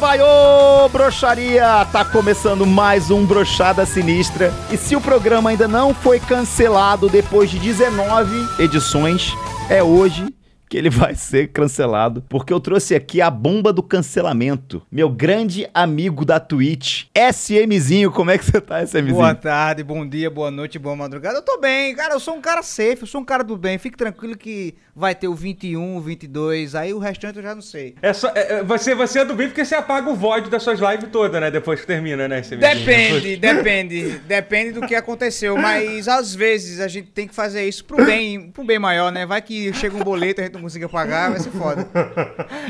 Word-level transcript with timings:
Debaiô, 0.00 0.88
broxaria! 0.88 1.86
Tá 1.92 2.06
começando 2.06 2.66
mais 2.66 3.10
um 3.10 3.26
Brochada 3.26 3.84
Sinistra. 3.84 4.50
E 4.70 4.76
se 4.78 4.96
o 4.96 5.00
programa 5.00 5.50
ainda 5.50 5.68
não 5.68 5.92
foi 5.92 6.18
cancelado 6.18 7.06
depois 7.06 7.50
de 7.50 7.58
19 7.58 8.48
edições, 8.58 9.34
é 9.68 9.82
hoje 9.82 10.26
que 10.70 10.78
ele 10.78 10.88
vai 10.88 11.16
ser 11.16 11.48
cancelado, 11.48 12.24
porque 12.28 12.52
eu 12.52 12.60
trouxe 12.60 12.94
aqui 12.94 13.20
a 13.20 13.28
bomba 13.28 13.72
do 13.72 13.82
cancelamento. 13.82 14.80
Meu 14.90 15.10
grande 15.10 15.68
amigo 15.74 16.24
da 16.24 16.38
Twitch, 16.38 17.06
SMzinho. 17.12 18.12
Como 18.12 18.30
é 18.30 18.38
que 18.38 18.44
você 18.44 18.60
tá, 18.60 18.80
SMzinho? 18.80 19.16
Boa 19.16 19.34
tarde, 19.34 19.82
bom 19.82 20.06
dia, 20.06 20.30
boa 20.30 20.48
noite, 20.48 20.78
boa 20.78 20.94
madrugada. 20.94 21.38
Eu 21.38 21.42
tô 21.42 21.58
bem, 21.58 21.92
cara. 21.96 22.14
Eu 22.14 22.20
sou 22.20 22.36
um 22.36 22.40
cara 22.40 22.62
safe, 22.62 22.98
eu 23.00 23.06
sou 23.08 23.20
um 23.20 23.24
cara 23.24 23.42
do 23.42 23.56
bem. 23.56 23.78
Fique 23.78 23.96
tranquilo 23.96 24.38
que 24.38 24.76
vai 24.94 25.12
ter 25.12 25.26
o 25.26 25.34
21, 25.34 25.96
o 25.96 26.00
22, 26.00 26.74
aí 26.74 26.92
o 26.92 26.98
restante 26.98 27.38
eu 27.38 27.42
já 27.42 27.54
não 27.54 27.62
sei. 27.62 27.96
É 28.00 28.12
só, 28.12 28.28
é, 28.34 28.58
é, 28.58 28.62
você, 28.62 28.94
você 28.94 29.20
é 29.20 29.24
do 29.24 29.34
bem 29.34 29.48
porque 29.48 29.64
você 29.64 29.74
apaga 29.74 30.08
o 30.08 30.14
void 30.14 30.50
das 30.50 30.62
suas 30.62 30.78
lives 30.78 31.08
todas, 31.10 31.40
né? 31.40 31.50
Depois 31.50 31.80
que 31.80 31.86
termina, 31.86 32.28
né? 32.28 32.40
SMzinho? 32.42 32.60
Depende, 32.60 33.36
depende. 33.38 34.18
Depende 34.20 34.72
do 34.72 34.86
que 34.86 34.94
aconteceu. 34.94 35.56
Mas 35.56 36.06
às 36.06 36.32
vezes 36.32 36.78
a 36.78 36.86
gente 36.86 37.10
tem 37.10 37.26
que 37.26 37.34
fazer 37.34 37.66
isso 37.66 37.84
pro 37.84 38.04
bem, 38.04 38.52
pro 38.52 38.62
bem 38.62 38.78
maior, 38.78 39.10
né? 39.10 39.26
Vai 39.26 39.42
que 39.42 39.72
chega 39.72 39.96
um 39.96 40.04
boleto, 40.04 40.40
a 40.40 40.44
gente 40.44 40.54
não 40.54 40.59
consiga 40.60 40.88
pagar, 40.88 41.30
vai 41.30 41.40
ser 41.40 41.50
foda. 41.50 41.86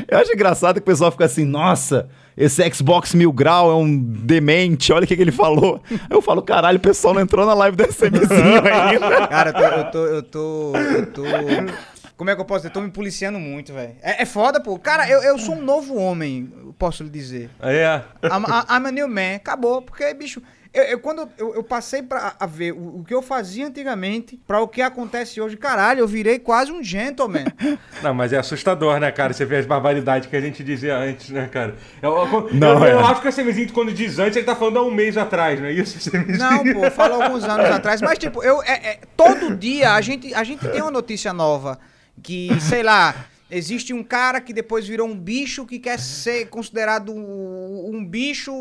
Eu 0.07 0.17
acho 0.17 0.33
engraçado 0.33 0.75
que 0.75 0.81
o 0.81 0.85
pessoal 0.85 1.11
fica 1.11 1.25
assim, 1.25 1.45
nossa, 1.45 2.09
esse 2.35 2.67
Xbox 2.71 3.13
Mil 3.13 3.31
Grau 3.31 3.71
é 3.71 3.75
um 3.75 3.97
demente, 3.97 4.91
olha 4.91 5.03
o 5.03 5.07
que, 5.07 5.15
que 5.15 5.21
ele 5.21 5.31
falou. 5.31 5.81
Eu 6.09 6.21
falo, 6.21 6.41
caralho, 6.41 6.77
o 6.77 6.81
pessoal 6.81 7.13
não 7.13 7.21
entrou 7.21 7.45
na 7.45 7.53
live 7.53 7.77
do 7.77 7.83
SMzinho 7.83 8.61
ainda. 8.65 9.27
Cara, 9.27 9.49
eu 9.77 9.91
tô. 9.91 10.05
Eu 10.05 10.23
tô. 10.23 10.75
Eu 10.75 11.05
tô. 11.05 11.23
Eu 11.25 11.67
tô 11.67 11.91
como 12.21 12.29
é 12.29 12.35
que 12.35 12.41
eu 12.41 12.45
posso 12.45 12.59
dizer? 12.59 12.69
Eu 12.69 12.73
tô 12.73 12.81
me 12.81 12.91
policiando 12.91 13.39
muito, 13.39 13.73
velho. 13.73 13.95
É, 13.99 14.21
é, 14.21 14.25
foda, 14.27 14.61
pô. 14.61 14.77
Cara, 14.77 15.09
eu, 15.09 15.23
eu 15.23 15.39
sou 15.39 15.55
um 15.55 15.61
novo 15.63 15.95
homem, 15.95 16.53
posso 16.77 17.01
lhe 17.01 17.09
dizer. 17.09 17.49
É. 17.59 17.99
I'm, 18.23 18.45
I'm 18.69 18.87
a 18.87 18.91
new 18.91 19.07
man. 19.07 19.37
Acabou, 19.37 19.81
porque, 19.81 20.13
bicho. 20.13 20.39
Eu, 20.73 20.83
eu, 20.83 20.99
quando 20.99 21.29
eu, 21.37 21.55
eu, 21.55 21.63
passei 21.63 22.01
pra 22.01 22.33
a 22.39 22.45
ver 22.45 22.71
o, 22.71 22.99
o, 22.99 23.03
que 23.03 23.13
eu 23.13 23.21
fazia 23.21 23.67
antigamente 23.67 24.39
pra 24.47 24.61
o 24.61 24.67
que 24.69 24.81
acontece 24.81 25.41
hoje, 25.41 25.57
caralho, 25.57 25.99
eu 25.99 26.07
virei 26.07 26.39
quase 26.39 26.71
um 26.71 26.81
gentleman. 26.81 27.43
Não, 28.01 28.13
mas 28.13 28.31
é 28.31 28.37
assustador, 28.37 28.97
né, 28.97 29.11
cara? 29.11 29.33
Você 29.33 29.43
vê 29.43 29.57
as 29.57 29.65
barbaridades 29.65 30.29
que 30.29 30.35
a 30.35 30.39
gente 30.39 30.63
dizia 30.63 30.95
antes, 30.95 31.29
né, 31.29 31.49
cara? 31.51 31.75
Eu, 32.01 32.15
eu, 32.15 32.49
não, 32.53 32.85
eu, 32.85 32.99
é. 32.99 33.03
acho 33.03 33.21
que 33.21 33.27
a 33.27 33.31
Semizinho, 33.31 33.73
quando 33.73 33.91
diz 33.91 34.17
antes, 34.17 34.37
ele 34.37 34.45
tá 34.45 34.55
falando 34.55 34.79
há 34.79 34.83
um 34.83 34.91
mês 34.91 35.17
atrás, 35.17 35.59
não 35.59 35.67
é 35.67 35.73
isso? 35.73 36.09
Não, 36.39 36.63
pô, 36.73 36.89
falou 36.89 37.21
alguns 37.21 37.43
anos 37.43 37.67
atrás. 37.69 38.01
Mas, 38.01 38.17
tipo, 38.17 38.41
eu, 38.41 38.63
é, 38.63 38.91
é, 38.91 38.99
todo 39.17 39.55
dia 39.57 39.93
a 39.93 39.99
gente, 39.99 40.33
a 40.33 40.43
gente 40.43 40.65
tem 40.69 40.81
uma 40.81 40.91
notícia 40.91 41.33
nova 41.33 41.79
que, 42.23 42.49
sei 42.61 42.81
lá, 42.81 43.13
existe 43.51 43.93
um 43.93 44.03
cara 44.03 44.39
que 44.39 44.53
depois 44.53 44.87
virou 44.87 45.07
um 45.07 45.15
bicho 45.15 45.65
que 45.65 45.77
quer 45.77 45.99
ser 45.99 46.47
considerado 46.47 47.13
um 47.13 48.03
bicho 48.03 48.51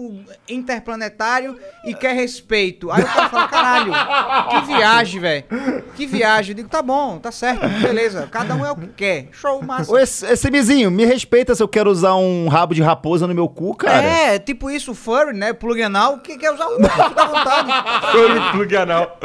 interplanetário 0.48 1.56
e 1.84 1.94
quer 1.94 2.14
respeito. 2.14 2.90
Aí 2.90 3.02
o 3.02 3.06
cara 3.06 3.28
fala, 3.28 3.48
caralho, 3.48 3.92
que 4.50 4.66
viagem, 4.66 5.20
velho. 5.20 5.44
Que 5.94 6.06
viagem. 6.06 6.50
Eu 6.52 6.56
digo, 6.56 6.68
tá 6.68 6.82
bom, 6.82 7.18
tá 7.18 7.30
certo, 7.30 7.66
beleza. 7.80 8.28
Cada 8.30 8.54
um 8.56 8.66
é 8.66 8.72
o 8.72 8.76
que 8.76 8.88
quer. 8.88 9.28
Show, 9.30 9.62
massa. 9.62 9.92
Ô, 9.92 9.98
esse, 9.98 10.26
esse 10.26 10.50
mizinho, 10.50 10.90
me 10.90 11.04
respeita 11.04 11.54
se 11.54 11.62
eu 11.62 11.68
quero 11.68 11.90
usar 11.90 12.16
um 12.16 12.48
rabo 12.48 12.74
de 12.74 12.82
raposa 12.82 13.26
no 13.26 13.34
meu 13.34 13.48
cu, 13.48 13.74
cara. 13.76 14.02
É, 14.02 14.38
tipo 14.38 14.70
isso, 14.70 14.94
furry, 14.94 15.32
né? 15.32 15.52
Plug 15.52 15.80
anal, 15.82 16.18
que 16.18 16.36
quer 16.36 16.52
usar 16.52 16.66
o 16.66 16.76
fica 16.76 17.22
à 17.22 17.26
vontade. 17.26 18.12
Furry, 18.12 18.52
plug 18.52 18.76
anal. 18.76 19.18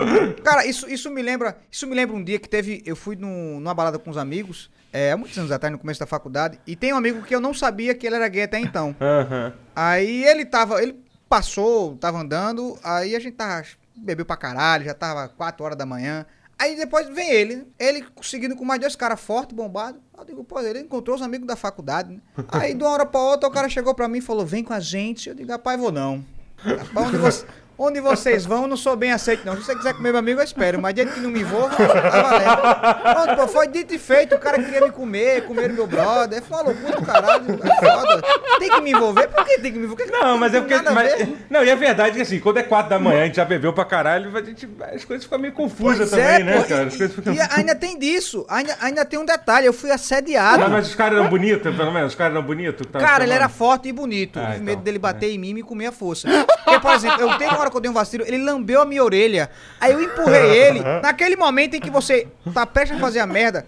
Cara, 0.44 0.66
isso, 0.66 0.88
isso 0.90 1.10
me 1.10 1.22
lembra, 1.22 1.58
isso 1.72 1.88
me 1.88 1.96
lembra 1.96 2.16
um 2.16 2.24
dia 2.24 2.40
que 2.40 2.48
teve, 2.48 2.84
eu 2.86 2.96
fui 2.96 3.16
num, 3.16 3.60
numa 3.60 3.74
balada 3.74 3.98
com 3.98 4.10
uns 4.10 4.18
amigos, 4.18 4.70
é, 4.96 5.12
há 5.12 5.18
muitos 5.18 5.38
anos 5.38 5.52
atrás, 5.52 5.74
no 5.74 5.78
começo 5.78 6.00
da 6.00 6.06
faculdade, 6.06 6.58
e 6.66 6.74
tem 6.74 6.94
um 6.94 6.96
amigo 6.96 7.22
que 7.22 7.36
eu 7.36 7.42
não 7.42 7.54
sabia 7.54 7.94
que 7.94 8.08
ele 8.08 8.16
era 8.16 8.30
gay 8.30 8.44
até 8.44 8.58
então. 8.60 8.96
Uhum. 9.06 9.52
Aí 9.76 10.24
ele 10.24 10.46
tava, 10.46 10.82
ele 10.82 11.04
passou, 11.28 11.98
tava 11.98 12.20
andando, 12.20 12.78
aí 12.84 13.16
a 13.16 13.20
gente 13.20 13.36
tava, 13.36 13.66
bebeu 13.96 14.26
pra 14.26 14.38
caralho, 14.38 14.86
já 14.86 14.94
tava 14.94 15.28
4 15.28 15.66
horas 15.66 15.78
da 15.78 15.86
manhã. 15.86 16.26
Aí 16.58 16.78
depois 16.78 17.10
vem 17.10 17.30
ele, 17.30 17.68
ele 17.78 18.06
seguindo 18.22 18.56
com 18.56 18.64
mais 18.64 18.80
dois 18.80 18.96
caras 18.96 19.20
fortes, 19.20 19.56
bombados. 19.56 20.00
Eu 20.18 20.24
digo, 20.24 20.44
pô, 20.44 20.60
ele 20.62 20.80
encontrou 20.80 21.16
os 21.16 21.22
amigos 21.22 21.46
da 21.46 21.56
faculdade, 21.56 22.14
né? 22.14 22.22
Aí 22.50 22.74
de 22.74 22.82
uma 22.84 22.92
hora 22.92 23.06
pra 23.06 23.20
outra 23.20 23.50
o 23.50 23.52
cara 23.52 23.68
chegou 23.68 23.94
pra 23.94 24.08
mim 24.08 24.20
e 24.20 24.22
falou, 24.22 24.46
vem 24.46 24.64
com 24.64 24.74
a 24.74 24.80
gente. 24.80 25.28
Eu 25.28 25.36
digo, 25.36 25.52
rapaz, 25.52 25.80
vou 25.80 25.92
não. 25.92 26.24
Rapaz, 26.58 27.08
onde 27.08 27.18
você... 27.18 27.46
Onde 27.78 28.00
vocês 28.00 28.46
vão, 28.46 28.68
não 28.68 28.78
sou 28.78 28.96
bem 28.96 29.12
aceito, 29.12 29.46
não. 29.46 29.54
Se 29.58 29.64
você 29.64 29.76
quiser 29.76 29.94
comer 29.94 30.12
meu 30.12 30.20
amigo, 30.20 30.40
eu 30.40 30.44
espero. 30.46 30.82
Mas 30.82 30.94
desde 30.94 31.14
que 31.14 31.20
não 31.20 31.30
me 31.30 31.42
envolva, 31.42 31.76
tá 31.76 32.22
valendo. 32.22 33.26
Pronto, 33.26 33.42
pô, 33.42 33.48
foi 33.50 33.68
dito 33.68 33.94
e 33.94 34.00
feito. 34.00 34.34
O 34.34 34.40
cara 34.40 34.64
queria 34.64 34.80
me 34.80 34.92
comer, 34.92 35.46
comer 35.46 35.74
meu 35.74 35.86
brother. 35.86 36.42
Foi 36.42 36.58
uma 36.58 36.64
loucura 36.64 36.96
do 36.96 37.06
caralho. 37.06 37.60
É 37.62 37.76
foda. 37.76 38.22
Tem 38.60 38.70
que 38.70 38.82
me 38.82 38.92
envolver? 38.92 39.28
Por 39.28 39.44
que 39.44 39.60
tem 39.60 39.74
que 39.74 39.78
me 39.78 39.86
envolver? 39.86 40.06
Não, 40.10 40.38
mas 40.38 40.54
é 40.54 40.62
porque. 40.62 40.76
Mas, 40.90 41.28
não, 41.50 41.66
e 41.66 41.70
a 41.70 41.76
verdade 41.76 42.12
é 42.12 42.14
que 42.14 42.22
assim, 42.22 42.40
quando 42.40 42.58
é 42.58 42.64
quatro 42.64 42.92
da 42.92 43.00
manhã, 43.00 43.24
a 43.24 43.26
gente 43.26 43.36
já 43.36 43.46
bebeu 43.46 43.74
pra 43.74 43.84
caralho, 43.84 44.36
a 44.36 44.42
gente, 44.42 44.70
as 44.94 45.04
coisas 45.04 45.26
ficam 45.26 45.38
meio 45.38 45.54
confusas 45.54 46.10
também, 46.10 46.26
é, 46.26 46.44
né, 46.44 46.62
pô, 46.62 46.70
cara? 46.70 46.88
As 46.88 46.94
e, 46.94 47.10
ficam... 47.10 47.34
e 47.34 47.40
ainda 47.52 47.76
tem 47.76 48.00
disso. 48.00 48.46
Ainda, 48.48 48.78
ainda 48.80 49.04
tem 49.04 49.20
um 49.20 49.26
detalhe. 49.26 49.68
Eu 49.68 49.74
fui 49.74 49.92
assediado. 49.92 50.60
Mas, 50.60 50.72
mas 50.72 50.88
os 50.88 50.96
caras 50.96 51.20
eram 51.20 51.30
bonitos, 51.30 51.76
pelo 51.76 51.92
menos? 51.92 52.14
Os 52.14 52.16
caras 52.16 52.34
eram 52.34 52.46
bonitos? 52.46 52.88
Cara, 52.94 53.26
ele 53.26 53.34
era 53.34 53.50
forte 53.50 53.90
e 53.90 53.92
bonito. 53.92 54.40
Ah, 54.40 54.52
então, 54.54 54.64
medo 54.64 54.82
dele 54.82 54.98
bater 54.98 55.30
é. 55.30 55.34
em 55.34 55.38
mim 55.38 55.50
e 55.50 55.54
me 55.56 55.64
comer 55.64 55.88
a 55.88 55.92
força. 55.92 56.30
Porque, 56.64 56.80
por 56.80 56.94
exemplo, 56.94 57.22
eu 57.22 57.38
tenho 57.38 57.52
uma 57.52 57.65
hora 57.66 57.72
que 57.72 57.78
eu 57.78 57.82
dei 57.82 57.92
um 57.92 57.94
vacilo, 57.94 58.24
ele 58.26 58.38
lambeu 58.38 58.82
a 58.82 58.86
minha 58.86 59.04
orelha. 59.04 59.50
Aí 59.80 59.92
eu 59.92 60.02
empurrei 60.02 60.50
ele. 60.58 60.82
Naquele 61.02 61.36
momento 61.36 61.76
em 61.76 61.80
que 61.80 61.90
você 61.90 62.28
tá 62.54 62.66
prestes 62.66 62.98
a 62.98 63.00
fazer 63.00 63.20
a 63.20 63.28
merda, 63.28 63.66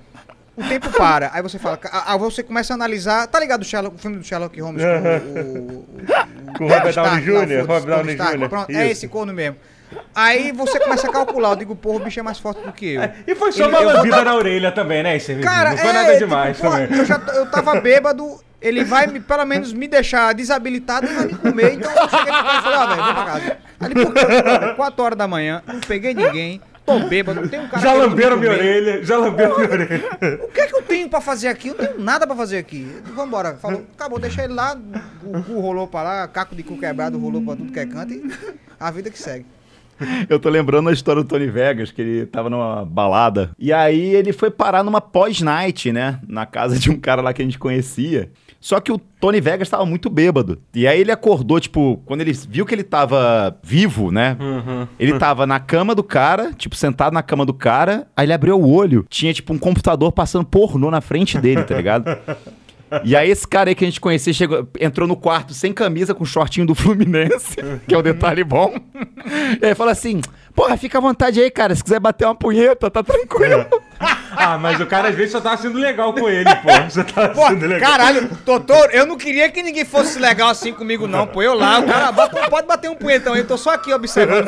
o 0.55 0.63
tempo 0.63 0.89
para. 0.91 1.29
Aí 1.33 1.41
você 1.41 1.59
fala, 1.59 1.79
aí 2.05 2.17
você 2.17 2.41
começa 2.41 2.73
a 2.73 2.75
analisar. 2.75 3.27
Tá 3.27 3.39
ligado 3.39 3.61
o, 3.61 3.65
Sherlock, 3.65 3.95
o 3.95 3.99
filme 3.99 4.17
do 4.17 4.23
Sherlock 4.23 4.59
Holmes 4.59 4.81
com 4.83 4.89
o. 4.89 5.79
o, 5.79 6.57
com 6.57 6.65
o 6.65 6.67
Robert 6.67 6.93
Downey 6.93 7.21
Jr. 7.21 7.67
Robert 7.67 7.85
Downey 7.85 8.15
Jr. 8.15 8.49
Pronto, 8.49 8.71
é 8.71 8.89
esse 8.89 9.07
corno 9.07 9.33
mesmo. 9.33 9.57
Aí 10.13 10.51
você 10.51 10.79
começa 10.79 11.07
a 11.07 11.11
calcular, 11.11 11.51
eu 11.51 11.55
digo, 11.55 11.75
porra, 11.75 11.97
o 11.97 12.03
bicho 12.03 12.19
é 12.19 12.23
mais 12.23 12.39
forte 12.39 12.61
do 12.61 12.73
que 12.73 12.93
eu. 12.93 13.01
É, 13.03 13.15
e 13.25 13.35
foi 13.35 13.51
só 13.51 13.65
Ele, 13.65 13.75
uma 13.75 13.93
lambida 13.93 14.23
na 14.23 14.35
orelha 14.35 14.71
também, 14.71 15.01
né, 15.01 15.15
esse 15.15 15.35
Cara, 15.35 15.71
Não 15.71 15.77
foi 15.77 15.89
é, 15.89 15.93
nada 15.93 16.17
demais 16.17 16.57
tipo, 16.57 16.69
também. 16.69 16.87
Porra, 16.87 16.99
eu, 16.99 17.05
já, 17.05 17.21
eu 17.35 17.45
tava 17.45 17.79
bêbado, 17.79 18.39
ele 18.61 18.83
vai 18.83 19.07
me, 19.07 19.19
pelo 19.19 19.45
menos 19.45 19.73
me 19.73 19.87
deixar 19.87 20.33
desabilitado 20.33 21.05
e 21.05 21.13
vai 21.13 21.27
me 21.27 21.35
comer. 21.35 21.73
Então 21.73 21.91
eu 21.91 22.09
cheguei 22.09 22.25
pra 22.25 22.43
casa 22.43 22.59
e 22.59 22.63
falei, 22.63 22.79
ah, 22.79 22.85
velho, 22.85 23.03
vou 23.03 23.13
pra 23.13 23.25
casa. 23.25 23.57
Ali 23.79 23.93
por 23.93 24.13
quê? 24.13 24.73
4 24.75 25.03
horas 25.03 25.17
da 25.17 25.27
manhã, 25.27 25.61
não 25.67 25.79
peguei 25.79 26.13
ninguém, 26.13 26.61
tô 26.85 26.99
bêbado, 27.01 27.47
tem 27.47 27.59
um 27.59 27.67
cara 27.67 27.81
Já 27.81 27.93
lamberam 27.93 28.37
minha 28.37 28.51
orelha, 28.51 29.03
já 29.03 29.17
lamberam 29.17 29.57
minha 29.57 29.69
orelha. 29.69 30.03
O 30.43 30.47
que 30.47 30.61
é 30.61 30.67
que 30.67 30.75
eu 30.75 30.81
tenho 30.81 31.09
pra 31.09 31.21
fazer 31.21 31.49
aqui? 31.49 31.67
Eu 31.67 31.75
não 31.77 31.85
tenho 31.85 31.99
nada 31.99 32.25
pra 32.25 32.35
fazer 32.35 32.57
aqui. 32.57 32.87
Vambora. 33.15 33.55
Falou, 33.55 33.85
acabou, 33.95 34.19
deixa 34.19 34.43
ele 34.43 34.53
lá, 34.53 34.75
o 35.23 35.43
cu 35.43 35.59
rolou 35.59 35.87
pra 35.87 36.01
lá, 36.01 36.27
caco 36.27 36.55
de 36.55 36.63
cu 36.63 36.77
quebrado 36.77 37.19
rolou 37.19 37.41
pra 37.41 37.55
tudo 37.55 37.71
que 37.71 37.79
é 37.79 37.85
canto 37.85 38.13
e 38.13 38.31
a 38.79 38.89
vida 38.89 39.09
que 39.09 39.19
segue. 39.19 39.45
Eu 40.29 40.39
tô 40.39 40.47
lembrando 40.47 40.89
a 40.89 40.93
história 40.93 41.23
do 41.23 41.27
Tony 41.27 41.47
Vegas, 41.47 41.91
que 41.91 41.99
ele 41.99 42.25
tava 42.27 42.51
numa 42.51 42.85
balada. 42.85 43.49
E 43.57 43.73
aí 43.73 44.13
ele 44.13 44.31
foi 44.31 44.51
parar 44.51 44.83
numa 44.83 45.01
pós-night, 45.01 45.91
né? 45.91 46.19
Na 46.27 46.45
casa 46.45 46.77
de 46.77 46.91
um 46.91 46.99
cara 46.99 47.19
lá 47.19 47.33
que 47.33 47.41
a 47.41 47.45
gente 47.45 47.57
conhecia. 47.57 48.31
Só 48.59 48.79
que 48.79 48.91
o 48.91 48.97
Tony 48.97 49.39
Vegas 49.39 49.69
tava 49.69 49.85
muito 49.85 50.09
bêbado. 50.09 50.59
E 50.73 50.87
aí 50.87 50.99
ele 50.99 51.11
acordou, 51.11 51.59
tipo, 51.59 52.01
quando 52.05 52.21
ele 52.21 52.33
viu 52.33 52.65
que 52.65 52.73
ele 52.73 52.83
tava 52.83 53.57
vivo, 53.63 54.11
né? 54.11 54.35
Uhum. 54.39 54.87
Ele 54.99 55.17
tava 55.17 55.45
na 55.45 55.59
cama 55.59 55.93
do 55.93 56.03
cara, 56.03 56.53
tipo, 56.53 56.75
sentado 56.75 57.13
na 57.13 57.23
cama 57.23 57.45
do 57.45 57.53
cara. 57.53 58.07
Aí 58.15 58.25
ele 58.25 58.33
abriu 58.33 58.59
o 58.59 58.73
olho, 58.73 59.05
tinha, 59.09 59.33
tipo, 59.33 59.53
um 59.53 59.57
computador 59.57 60.11
passando 60.11 60.45
pornô 60.45 60.89
na 60.91 61.01
frente 61.01 61.37
dele, 61.37 61.63
tá 61.63 61.75
ligado? 61.75 62.05
E 63.03 63.15
aí 63.15 63.29
esse 63.29 63.47
cara 63.47 63.69
aí 63.69 63.75
que 63.75 63.83
a 63.83 63.87
gente 63.87 63.99
conhecia 63.99 64.33
chegou, 64.33 64.67
entrou 64.79 65.07
no 65.07 65.15
quarto 65.15 65.53
sem 65.53 65.73
camisa, 65.73 66.13
com 66.13 66.23
shortinho 66.23 66.65
do 66.65 66.73
Fluminense, 66.73 67.57
que 67.87 67.93
é 67.93 67.97
um 67.97 68.01
detalhe 68.01 68.43
bom. 68.43 68.75
E 69.61 69.65
aí 69.65 69.75
fala 69.75 69.91
assim, 69.91 70.21
porra, 70.55 70.77
fica 70.77 70.97
à 70.97 71.01
vontade 71.01 71.39
aí, 71.39 71.51
cara, 71.51 71.75
se 71.75 71.83
quiser 71.83 71.99
bater 71.99 72.25
uma 72.25 72.35
punheta, 72.35 72.89
tá 72.89 73.03
tranquilo. 73.03 73.65
Ah, 74.31 74.57
mas 74.57 74.79
o 74.79 74.85
cara 74.85 75.09
às 75.09 75.15
vezes 75.15 75.31
só 75.31 75.41
tava 75.41 75.57
sendo 75.57 75.77
legal 75.77 76.13
com 76.13 76.27
ele, 76.29 76.49
pô. 76.55 76.69
Só 76.89 77.03
tava 77.03 77.29
pô, 77.29 77.47
sendo 77.47 77.65
legal. 77.67 77.91
Caralho, 77.91 78.29
doutor, 78.45 78.89
eu 78.93 79.05
não 79.05 79.17
queria 79.17 79.49
que 79.49 79.61
ninguém 79.61 79.85
fosse 79.85 80.19
legal 80.19 80.49
assim 80.49 80.73
comigo 80.73 81.07
não, 81.07 81.27
pô. 81.27 81.41
Eu 81.41 81.53
lá, 81.53 81.79
o 81.79 81.85
cara 81.85 82.13
pode 82.49 82.67
bater 82.67 82.89
um 82.89 82.95
punhetão 82.95 83.33
aí, 83.33 83.39
eu 83.39 83.47
tô 83.47 83.57
só 83.57 83.71
aqui 83.71 83.93
observando. 83.93 84.47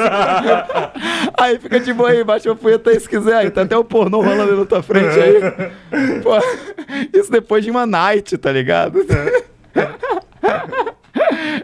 aí 1.37 1.59
fica 1.59 1.79
de 1.79 1.93
boa 1.93 2.09
aí, 2.09 2.23
baixa 2.23 2.51
o 2.51 2.55
punheta 2.55 2.89
aí 2.89 2.99
se 2.99 3.07
quiser. 3.07 3.35
Aí 3.35 3.51
tá 3.51 3.61
até 3.61 3.77
o 3.77 3.83
pornô 3.83 4.21
rolando 4.21 4.57
na 4.57 4.65
tua 4.65 4.83
frente 4.83 5.19
aí. 5.19 6.21
Pô, 6.21 6.37
isso 7.17 7.31
depois 7.31 7.63
de 7.63 7.71
uma 7.71 7.85
night, 7.85 8.37
tá 8.37 8.51
ligado? 8.51 9.05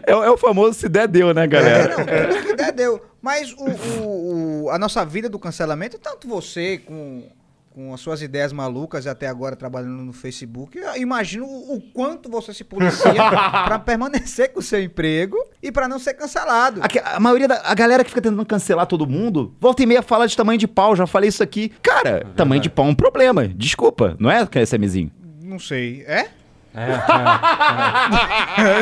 É, 0.06 0.12
é, 0.12 0.30
o 0.30 0.36
famoso 0.36 0.74
se 0.74 0.88
der 0.88 1.08
deu, 1.08 1.34
né, 1.34 1.46
galera? 1.46 1.94
É, 2.06 2.26
não, 2.26 2.42
se 2.42 2.54
der 2.54 2.72
deu. 2.72 3.02
Mas 3.20 3.52
o, 3.52 3.64
o, 3.64 4.64
o, 4.64 4.70
a 4.70 4.78
nossa 4.78 5.04
vida 5.04 5.28
do 5.28 5.38
cancelamento, 5.38 5.98
tanto 5.98 6.28
você 6.28 6.78
com 6.78 7.24
com 7.76 7.92
as 7.92 8.00
suas 8.00 8.22
ideias 8.22 8.54
malucas 8.54 9.04
e 9.04 9.08
até 9.10 9.26
agora 9.28 9.54
trabalhando 9.54 10.02
no 10.02 10.10
Facebook, 10.14 10.78
eu 10.78 10.96
imagino 10.96 11.44
o 11.44 11.78
quanto 11.92 12.30
você 12.30 12.54
se 12.54 12.64
policia 12.64 13.12
para 13.12 13.78
permanecer 13.78 14.50
com 14.50 14.60
o 14.60 14.62
seu 14.62 14.82
emprego 14.82 15.36
e 15.62 15.70
para 15.70 15.86
não 15.86 15.98
ser 15.98 16.14
cancelado. 16.14 16.80
A, 16.80 17.16
a, 17.16 17.20
maioria 17.20 17.46
da 17.46 17.60
a 17.62 17.74
galera 17.74 18.02
que 18.02 18.08
fica 18.08 18.22
tentando 18.22 18.46
cancelar 18.46 18.86
todo 18.86 19.06
mundo, 19.06 19.54
volta 19.60 19.82
e 19.82 19.86
meia 19.86 20.00
fala 20.00 20.26
de 20.26 20.34
tamanho 20.34 20.58
de 20.58 20.66
pau, 20.66 20.96
já 20.96 21.06
falei 21.06 21.28
isso 21.28 21.42
aqui. 21.42 21.68
Cara, 21.82 22.08
é 22.08 22.24
tamanho 22.34 22.62
de 22.62 22.70
pau 22.70 22.86
é 22.86 22.88
um 22.88 22.94
problema. 22.94 23.46
Desculpa, 23.46 24.16
não 24.18 24.30
é, 24.30 24.48
SMzinho? 24.64 25.12
Não 25.42 25.58
sei. 25.58 26.02
É? 26.06 26.30
É, 26.74 26.80
é, 26.80 26.94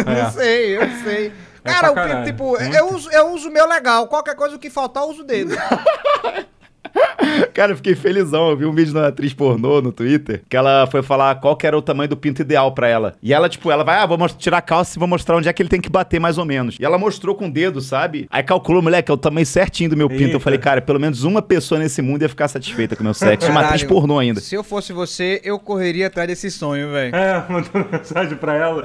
é. 0.06 0.23
eu 0.23 0.31
sei, 0.31 0.76
eu 0.76 0.91
sei. 1.02 1.32
É 1.64 1.69
Cara, 1.73 2.20
o, 2.20 2.25
tipo, 2.25 2.56
eu 2.58 2.94
uso, 2.94 3.11
eu 3.11 3.32
uso 3.32 3.49
o 3.49 3.52
meu 3.52 3.67
legal. 3.67 4.06
Qualquer 4.06 4.37
coisa 4.37 4.56
que 4.56 4.70
faltar, 4.70 5.02
eu 5.02 5.11
uso 5.11 5.23
o 5.23 5.26
dedo. 5.26 5.52
Cara, 7.52 7.73
eu 7.73 7.76
fiquei 7.76 7.94
felizão. 7.94 8.50
Eu 8.50 8.56
vi 8.56 8.64
um 8.64 8.73
vídeo 8.73 8.94
da 8.94 9.08
atriz 9.08 9.32
pornô 9.32 9.81
no 9.81 9.93
Twitter 9.93 10.43
que 10.49 10.56
ela 10.56 10.87
foi 10.87 11.02
falar 11.02 11.35
qual 11.37 11.56
que 11.56 11.67
era 11.67 11.76
o 11.76 11.82
tamanho 11.82 12.08
do 12.08 12.17
pinto 12.17 12.43
ideal 12.43 12.73
para 12.73 12.88
ela. 12.88 13.14
E 13.23 13.32
ela, 13.32 13.49
tipo, 13.49 13.70
ela 13.70 13.85
vai, 13.85 13.99
ah, 13.99 14.06
vou 14.06 14.19
tirar 14.29 14.58
a 14.58 14.62
calça 14.62 14.96
e 14.96 14.99
vou 14.99 15.08
mostrar 15.08 15.37
onde 15.37 15.49
é 15.49 15.52
que 15.52 15.62
ele 15.62 15.69
tem 15.69 15.81
que 15.81 15.91
bater 15.91 16.20
mais 16.20 16.38
ou 16.38 16.44
menos. 16.44 16.76
E 16.79 16.85
ela 16.85 16.99
mostrou 16.99 17.35
com 17.35 17.46
o 17.49 17.50
dedo, 17.50 17.81
sabe? 17.81 18.26
Aí 18.31 18.43
calculou, 18.43 18.82
moleque, 18.82 19.11
é 19.11 19.14
o 19.14 19.17
tamanho 19.17 19.46
certinho 19.46 19.91
do 19.91 19.96
meu 19.96 20.08
pinto. 20.08 20.23
Eita. 20.23 20.37
Eu 20.37 20.41
falei, 20.41 20.58
cara, 20.58 20.81
pelo 20.81 21.00
menos 21.00 21.25
uma 21.25 21.43
pessoa 21.43 21.79
nesse 21.79 22.02
mundo 22.02 22.23
ia 22.23 22.29
ficar 22.29 22.49
satisfeita 22.49 22.96
com 22.96 23.02
o 23.02 23.05
meu 23.05 23.14
sexo. 23.14 23.46
Caralho, 23.46 23.61
uma 23.61 23.67
atriz 23.67 23.85
pornô 23.85 24.19
ainda. 24.19 24.41
Se 24.41 24.55
eu 24.55 24.64
fosse 24.64 24.93
você, 24.93 25.41
eu 25.44 25.58
correria 25.58 26.06
atrás 26.06 26.29
desse 26.29 26.50
sonho, 26.50 26.91
velho. 26.93 27.14
É, 27.14 27.44
mandou 27.49 27.87
mensagem 27.91 28.37
pra 28.37 28.55
ela. 28.55 28.82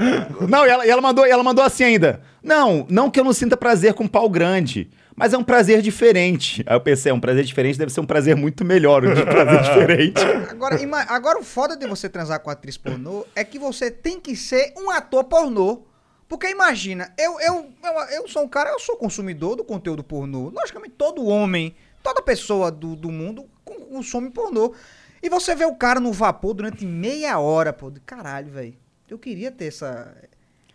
Não, 0.48 0.66
e 0.66 0.70
ela, 0.70 0.86
e 0.86 0.90
ela, 0.90 1.02
mandou, 1.02 1.26
e 1.26 1.30
ela 1.30 1.44
mandou 1.44 1.64
assim 1.64 1.84
ainda. 1.84 2.22
Não, 2.44 2.86
não 2.90 3.10
que 3.10 3.20
eu 3.20 3.24
não 3.24 3.34
sinta 3.34 3.58
prazer 3.58 3.94
com 3.94 4.08
pau 4.08 4.30
grande. 4.30 4.90
Mas 5.20 5.34
é 5.34 5.38
um 5.38 5.44
prazer 5.44 5.82
diferente. 5.82 6.64
Aí 6.66 6.74
eu 6.74 6.80
pensei, 6.80 7.12
é 7.12 7.14
um 7.14 7.20
prazer 7.20 7.44
diferente, 7.44 7.78
deve 7.78 7.92
ser 7.92 8.00
um 8.00 8.06
prazer 8.06 8.38
muito 8.38 8.64
melhor, 8.64 9.04
um 9.06 9.14
prazer 9.14 9.60
diferente. 9.68 10.22
Agora, 10.50 10.78
agora, 11.10 11.40
o 11.40 11.44
foda 11.44 11.76
de 11.76 11.86
você 11.86 12.08
transar 12.08 12.40
com 12.40 12.50
atriz 12.50 12.78
pornô 12.78 13.26
é 13.36 13.44
que 13.44 13.60
você 13.60 13.92
tem 13.92 14.18
que 14.18 14.34
ser 14.34 14.74
um 14.78 14.90
ator 14.90 15.26
pornô. 15.26 15.84
Porque 16.26 16.48
imagina, 16.50 17.14
eu, 17.18 17.38
eu, 17.42 17.70
eu, 17.84 18.22
eu 18.22 18.28
sou 18.30 18.44
um 18.44 18.48
cara, 18.48 18.70
eu 18.70 18.80
sou 18.80 18.96
consumidor 18.96 19.58
do 19.58 19.64
conteúdo 19.66 20.06
pornô. 20.06 20.54
Logicamente, 20.56 20.96
todo 20.98 21.26
homem, 21.26 21.76
toda 22.02 22.22
pessoa 22.22 22.72
do, 22.72 22.96
do 22.96 23.12
mundo 23.12 23.46
consome 23.66 24.30
pornô. 24.30 24.74
E 25.22 25.28
você 25.28 25.54
vê 25.54 25.66
o 25.66 25.76
cara 25.76 26.00
no 26.00 26.14
vapor 26.14 26.54
durante 26.54 26.86
meia 26.86 27.38
hora, 27.40 27.74
pô. 27.74 27.92
Caralho, 28.06 28.50
velho. 28.52 28.78
Eu 29.10 29.20
queria 29.20 29.52
ter 29.52 29.66
essa, 29.66 30.16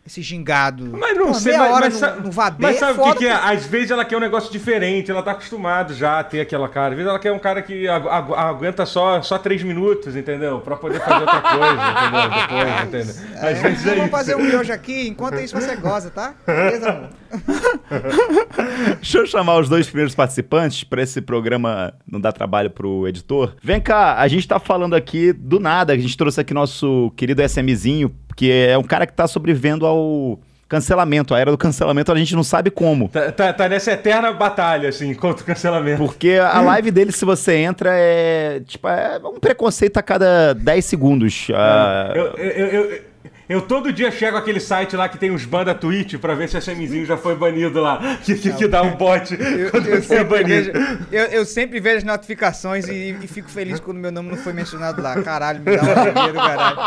esse 0.07 0.21
gingado. 0.21 0.91
Mas 0.93 1.17
não 1.17 1.29
Pô, 1.29 1.35
sei, 1.35 1.57
mas, 1.57 1.81
mas, 1.81 2.01
no, 2.01 2.23
no 2.25 2.31
mas 2.59 2.79
sabe 2.79 3.01
o 3.01 3.05
que, 3.05 3.19
que, 3.21 3.27
é? 3.27 3.33
Às 3.33 3.65
vezes 3.65 3.91
ela 3.91 4.05
quer 4.05 4.19
um 4.19 4.21
negócio 4.21 4.53
diferente, 4.53 5.11
ela 5.11 5.23
tá 5.23 5.31
acostumada 5.31 5.95
já 5.95 6.21
a 6.21 6.25
ter 6.25 6.41
aquela 6.41 6.69
cara. 6.69 6.91
Às 6.91 6.97
vezes 6.97 7.09
ela 7.09 7.19
quer 7.19 7.33
um 7.33 7.39
cara 7.39 7.63
que 7.63 7.89
agu 7.89 8.09
agu 8.11 8.35
aguenta 8.35 8.85
só, 8.85 9.23
só 9.23 9.39
três 9.39 9.63
minutos, 9.63 10.15
entendeu? 10.15 10.61
Pra 10.61 10.77
poder 10.77 11.01
fazer 11.01 11.23
outra 11.23 11.41
coisa, 11.41 11.83
entendeu? 11.91 12.31
Depois, 12.31 12.83
entendeu? 12.85 13.15
Às 13.37 13.45
é, 13.45 13.55
vezes 13.55 13.87
é 13.87 13.95
Vamos 13.95 14.11
fazer 14.11 14.37
um 14.37 14.43
miojo 14.43 14.73
aqui, 14.73 15.09
enquanto 15.09 15.41
isso 15.41 15.59
você 15.59 15.75
goza, 15.77 16.11
tá? 16.11 16.35
Beleza, 16.47 16.91
amor? 16.91 17.09
Deixa 18.97 19.19
eu 19.19 19.27
chamar 19.27 19.59
os 19.59 19.69
dois 19.69 19.87
primeiros 19.87 20.15
participantes 20.15 20.85
para 20.85 21.03
esse 21.03 21.21
programa 21.21 21.95
não 22.07 22.21
dar 22.21 22.33
trabalho 22.33 22.71
pro 22.71 23.09
editor. 23.09 23.55
Vem 23.63 23.81
cá, 23.81 24.19
a 24.19 24.29
gente 24.29 24.47
tá 24.47 24.59
falando 24.59 24.95
aqui 24.95 25.33
do 25.33 25.59
nada, 25.59 25.93
a 25.93 25.99
gente 25.99 26.17
trouxe 26.17 26.41
aqui 26.41 26.53
nosso 26.53 27.11
querido 27.17 27.43
SMzinho 27.43 28.15
que 28.37 28.51
é 28.51 28.77
um 28.77 28.83
cara 28.83 29.07
que 29.07 29.13
tá 29.13 29.27
sobrevivendo 29.27 29.87
ao 29.87 30.39
cancelamento, 30.69 31.35
a 31.35 31.39
era 31.39 31.51
do 31.51 31.59
cancelamento, 31.59 32.11
a 32.11 32.17
gente 32.17 32.35
não 32.35 32.43
sabe 32.43 32.71
como. 32.71 33.09
Tá, 33.09 33.31
tá, 33.31 33.53
tá, 33.53 33.69
nessa 33.69 33.93
eterna 33.93 34.33
batalha, 34.33 34.89
assim, 34.89 35.15
contra 35.15 35.43
o 35.43 35.47
cancelamento. 35.47 35.99
Porque 35.99 36.33
a 36.33 36.61
live 36.61 36.91
dele, 36.91 37.13
se 37.13 37.25
você 37.25 37.57
entra, 37.57 37.91
é 37.93 38.61
tipo, 38.67 38.89
é 38.89 39.21
um 39.25 39.39
preconceito 39.39 39.99
a 39.99 40.03
cada 40.03 40.53
10 40.55 40.85
segundos. 40.85 41.49
É, 41.51 42.19
eu, 42.19 42.25
eu, 42.37 42.67
eu, 42.67 42.91
eu 42.91 43.03
todo 43.61 43.93
dia 43.93 44.11
chego 44.11 44.37
aquele 44.37 44.61
site 44.61 44.97
lá 44.97 45.09
que 45.09 45.19
tem 45.19 45.31
os 45.31 45.45
banda 45.45 45.75
tweet 45.75 46.17
pra 46.19 46.35
ver 46.35 46.49
se 46.49 46.57
a 46.57 46.61
SMzinho 46.61 47.05
já 47.05 47.17
foi 47.17 47.35
banido 47.35 47.81
lá. 47.81 48.19
Que, 48.23 48.35
que, 48.37 48.53
que 48.53 48.67
dá 48.67 48.83
um 48.83 48.97
bot 48.97 49.35
eu, 49.35 49.71
quando 49.71 49.87
eu, 49.87 50.03
você 50.03 50.17
é 50.17 50.25
banido. 50.25 50.73
Vejo, 50.73 51.07
eu, 51.13 51.25
eu, 51.27 51.45
sempre 51.45 51.79
vejo 51.81 51.99
as 51.99 52.05
notificações 52.05 52.89
e, 52.89 53.17
e, 53.23 53.27
fico 53.27 53.51
feliz 53.51 53.79
quando 53.81 53.99
meu 53.99 54.11
nome 54.11 54.31
não 54.31 54.37
foi 54.39 54.53
mencionado 54.53 55.03
lá. 55.03 55.21
Caralho, 55.23 55.61
me 55.61 55.77
dá 55.77 55.83
um 55.83 56.15
dinheiro, 56.15 56.35
caralho. 56.35 56.79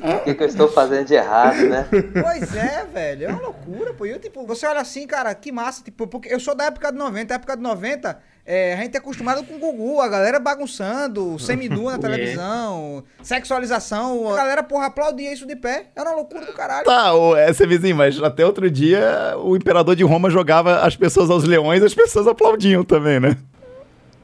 O 0.00 0.24
que, 0.24 0.34
que 0.34 0.42
eu 0.42 0.46
estou 0.46 0.68
fazendo 0.68 1.06
de 1.06 1.14
errado, 1.14 1.68
né? 1.68 1.86
Pois 1.90 2.54
é, 2.54 2.84
velho. 2.92 3.24
É 3.24 3.28
uma 3.28 3.40
loucura, 3.40 3.94
pô. 3.94 4.04
Eu, 4.04 4.18
tipo, 4.18 4.46
você 4.46 4.66
olha 4.66 4.80
assim, 4.80 5.06
cara, 5.06 5.34
que 5.34 5.50
massa. 5.50 5.82
Tipo, 5.82 6.06
porque 6.06 6.32
eu 6.32 6.40
sou 6.40 6.54
da 6.54 6.64
época 6.64 6.92
de 6.92 6.98
90, 6.98 7.34
época 7.34 7.56
de 7.56 7.62
90 7.62 8.33
é, 8.46 8.74
a 8.74 8.76
gente 8.76 8.94
é 8.94 8.98
acostumado 8.98 9.42
com 9.44 9.54
o 9.54 9.58
Gugu, 9.58 10.00
a 10.00 10.08
galera 10.08 10.38
bagunçando, 10.38 11.38
seminu 11.38 11.90
na 11.90 11.96
televisão, 11.98 13.02
sexualização. 13.22 14.30
A 14.32 14.36
galera, 14.36 14.62
porra, 14.62 14.86
aplaudia 14.86 15.32
isso 15.32 15.46
de 15.46 15.56
pé. 15.56 15.86
Era 15.96 16.10
uma 16.10 16.16
loucura 16.16 16.44
do 16.44 16.52
caralho. 16.52 16.84
Tá, 16.84 17.14
o, 17.14 17.34
é, 17.34 17.50
vizinho, 17.52 17.96
mas 17.96 18.22
até 18.22 18.44
outro 18.44 18.70
dia 18.70 19.34
o 19.38 19.56
imperador 19.56 19.96
de 19.96 20.04
Roma 20.04 20.28
jogava 20.28 20.80
as 20.80 20.94
pessoas 20.94 21.30
aos 21.30 21.44
leões 21.44 21.82
e 21.82 21.86
as 21.86 21.94
pessoas 21.94 22.26
aplaudiam 22.26 22.84
também, 22.84 23.18
né? 23.18 23.36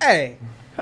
É. 0.01 0.33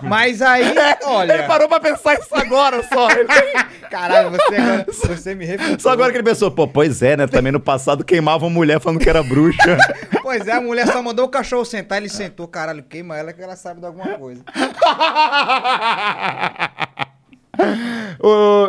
Mas 0.02 0.42
aí, 0.42 0.74
olha. 1.04 1.34
Ele 1.34 1.42
parou 1.44 1.68
pra 1.68 1.80
pensar 1.80 2.14
isso 2.14 2.34
agora 2.34 2.82
só. 2.82 3.08
Caralho, 3.90 4.30
você, 4.30 4.56
agora, 4.56 4.86
você 4.92 5.34
me 5.34 5.44
refutou. 5.44 5.80
Só 5.80 5.90
agora 5.90 6.10
que 6.10 6.18
ele 6.18 6.24
pensou, 6.24 6.50
pô, 6.50 6.68
pois 6.68 7.02
é, 7.02 7.16
né? 7.16 7.26
Também 7.26 7.50
no 7.50 7.60
passado 7.60 8.04
queimavam 8.04 8.50
mulher 8.50 8.80
falando 8.80 9.00
que 9.00 9.08
era 9.08 9.22
bruxa. 9.22 9.78
pois 10.22 10.46
é, 10.46 10.52
a 10.52 10.60
mulher 10.60 10.86
só 10.86 11.02
mandou 11.02 11.24
o 11.24 11.28
cachorro 11.28 11.64
sentar, 11.64 11.98
ele 11.98 12.08
sentou, 12.08 12.46
caralho, 12.46 12.82
queima 12.82 13.16
ela 13.16 13.32
que 13.32 13.42
ela 13.42 13.56
sabe 13.56 13.80
de 13.80 13.86
alguma 13.86 14.18
coisa. 14.18 14.44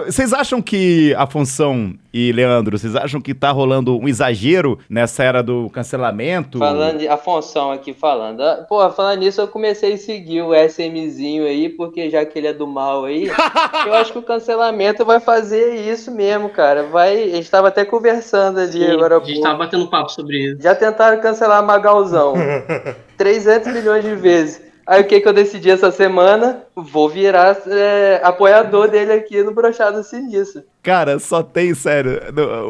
Vocês 0.05 0.33
acham 0.33 0.61
que 0.61 1.13
a 1.15 1.25
função 1.25 1.93
e 2.13 2.31
Leandro, 2.31 2.77
vocês 2.77 2.95
acham 2.95 3.21
que 3.21 3.33
tá 3.33 3.51
rolando 3.51 3.97
um 3.97 4.07
exagero 4.07 4.79
nessa 4.89 5.23
era 5.23 5.43
do 5.43 5.69
cancelamento? 5.69 6.57
Falando 6.57 6.99
de, 6.99 7.07
a 7.07 7.17
função 7.17 7.71
aqui 7.71 7.93
falando. 7.93 8.41
Ah, 8.41 8.65
pô, 8.67 8.89
falando 8.89 9.19
nisso, 9.19 9.41
eu 9.41 9.47
comecei 9.47 9.93
a 9.93 9.97
seguir 9.97 10.41
o 10.41 10.53
SMzinho 10.55 11.45
aí, 11.45 11.69
porque 11.69 12.09
já 12.09 12.25
que 12.25 12.37
ele 12.39 12.47
é 12.47 12.53
do 12.53 12.65
mal 12.65 13.05
aí, 13.05 13.27
eu 13.85 13.93
acho 13.93 14.11
que 14.11 14.19
o 14.19 14.23
cancelamento 14.23 15.05
vai 15.05 15.19
fazer 15.19 15.75
isso 15.75 16.11
mesmo, 16.11 16.49
cara. 16.49 16.83
Vai, 16.83 17.23
a 17.23 17.35
gente 17.35 17.49
tava 17.49 17.67
até 17.67 17.85
conversando 17.85 18.59
ali 18.59 18.71
Sim, 18.71 18.91
agora. 18.91 19.17
A 19.17 19.23
gente 19.23 19.37
pô. 19.37 19.43
tava 19.43 19.57
batendo 19.57 19.87
papo 19.87 20.11
sobre 20.11 20.37
isso. 20.37 20.61
Já 20.61 20.73
tentaram 20.73 21.21
cancelar 21.21 21.63
Magalzão 21.63 22.33
300 23.17 23.71
milhões 23.73 24.03
de 24.03 24.15
vezes. 24.15 24.68
Aí 24.89 25.01
o 25.01 25.03
que, 25.05 25.21
que 25.21 25.27
eu 25.27 25.33
decidi 25.33 25.69
essa 25.69 25.91
semana? 25.91 26.63
Vou 26.75 27.07
virar 27.07 27.55
é, 27.67 28.21
apoiador 28.23 28.89
dele 28.89 29.11
aqui 29.11 29.43
no 29.43 29.53
Brochado 29.53 30.03
Sinistro. 30.03 30.63
Cara, 30.81 31.19
só 31.19 31.43
tem, 31.43 31.75
sério, 31.75 32.19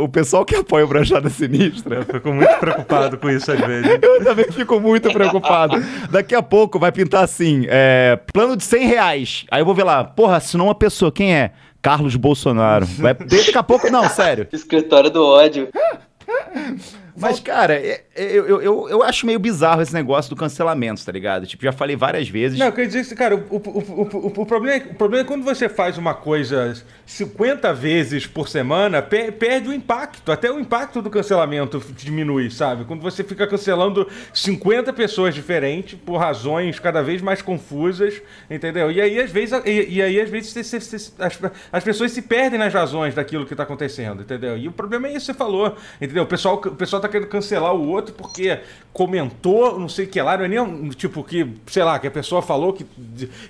o 0.04 0.10
pessoal 0.10 0.44
que 0.44 0.54
apoia 0.54 0.84
o 0.84 0.88
Brochado 0.90 1.30
Sinistro. 1.30 1.94
Eu 1.94 2.04
fico 2.04 2.34
muito 2.34 2.54
preocupado 2.60 3.18
com 3.18 3.30
isso 3.30 3.50
às 3.50 3.62
vezes. 3.62 4.00
Eu 4.04 4.22
também 4.22 4.52
fico 4.52 4.82
muito 4.82 5.10
preocupado. 5.14 5.82
Daqui 6.12 6.36
a 6.36 6.44
pouco 6.44 6.78
vai 6.78 6.92
pintar 6.92 7.24
assim: 7.24 7.66
é, 7.70 8.20
plano 8.34 8.58
de 8.58 8.66
100 8.66 8.86
reais. 8.86 9.46
Aí 9.50 9.62
eu 9.62 9.66
vou 9.66 9.74
ver 9.74 9.86
lá, 9.86 10.04
porra, 10.04 10.36
assinou 10.36 10.68
uma 10.68 10.76
pessoa, 10.76 11.14
quem 11.14 11.34
é? 11.34 11.52
Carlos 11.82 12.18
Bolsonaro. 12.18 12.86
Vai, 12.86 13.14
daqui 13.14 13.58
a 13.58 13.64
pouco, 13.64 13.90
não, 13.90 14.10
sério. 14.10 14.46
Escritório 14.52 15.10
do 15.10 15.26
ódio. 15.26 15.70
Mas, 17.20 17.40
cara, 17.40 17.74
é, 17.74 18.04
é, 18.16 18.24
eu, 18.24 18.48
eu, 18.48 18.62
eu, 18.62 18.90
eu, 18.90 19.04
acho 19.04 19.26
meio 19.26 19.40
bizarro 19.40 19.82
esse 19.82 19.94
negócio 19.94 20.30
do 20.30 20.36
cancelamento, 20.36 21.04
tá 21.06 21.12
ligado? 21.12 21.46
Tipo, 21.46 21.64
já 21.64 21.72
falei 21.72 21.96
várias 21.96 22.30
vezes. 22.30 22.58
Não, 22.58 22.72
quer 22.72 22.88
dizer, 22.88 23.16
cara, 23.16 23.36
o, 23.36 23.40
o, 23.40 23.58
o, 23.58 24.42
o, 24.42 24.46
problema 24.46 24.78
é, 24.78 24.92
o 24.92 24.96
problema 24.96 25.24
é 25.24 25.28
quando 25.28 25.44
você 25.44 25.68
faz 25.68 25.98
uma 25.98 26.14
coisa 26.14 26.74
50 27.06 27.74
vezes 27.74 28.26
por 28.26 28.48
semana, 28.48 29.02
per, 29.02 29.34
perde 29.34 29.70
o 29.70 29.74
impacto. 29.74 30.32
Até 30.32 30.52
o 30.52 30.60
impacto 30.60 31.02
do 31.02 31.10
cancelamento 31.10 31.84
diminui, 31.96 32.50
sabe? 32.50 32.86
Quando 32.86 33.02
você 33.02 33.24
fica 33.24 33.46
cancelando 33.46 34.08
50 34.34 34.94
pessoas 34.94 35.36
diferentes 35.36 36.00
por 36.06 36.18
razões 36.18 36.80
cada 36.80 37.02
vez 37.02 37.22
mais 37.22 37.42
confusas, 37.42 38.22
entendeu? 38.50 38.92
E 38.92 39.02
aí, 39.02 39.20
às 39.20 39.32
vezes, 39.32 39.60
e, 39.66 39.96
e 39.96 40.02
aí, 40.02 40.22
às 40.22 40.30
vezes 40.30 40.54
você, 40.54 40.80
você, 40.80 41.12
as, 41.20 41.40
as 41.72 41.84
pessoas 41.84 42.12
se 42.12 42.22
perdem 42.22 42.58
nas 42.58 42.74
razões 42.74 43.14
daquilo 43.14 43.46
que 43.46 43.56
tá 43.56 43.64
acontecendo, 43.64 44.22
entendeu? 44.22 44.58
E 44.58 44.68
o 44.68 44.72
problema 44.72 45.08
é 45.08 45.12
isso 45.12 45.26
que 45.26 45.34
você 45.34 45.34
falou, 45.34 45.76
entendeu? 46.00 46.24
O 46.24 46.28
pessoal, 46.28 46.56
o 46.56 46.76
pessoal 46.76 47.02
tá 47.02 47.09
querendo 47.10 47.28
cancelar 47.28 47.74
o 47.74 47.88
outro 47.90 48.14
porque 48.14 48.60
comentou, 48.94 49.80
não 49.80 49.88
sei 49.88 50.06
o 50.06 50.08
que 50.08 50.22
lá, 50.22 50.38
não 50.38 50.46
é 50.46 50.48
nem 50.48 50.90
tipo 50.90 51.24
que, 51.24 51.48
sei 51.68 51.84
lá, 51.84 52.00
que 52.00 52.08
a 52.08 52.12
pessoa 52.12 52.42
falou 52.42 52.74
que 52.74 52.86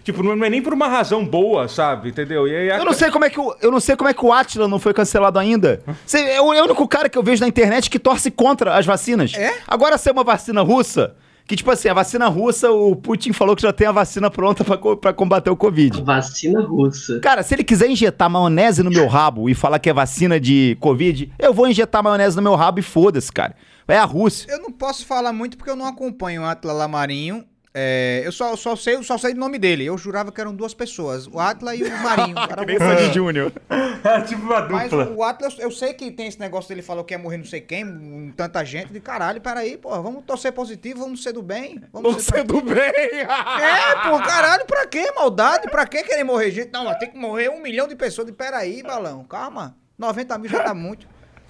tipo 0.04 0.22
não 0.22 0.46
é 0.46 0.50
nem 0.50 0.62
por 0.62 0.74
uma 0.74 0.88
razão 0.88 1.26
boa, 1.26 1.68
sabe? 1.68 2.10
Entendeu? 2.10 2.48
E 2.48 2.56
aí, 2.56 2.72
a... 2.72 2.78
Eu 2.78 2.86
não 2.86 2.94
sei 2.94 3.10
como 3.10 3.26
é 3.26 3.30
que 3.30 3.40
o, 3.40 3.56
eu 3.62 3.72
não 3.72 3.80
sei 3.80 3.96
como 3.96 4.10
é 4.10 4.14
que 4.14 4.26
o 4.26 4.32
Atila 4.32 4.68
não 4.68 4.80
foi 4.80 4.94
cancelado 4.94 5.40
ainda. 5.40 5.82
Você 6.06 6.20
é 6.20 6.42
o 6.42 6.46
único 6.46 6.88
cara 6.88 7.10
que 7.10 7.18
eu 7.18 7.24
vejo 7.24 7.42
na 7.42 7.48
internet 7.48 7.90
que 7.90 8.00
torce 8.00 8.30
contra 8.30 8.76
as 8.76 8.86
vacinas. 8.86 9.34
É? 9.34 9.58
Agora 9.68 9.98
ser 9.98 10.12
uma 10.12 10.24
vacina 10.24 10.62
russa, 10.62 11.16
que, 11.50 11.56
tipo 11.56 11.72
assim, 11.72 11.90
a 11.90 11.96
vacina 11.96 12.28
russa, 12.28 12.70
o 12.70 12.96
Putin 12.96 13.34
falou 13.34 13.56
que 13.56 13.64
já 13.64 13.74
tem 13.74 13.88
a 13.88 13.92
vacina 13.92 14.30
pronta 14.30 14.64
para 14.64 15.12
combater 15.12 15.50
o 15.50 15.58
Covid. 15.58 16.04
Vacina 16.04 16.62
russa. 16.62 17.20
Cara, 17.22 17.42
se 17.42 17.56
ele 17.56 17.64
quiser 17.64 17.90
injetar 17.90 18.30
maionese 18.30 18.84
no 18.84 18.92
meu 18.92 19.08
rabo 19.08 19.50
e 19.50 19.56
falar 19.56 19.80
que 19.80 19.90
é 19.90 19.94
vacina 19.94 20.40
de 20.40 20.78
Covid, 20.80 21.34
eu 21.40 21.52
vou 21.52 21.68
injetar 21.68 22.04
maionese 22.04 22.36
no 22.36 22.44
meu 22.44 22.54
rabo 22.54 22.78
e 22.78 22.84
foda-se, 22.84 23.32
cara. 23.32 23.56
É 23.88 23.98
a 23.98 24.06
Rússia. 24.06 24.46
Eu 24.48 24.62
não 24.62 24.72
posso 24.72 25.04
falar 25.08 25.34
muito 25.34 25.58
porque 25.58 25.72
eu 25.72 25.76
não 25.76 25.88
acompanho 25.88 26.44
o 26.44 26.46
Atla 26.46 26.72
Lamarinho. 26.72 27.44
É, 27.82 28.24
eu 28.26 28.32
só, 28.34 28.58
só, 28.58 28.76
sei, 28.76 29.02
só 29.04 29.18
sei 29.18 29.32
o 29.32 29.38
nome 29.38 29.58
dele. 29.58 29.86
Eu 29.86 29.98
jurava 29.98 30.34
que 30.34 30.42
eram 30.42 30.54
duas 30.54 30.74
pessoas, 30.74 31.28
o 31.28 31.40
Atla 31.40 31.74
e 31.74 31.82
o 31.82 32.04
Marinho. 32.04 32.36
que 32.46 32.66
nem 32.66 33.08
de 33.08 33.14
Júnior. 33.14 33.54
É 34.02 34.22
tipo 34.22 34.44
uma 34.44 34.62
dupla. 34.62 34.78
Mas 34.78 35.18
o, 35.18 35.24
Atla, 35.24 35.48
eu, 35.48 35.66
eu, 35.66 35.72
sei 35.72 35.94
que 35.94 36.10
tem 36.10 36.28
esse 36.28 36.40
negócio 36.40 36.70
dele 36.70 36.82
falou 36.82 37.04
que 37.04 37.14
ia 37.14 37.18
morrer 37.18 37.38
não 37.38 37.44
sei 37.44 37.60
quem, 37.60 38.34
tanta 38.36 38.64
gente. 38.64 38.94
De 38.94 39.00
caralho, 39.02 39.42
peraí, 39.42 39.78
pô, 39.78 39.90
vamos 40.02 40.24
torcer 40.24 40.54
positivo, 40.54 41.02
vamos 41.02 41.22
ser 41.22 41.34
do 41.34 41.42
bem. 41.42 41.82
Vamos, 41.92 42.12
vamos 42.12 42.24
ser, 42.24 42.38
ser 42.38 42.44
do 42.46 42.62
bem. 42.62 42.78
é, 42.80 43.96
pô, 44.10 44.18
caralho, 44.24 44.66
pra 44.66 44.86
quê? 44.88 45.12
Maldade? 45.14 45.70
Pra 45.70 45.86
que 45.86 46.02
querer 46.04 46.24
morrer 46.24 46.50
gente? 46.52 46.72
Não, 46.72 46.98
tem 46.98 47.12
que 47.12 47.18
morrer 47.18 47.50
um 47.50 47.62
milhão 47.62 47.88
de 47.88 47.96
pessoas. 47.96 48.26
De 48.26 48.34
peraí, 48.34 48.82
balão, 48.82 49.24
calma. 49.26 49.76
90 49.98 50.38
mil 50.38 50.50
já 50.50 50.64
tá 50.64 50.74
muito. 50.74 51.06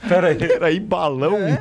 Pera 0.08 0.30
aí. 0.30 0.38
Peraí, 0.38 0.80
balão. 0.80 1.38
É. 1.38 1.60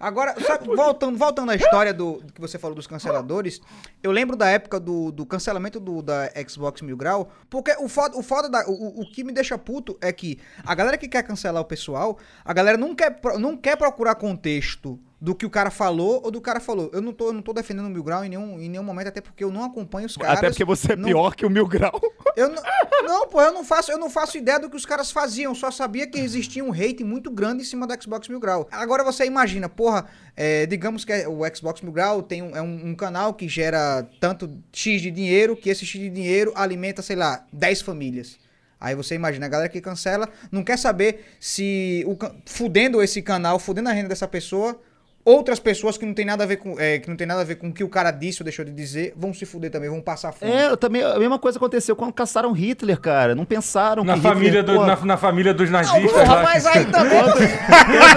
Agora, 0.00 0.34
sabe, 0.40 0.66
voltando, 0.74 1.18
voltando 1.18 1.50
à 1.50 1.54
história 1.54 1.92
do, 1.92 2.22
do 2.22 2.32
que 2.32 2.40
você 2.40 2.58
falou 2.58 2.74
dos 2.74 2.86
canceladores, 2.86 3.60
eu 4.02 4.10
lembro 4.10 4.34
da 4.34 4.48
época 4.48 4.80
do, 4.80 5.12
do 5.12 5.26
cancelamento 5.26 5.78
do, 5.78 6.00
da 6.00 6.30
Xbox 6.48 6.80
Mil 6.80 6.96
Grau, 6.96 7.30
porque 7.50 7.76
o 7.78 7.86
foda, 7.86 8.16
o, 8.16 8.22
foda 8.22 8.48
da, 8.48 8.66
o, 8.66 9.02
o 9.02 9.10
que 9.12 9.22
me 9.22 9.30
deixa 9.30 9.58
puto 9.58 9.98
é 10.00 10.10
que 10.10 10.40
a 10.64 10.74
galera 10.74 10.96
que 10.96 11.06
quer 11.06 11.22
cancelar 11.22 11.60
o 11.60 11.66
pessoal, 11.66 12.18
a 12.42 12.52
galera 12.54 12.78
não 12.78 12.94
quer, 12.94 13.20
não 13.38 13.54
quer 13.58 13.76
procurar 13.76 14.14
contexto 14.14 14.98
do 15.20 15.34
que 15.34 15.44
o 15.44 15.50
cara 15.50 15.70
falou 15.70 16.22
ou 16.24 16.30
do 16.30 16.40
cara 16.40 16.60
falou. 16.60 16.90
Eu 16.94 17.02
não 17.02 17.12
tô, 17.12 17.28
eu 17.28 17.32
não 17.32 17.42
tô 17.42 17.52
defendendo 17.52 17.86
o 17.86 17.90
Mil 17.90 18.02
Grau 18.02 18.24
em 18.24 18.30
nenhum, 18.30 18.58
em 18.58 18.70
nenhum 18.70 18.82
momento, 18.82 19.08
até 19.08 19.20
porque 19.20 19.44
eu 19.44 19.50
não 19.50 19.64
acompanho 19.64 20.06
os 20.06 20.16
caras. 20.16 20.38
Até 20.38 20.48
porque 20.48 20.64
você 20.64 20.92
é 20.92 20.96
não- 20.96 21.04
pior 21.08 21.34
que 21.36 21.44
o 21.44 21.50
Mil 21.50 21.66
Grau. 21.66 22.00
eu 22.34 22.48
não, 22.48 22.62
não, 23.04 23.28
pô, 23.28 23.42
eu 23.42 23.52
não 23.52 23.62
faço, 23.62 23.92
eu 23.92 23.98
não 23.98 24.08
faço 24.08 24.38
ideia 24.38 24.58
do 24.58 24.70
que 24.70 24.76
os 24.76 24.86
caras 24.86 25.10
faziam. 25.10 25.54
Só 25.54 25.70
sabia 25.70 26.06
que 26.06 26.18
existia 26.18 26.64
um 26.64 26.72
hate 26.72 27.04
muito 27.04 27.30
grande 27.30 27.62
em 27.62 27.66
cima 27.66 27.86
do 27.86 28.02
Xbox 28.02 28.28
Mil 28.28 28.40
Grau. 28.40 28.66
Agora 28.72 29.04
você 29.04 29.26
imagina, 29.26 29.68
porra, 29.68 30.06
é, 30.34 30.64
digamos 30.64 31.04
que 31.04 31.12
o 31.26 31.40
Xbox 31.54 31.82
Mil 31.82 31.92
Grau 31.92 32.22
tem 32.22 32.40
um, 32.42 32.56
é 32.56 32.62
um, 32.62 32.88
um 32.88 32.94
canal 32.94 33.34
que 33.34 33.46
gera 33.46 34.08
tanto 34.20 34.50
X 34.72 35.02
de 35.02 35.10
dinheiro, 35.10 35.54
que 35.54 35.68
esse 35.68 35.84
X 35.84 36.00
de 36.00 36.08
dinheiro 36.08 36.50
alimenta, 36.54 37.02
sei 37.02 37.16
lá, 37.16 37.44
10 37.52 37.82
famílias. 37.82 38.38
Aí 38.80 38.94
você 38.94 39.14
imagina, 39.14 39.44
a 39.44 39.48
galera 39.50 39.68
que 39.68 39.82
cancela 39.82 40.26
não 40.50 40.64
quer 40.64 40.78
saber 40.78 41.26
se 41.38 42.02
o, 42.06 42.16
fudendo 42.46 43.02
esse 43.02 43.20
canal, 43.20 43.58
fudendo 43.58 43.90
a 43.90 43.92
renda 43.92 44.08
dessa 44.08 44.26
pessoa, 44.26 44.80
outras 45.24 45.58
pessoas 45.60 45.98
que 45.98 46.06
não 46.06 46.14
tem 46.14 46.24
nada 46.24 46.44
a 46.44 46.46
ver 46.46 46.56
com, 46.56 46.78
é, 46.78 46.98
que 46.98 47.08
não 47.08 47.16
tem 47.16 47.26
nada 47.26 47.40
a 47.42 47.44
ver 47.44 47.56
com 47.56 47.68
o 47.68 47.72
que 47.72 47.84
o 47.84 47.88
cara 47.88 48.10
disse 48.10 48.42
ou 48.42 48.44
deixou 48.44 48.64
de 48.64 48.72
dizer, 48.72 49.12
vão 49.16 49.32
se 49.34 49.44
fuder 49.44 49.70
também, 49.70 49.88
vão 49.90 50.00
passar 50.00 50.32
fome. 50.32 50.50
É, 50.50 50.74
também, 50.76 51.02
a 51.02 51.18
mesma 51.18 51.38
coisa 51.38 51.58
aconteceu 51.58 51.94
quando 51.94 52.12
caçaram 52.12 52.52
Hitler, 52.52 52.98
cara. 52.98 53.34
Não 53.34 53.44
pensaram 53.44 54.02
Na 54.02 54.14
que 54.14 54.20
família, 54.20 54.60
Hitler, 54.60 54.64
do- 54.64 54.74
porra, 54.74 54.96
na, 54.96 55.04
na 55.04 55.16
família 55.16 55.52
dos 55.54 55.70
Não, 55.70 55.78
nazistas 55.80 56.10
porra, 56.12 56.34
lá. 56.34 56.42
mas 56.42 56.66
aí 56.66 56.84
também. 56.90 57.20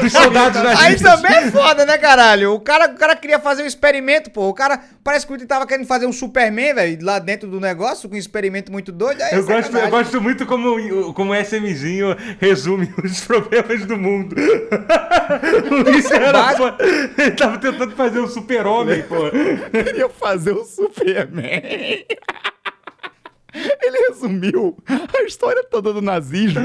dos 0.01 0.11
soldados 0.13 0.57
Aí 0.61 0.63
nazistas. 0.75 1.21
também 1.21 1.37
é 1.37 1.51
foda, 1.51 1.85
né, 1.85 1.97
caralho? 1.97 2.53
O 2.53 2.59
cara, 2.59 2.87
o 2.91 2.95
cara 2.95 3.15
queria 3.15 3.39
fazer 3.39 3.63
um 3.63 3.67
experimento, 3.67 4.31
pô. 4.31 4.47
O 4.47 4.53
cara 4.53 4.79
parece 5.03 5.27
que 5.27 5.33
ele 5.33 5.45
tava 5.45 5.67
querendo 5.67 5.85
fazer 5.85 6.05
um 6.05 6.13
Superman, 6.13 6.73
velho, 6.73 7.03
lá 7.05 7.19
dentro 7.19 7.49
do 7.49 7.59
negócio, 7.59 8.07
com 8.07 8.15
um 8.15 8.17
experimento 8.17 8.71
muito 8.71 8.91
doido. 8.91 9.21
Aí 9.21 9.33
é 9.33 9.37
Eu 9.37 9.45
gosto, 9.45 9.77
eu 9.77 9.89
gosto 9.89 10.21
muito 10.21 10.45
como, 10.45 11.13
como 11.13 11.31
o 11.31 11.35
SMzinho 11.35 12.15
resume 12.39 12.93
os 13.03 13.21
problemas 13.21 13.85
do 13.85 13.97
mundo. 13.97 14.35
o 15.69 15.75
Luiz 15.91 16.09
era, 16.09 16.31
ele 17.17 17.31
tava 17.31 17.57
tentando 17.57 17.95
fazer 17.95 18.19
um 18.19 18.27
super-homem, 18.27 19.03
pô. 19.03 19.15
queria 19.71 20.09
fazer 20.09 20.51
o 20.51 20.63
Superman. 20.63 21.61
Ele 23.53 23.97
resumiu 24.09 24.75
a 24.87 25.23
história 25.23 25.63
toda 25.63 25.93
do 25.93 26.01
nazismo 26.01 26.59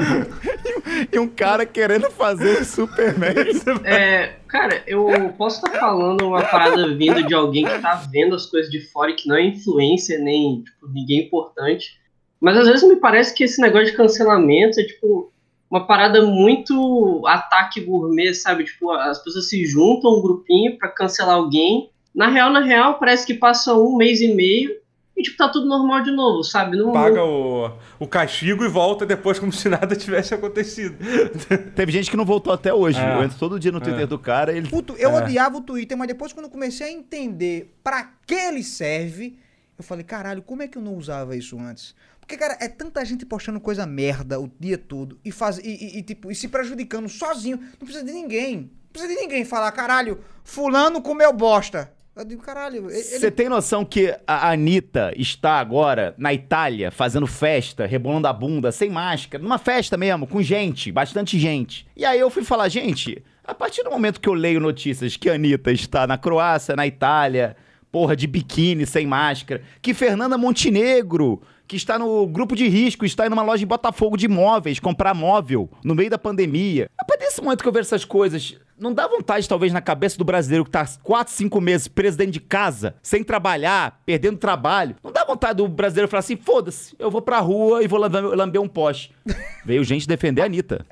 e, 1.11 1.15
e 1.15 1.19
um 1.19 1.27
cara 1.27 1.63
querendo 1.65 2.09
fazer 2.09 2.61
o 2.61 2.65
Superman. 2.65 3.35
É, 3.85 4.37
cara, 4.47 4.83
eu 4.87 5.33
posso 5.37 5.57
estar 5.57 5.79
falando 5.79 6.27
uma 6.27 6.41
parada 6.41 6.95
vindo 6.95 7.23
de 7.23 7.33
alguém 7.33 7.65
que 7.65 7.79
tá 7.79 7.95
vendo 8.11 8.35
as 8.35 8.47
coisas 8.47 8.71
de 8.71 8.81
fora 8.81 9.11
e 9.11 9.15
que 9.15 9.27
não 9.27 9.35
é 9.35 9.43
influencer 9.43 10.19
nem 10.19 10.63
tipo, 10.63 10.87
ninguém 10.91 11.25
importante. 11.25 11.99
Mas 12.41 12.57
às 12.57 12.67
vezes 12.67 12.87
me 12.87 12.95
parece 12.95 13.33
que 13.35 13.43
esse 13.43 13.61
negócio 13.61 13.91
de 13.91 13.97
cancelamento 13.97 14.79
é 14.79 14.83
tipo 14.83 15.31
uma 15.69 15.85
parada 15.85 16.25
muito 16.25 17.21
ataque 17.27 17.81
gourmet, 17.81 18.33
sabe? 18.33 18.63
Tipo, 18.65 18.91
as 18.91 19.23
pessoas 19.23 19.47
se 19.49 19.65
juntam 19.65 20.17
um 20.17 20.21
grupinho 20.21 20.77
pra 20.77 20.89
cancelar 20.89 21.35
alguém. 21.35 21.89
Na 22.13 22.27
real, 22.27 22.51
na 22.51 22.61
real, 22.61 22.97
parece 22.97 23.25
que 23.25 23.33
passa 23.35 23.73
um 23.75 23.95
mês 23.95 24.19
e 24.19 24.33
meio 24.33 24.71
e 25.15 25.21
tipo, 25.21 25.37
tá 25.37 25.49
tudo 25.49 25.67
normal 25.67 26.01
de 26.01 26.11
novo, 26.11 26.43
sabe? 26.43 26.77
Não, 26.77 26.91
Paga 26.93 27.23
o, 27.23 27.71
o 27.99 28.07
castigo 28.07 28.63
e 28.63 28.67
volta 28.69 29.05
depois 29.05 29.37
como 29.37 29.51
se 29.53 29.67
nada 29.69 29.95
tivesse 29.95 30.33
acontecido. 30.33 30.97
Teve 31.75 31.91
gente 31.91 32.09
que 32.09 32.17
não 32.17 32.25
voltou 32.25 32.51
até 32.53 32.73
hoje. 32.73 32.99
É. 32.99 33.15
Eu 33.17 33.23
entro 33.23 33.37
todo 33.37 33.59
dia 33.59 33.71
no 33.71 33.79
Twitter 33.81 34.03
É. 34.03 34.07
do 34.07 34.17
cara 34.17 34.51
ele. 34.53 34.69
Puto, 34.69 34.95
eu 34.97 35.11
É. 35.11 35.23
odiava 35.23 35.57
o 35.57 35.61
Twitter, 35.61 35.97
mas 35.97 36.07
depois 36.07 36.33
quando 36.33 36.45
eu 36.45 36.51
comecei 36.51 36.87
a 36.87 36.91
entender 36.91 37.75
pra 37.83 38.11
que 38.25 38.33
ele 38.33 38.63
serve, 38.63 39.37
eu 39.77 39.83
falei, 39.83 40.03
caralho, 40.03 40.41
como 40.41 40.63
é 40.63 40.67
que 40.67 40.77
eu 40.77 40.81
não 40.81 40.95
usava 40.95 41.35
isso 41.35 41.59
antes? 41.59 41.93
Porque, 42.29 42.37
cara, 42.37 42.55
é 42.61 42.67
tanta 42.67 43.03
gente 43.03 43.25
postando 43.25 43.59
coisa 43.59 43.87
merda 43.87 44.39
o 44.39 44.47
dia 44.59 44.77
todo 44.77 45.17
e, 45.25 45.31
faz, 45.31 45.57
e, 45.57 45.61
e- 45.67 45.97
e, 45.97 46.03
tipo, 46.03 46.31
e 46.31 46.35
se 46.35 46.47
prejudicando 46.47 47.09
sozinho. 47.09 47.57
Não 47.57 47.87
precisa 47.87 48.05
de 48.05 48.11
ninguém. 48.11 48.55
Não 48.57 48.69
precisa 48.93 49.11
de 49.15 49.19
ninguém 49.19 49.43
falar, 49.43 49.71
caralho, 49.71 50.19
fulano 50.43 51.01
comeu 51.01 51.33
bosta. 51.33 51.91
Eu 52.15 52.23
digo, 52.23 52.43
caralho, 52.43 52.87
ele... 52.91 53.01
Você 53.01 53.31
tem 53.31 53.49
noção 53.49 53.83
que 53.83 54.15
a 54.27 54.51
Anitta 54.51 55.11
está 55.17 55.53
agora 55.53 56.13
na 56.19 56.31
Itália 56.31 56.91
fazendo 56.91 57.25
festa, 57.25 57.87
rebolando 57.87 58.27
a 58.27 58.33
bunda, 58.33 58.71
sem 58.71 58.91
máscara, 58.91 59.41
numa 59.41 59.57
festa 59.57 59.97
mesmo, 59.97 60.27
com 60.27 60.39
gente, 60.39 60.91
bastante 60.91 61.39
gente. 61.39 61.87
E 61.97 62.05
aí 62.05 62.19
eu 62.19 62.29
fui 62.29 62.43
falar, 62.43 62.69
gente, 62.69 63.23
a 63.43 63.55
partir 63.55 63.81
do 63.81 63.89
momento 63.89 64.21
que 64.21 64.29
eu 64.29 64.33
leio 64.35 64.59
notícias 64.59 65.17
que 65.17 65.31
a 65.31 65.33
Anitta 65.33 65.71
está 65.71 66.05
na 66.05 66.15
Croácia, 66.17 66.75
na 66.75 66.85
Itália, 66.85 67.57
porra, 67.91 68.15
de 68.15 68.27
biquíni, 68.27 68.85
sem 68.85 69.07
máscara, 69.07 69.63
que 69.81 69.95
Fernanda 69.95 70.37
Montenegro, 70.37 71.41
que 71.69 71.75
está 71.75 71.99
no 71.99 72.25
grupo 72.25 72.55
de 72.55 72.67
risco, 72.67 73.05
está 73.05 73.27
em 73.27 73.29
uma 73.29 73.43
loja 73.43 73.59
de 73.59 73.65
Botafogo 73.67 74.17
de 74.17 74.27
móveis, 74.27 74.79
comprar 74.79 75.13
móvel 75.13 75.69
no 75.85 75.93
meio 75.93 76.09
da 76.09 76.17
pandemia. 76.17 76.89
A 76.97 77.05
partir 77.05 77.25
desse 77.25 77.39
momento 77.43 77.61
que 77.61 77.67
eu 77.67 77.71
vejo 77.71 77.81
essas 77.81 78.03
coisas, 78.03 78.57
não 78.75 78.91
dá 78.91 79.07
vontade, 79.07 79.47
talvez, 79.47 79.71
na 79.71 79.79
cabeça 79.79 80.17
do 80.17 80.25
brasileiro 80.25 80.65
que 80.65 80.71
tá 80.71 80.83
4, 81.03 81.31
5 81.31 81.61
meses 81.61 81.87
preso 81.87 82.17
dentro 82.17 82.33
de 82.33 82.39
casa, 82.39 82.95
sem 83.03 83.23
trabalhar, 83.23 84.01
perdendo 84.03 84.39
trabalho. 84.39 84.95
Não 85.03 85.11
dá 85.11 85.23
vontade 85.23 85.57
do 85.57 85.67
brasileiro 85.67 86.09
falar 86.09 86.21
assim: 86.21 86.37
foda-se, 86.37 86.95
eu 86.97 87.11
vou 87.11 87.21
pra 87.21 87.37
rua 87.37 87.83
e 87.83 87.87
vou 87.87 87.99
lamber, 87.99 88.23
lamber 88.23 88.59
um 88.59 88.67
poste. 88.67 89.11
Veio 89.63 89.83
gente 89.83 90.07
defender 90.07 90.41
a 90.41 90.45
Anitta. 90.45 90.83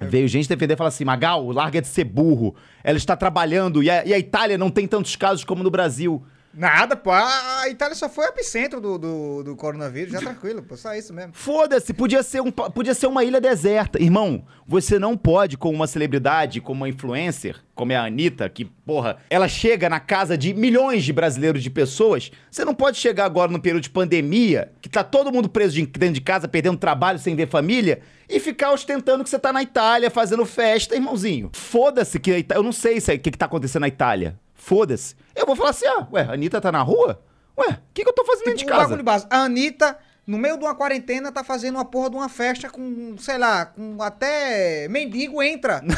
Veio 0.00 0.28
gente 0.28 0.48
defender 0.48 0.74
e 0.74 0.76
falar 0.76 0.88
assim: 0.88 1.04
Magal, 1.04 1.50
larga 1.50 1.82
de 1.82 1.88
ser 1.88 2.04
burro. 2.04 2.54
Ela 2.84 2.98
está 2.98 3.16
trabalhando 3.16 3.82
e 3.82 3.90
a, 3.90 4.04
e 4.06 4.14
a 4.14 4.18
Itália 4.18 4.56
não 4.56 4.70
tem 4.70 4.86
tantos 4.86 5.16
casos 5.16 5.44
como 5.44 5.64
no 5.64 5.70
Brasil. 5.72 6.24
Nada, 6.56 6.94
pô. 6.94 7.10
A 7.10 7.68
Itália 7.68 7.94
só 7.94 8.08
foi 8.08 8.26
o 8.26 8.28
epicentro 8.28 8.80
do, 8.80 8.96
do, 8.98 9.42
do 9.42 9.56
coronavírus, 9.56 10.12
já 10.12 10.20
tranquilo, 10.20 10.62
pô. 10.62 10.76
Só 10.76 10.94
isso 10.94 11.12
mesmo. 11.12 11.32
Foda-se, 11.34 11.92
podia 11.92 12.22
ser, 12.22 12.40
um, 12.40 12.50
podia 12.50 12.94
ser 12.94 13.06
uma 13.06 13.24
ilha 13.24 13.40
deserta. 13.40 14.00
Irmão, 14.00 14.44
você 14.66 14.98
não 14.98 15.16
pode, 15.16 15.56
como 15.56 15.74
uma 15.74 15.86
celebridade, 15.86 16.60
como 16.60 16.82
uma 16.82 16.88
influencer, 16.88 17.56
como 17.74 17.90
é 17.92 17.96
a 17.96 18.04
Anitta, 18.04 18.48
que, 18.48 18.64
porra, 18.64 19.16
ela 19.28 19.48
chega 19.48 19.88
na 19.88 19.98
casa 19.98 20.38
de 20.38 20.54
milhões 20.54 21.04
de 21.04 21.12
brasileiros, 21.12 21.62
de 21.62 21.70
pessoas. 21.70 22.30
Você 22.50 22.64
não 22.64 22.74
pode 22.74 22.98
chegar 22.98 23.24
agora 23.24 23.50
no 23.50 23.60
período 23.60 23.82
de 23.82 23.90
pandemia, 23.90 24.70
que 24.80 24.88
tá 24.88 25.02
todo 25.02 25.32
mundo 25.32 25.48
preso 25.48 25.74
de- 25.74 25.86
dentro 25.86 26.14
de 26.14 26.20
casa, 26.20 26.46
perdendo 26.46 26.76
trabalho, 26.78 27.18
sem 27.18 27.34
ver 27.34 27.48
família, 27.48 28.00
e 28.28 28.38
ficar 28.38 28.70
ostentando 28.72 29.24
que 29.24 29.28
você 29.30 29.38
tá 29.38 29.52
na 29.52 29.62
Itália, 29.62 30.10
fazendo 30.10 30.46
festa, 30.46 30.94
irmãozinho. 30.94 31.50
Foda-se 31.52 32.18
que 32.20 32.30
a 32.32 32.38
Ita- 32.38 32.54
eu 32.54 32.62
não 32.62 32.72
sei 32.72 33.00
se 33.00 33.12
é- 33.12 33.16
o 33.16 33.18
que, 33.18 33.30
que 33.32 33.38
tá 33.38 33.46
acontecendo 33.46 33.82
na 33.82 33.88
Itália. 33.88 34.38
Foda-se. 34.64 35.14
Eu 35.36 35.44
vou 35.46 35.54
falar 35.54 35.70
assim, 35.70 35.86
ah, 35.86 36.06
ué, 36.12 36.22
a 36.22 36.32
Anitta 36.32 36.60
tá 36.60 36.72
na 36.72 36.80
rua? 36.82 37.22
Ué, 37.58 37.68
o 37.68 37.78
que, 37.92 38.02
que 38.02 38.08
eu 38.08 38.14
tô 38.14 38.24
fazendo 38.24 38.44
dentro 38.46 38.58
de 38.60 38.64
Um 38.64 38.68
casa? 38.68 38.82
bagulho 38.84 39.02
básico. 39.04 39.32
A 39.34 39.38
Anitta, 39.44 39.98
no 40.26 40.38
meio 40.38 40.56
de 40.56 40.64
uma 40.64 40.74
quarentena, 40.74 41.30
tá 41.30 41.44
fazendo 41.44 41.74
uma 41.76 41.84
porra 41.84 42.08
de 42.10 42.16
uma 42.16 42.28
festa 42.28 42.70
com, 42.70 43.14
sei 43.18 43.36
lá, 43.38 43.66
com 43.66 44.02
até 44.02 44.88
mendigo 44.88 45.42
entra. 45.42 45.82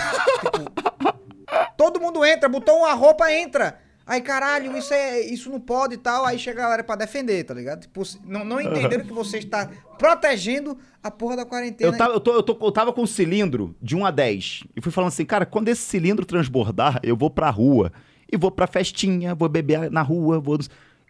Tipo, 1.46 1.70
todo 1.76 2.00
mundo 2.00 2.24
entra, 2.24 2.48
botou 2.48 2.78
uma 2.78 2.92
roupa, 2.92 3.32
entra. 3.32 3.78
Aí, 4.04 4.20
caralho, 4.20 4.76
isso, 4.76 4.92
é, 4.94 5.20
isso 5.20 5.50
não 5.50 5.58
pode 5.60 5.94
e 5.94 5.96
tal. 5.96 6.24
Aí 6.24 6.38
chega 6.38 6.60
a 6.60 6.64
galera 6.64 6.84
pra 6.84 6.94
defender, 6.94 7.42
tá 7.44 7.52
ligado? 7.54 7.80
Tipo, 7.82 8.02
não, 8.24 8.44
não 8.44 8.60
entenderam 8.60 9.04
que 9.04 9.12
você 9.12 9.38
está 9.38 9.68
protegendo 9.98 10.78
a 11.02 11.10
porra 11.10 11.36
da 11.36 11.44
quarentena. 11.44 11.90
Eu 11.92 11.96
tava, 11.98 12.12
eu, 12.14 12.20
tô, 12.20 12.32
eu, 12.34 12.42
tô- 12.42 12.58
eu 12.66 12.72
tava 12.72 12.92
com 12.92 13.02
um 13.02 13.06
cilindro 13.06 13.74
de 13.82 13.96
1 13.96 14.06
a 14.06 14.10
10. 14.12 14.60
E 14.76 14.80
fui 14.80 14.92
falando 14.92 15.08
assim, 15.08 15.24
cara, 15.24 15.44
quando 15.44 15.68
esse 15.68 15.82
cilindro 15.82 16.24
transbordar, 16.24 17.00
eu 17.02 17.16
vou 17.16 17.30
pra 17.30 17.50
rua. 17.50 17.92
E 18.30 18.36
vou 18.36 18.50
pra 18.50 18.66
festinha, 18.66 19.34
vou 19.34 19.48
beber 19.48 19.90
na 19.90 20.02
rua, 20.02 20.40
vou... 20.40 20.58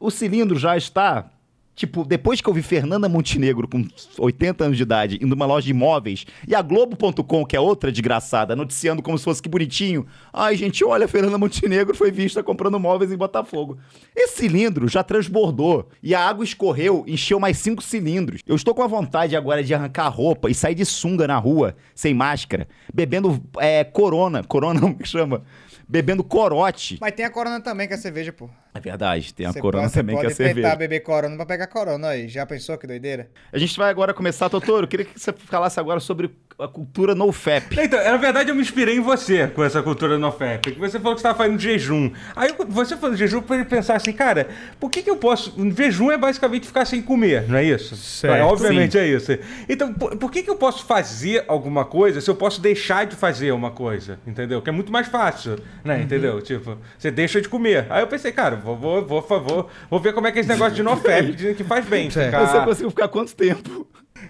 O 0.00 0.10
cilindro 0.10 0.58
já 0.58 0.76
está... 0.76 1.30
Tipo, 1.76 2.06
depois 2.06 2.40
que 2.40 2.48
eu 2.48 2.54
vi 2.54 2.62
Fernanda 2.62 3.06
Montenegro 3.06 3.68
com 3.68 3.86
80 4.18 4.64
anos 4.64 4.78
de 4.78 4.82
idade 4.82 5.16
indo 5.16 5.36
numa 5.36 5.44
loja 5.44 5.66
de 5.66 5.72
imóveis 5.72 6.24
e 6.48 6.54
a 6.54 6.62
Globo.com, 6.62 7.44
que 7.44 7.54
é 7.54 7.60
outra 7.60 7.92
desgraçada, 7.92 8.56
noticiando 8.56 9.02
como 9.02 9.18
se 9.18 9.24
fosse 9.24 9.42
que 9.42 9.48
bonitinho. 9.48 10.06
Ai, 10.32 10.56
gente, 10.56 10.82
olha, 10.82 11.06
Fernanda 11.06 11.36
Montenegro 11.36 11.94
foi 11.94 12.10
vista 12.10 12.42
comprando 12.42 12.80
móveis 12.80 13.12
em 13.12 13.16
Botafogo. 13.16 13.76
Esse 14.16 14.38
cilindro 14.38 14.88
já 14.88 15.02
transbordou 15.02 15.86
e 16.02 16.14
a 16.14 16.26
água 16.26 16.42
escorreu, 16.42 17.04
encheu 17.06 17.38
mais 17.38 17.58
cinco 17.58 17.82
cilindros. 17.82 18.40
Eu 18.46 18.56
estou 18.56 18.74
com 18.74 18.82
a 18.82 18.86
vontade 18.86 19.36
agora 19.36 19.62
de 19.62 19.74
arrancar 19.74 20.06
a 20.06 20.08
roupa 20.08 20.48
e 20.48 20.54
sair 20.54 20.74
de 20.74 20.86
sunga 20.86 21.26
na 21.26 21.36
rua, 21.36 21.76
sem 21.94 22.14
máscara, 22.14 22.66
bebendo 22.92 23.38
é, 23.58 23.84
corona. 23.84 24.42
Corona 24.42 24.80
não 24.80 24.96
me 24.98 25.04
chama. 25.04 25.42
Bebendo 25.88 26.24
corote. 26.24 26.98
Mas 27.00 27.14
tem 27.14 27.24
a 27.24 27.30
corona 27.30 27.60
também, 27.60 27.86
que 27.86 27.94
é 27.94 27.96
cerveja, 27.96 28.32
pô. 28.32 28.50
É 28.76 28.80
verdade, 28.80 29.32
tem 29.32 29.46
a 29.46 29.52
Você 29.52 29.60
corona 29.60 29.84
pode- 29.84 29.92
você 29.92 30.00
também, 30.00 30.16
que 30.16 30.20
é 30.20 30.24
pode 30.24 30.36
tentar 30.36 30.48
cerveja. 30.54 30.76
beber 30.76 31.00
corona 31.00 31.36
pra 31.36 31.46
pegar 31.46 31.66
corona 31.66 32.08
aí. 32.08 32.28
Já 32.28 32.44
pensou 32.44 32.76
que 32.76 32.86
doideira? 32.86 33.28
A 33.52 33.58
gente 33.58 33.76
vai 33.78 33.88
agora 33.90 34.12
começar, 34.12 34.48
Totoro. 34.50 34.84
Eu 34.84 34.88
queria 34.88 35.06
que 35.06 35.18
você 35.18 35.32
falasse 35.32 35.80
agora 35.80 35.98
sobre 36.00 36.30
a 36.58 36.66
cultura 36.68 37.14
no 37.14 37.30
fap. 37.32 37.64
Então, 37.78 38.02
na 38.02 38.16
verdade, 38.16 38.48
eu 38.50 38.54
me 38.54 38.62
inspirei 38.62 38.96
em 38.96 39.00
você 39.00 39.46
com 39.48 39.62
essa 39.62 39.82
cultura 39.82 40.18
no 40.18 40.32
FAP. 40.32 40.62
Porque 40.62 40.78
você 40.80 40.98
falou 40.98 41.14
que 41.14 41.20
você 41.20 41.26
estava 41.28 41.36
fazendo 41.36 41.60
jejum. 41.60 42.10
Aí 42.34 42.54
você 42.68 42.96
falando 42.96 43.16
jejum, 43.16 43.42
para 43.42 43.62
pensar 43.64 43.96
assim, 43.96 44.12
cara, 44.12 44.48
por 44.80 44.90
que, 44.90 45.02
que 45.02 45.10
eu 45.10 45.16
posso. 45.16 45.54
Jejum 45.76 46.10
é 46.10 46.16
basicamente 46.18 46.66
ficar 46.66 46.84
sem 46.86 47.02
comer, 47.02 47.46
não 47.48 47.58
é 47.58 47.64
isso? 47.64 47.94
Certo. 47.96 48.34
É, 48.36 48.42
obviamente 48.42 48.98
é 48.98 49.06
isso. 49.06 49.32
Então, 49.68 49.92
por, 49.92 50.16
por 50.16 50.30
que, 50.30 50.42
que 50.42 50.50
eu 50.50 50.56
posso 50.56 50.84
fazer 50.86 51.44
alguma 51.46 51.84
coisa 51.84 52.20
se 52.20 52.30
eu 52.30 52.34
posso 52.34 52.60
deixar 52.60 53.04
de 53.06 53.14
fazer 53.16 53.52
uma 53.52 53.70
coisa? 53.70 54.18
Entendeu? 54.26 54.62
Que 54.62 54.70
é 54.70 54.72
muito 54.72 54.90
mais 54.90 55.08
fácil, 55.08 55.58
né? 55.84 56.00
Entendeu? 56.00 56.40
Tipo, 56.40 56.78
você 56.98 57.10
deixa 57.10 57.40
de 57.40 57.48
comer. 57.50 57.86
Aí 57.90 58.02
eu 58.02 58.06
pensei, 58.06 58.32
cara, 58.32 58.56
vou, 58.74 59.04
vou, 59.06 59.20
vou, 59.22 59.40
vou, 59.42 59.68
vou 59.90 60.00
ver 60.00 60.12
como 60.12 60.26
é 60.26 60.32
que 60.32 60.38
é 60.38 60.40
esse 60.40 60.48
negócio 60.48 60.74
de 60.74 60.82
NoFap, 60.82 61.32
dizem 61.32 61.54
que 61.56 61.62
faz 61.62 61.86
bem. 61.86 62.10
Ficar... 62.10 62.46
Você 62.46 62.60
conseguiu 62.64 62.90
ficar 62.90 63.08
quanto 63.08 63.36
tempo? 63.36 63.86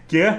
Quê? 0.06 0.34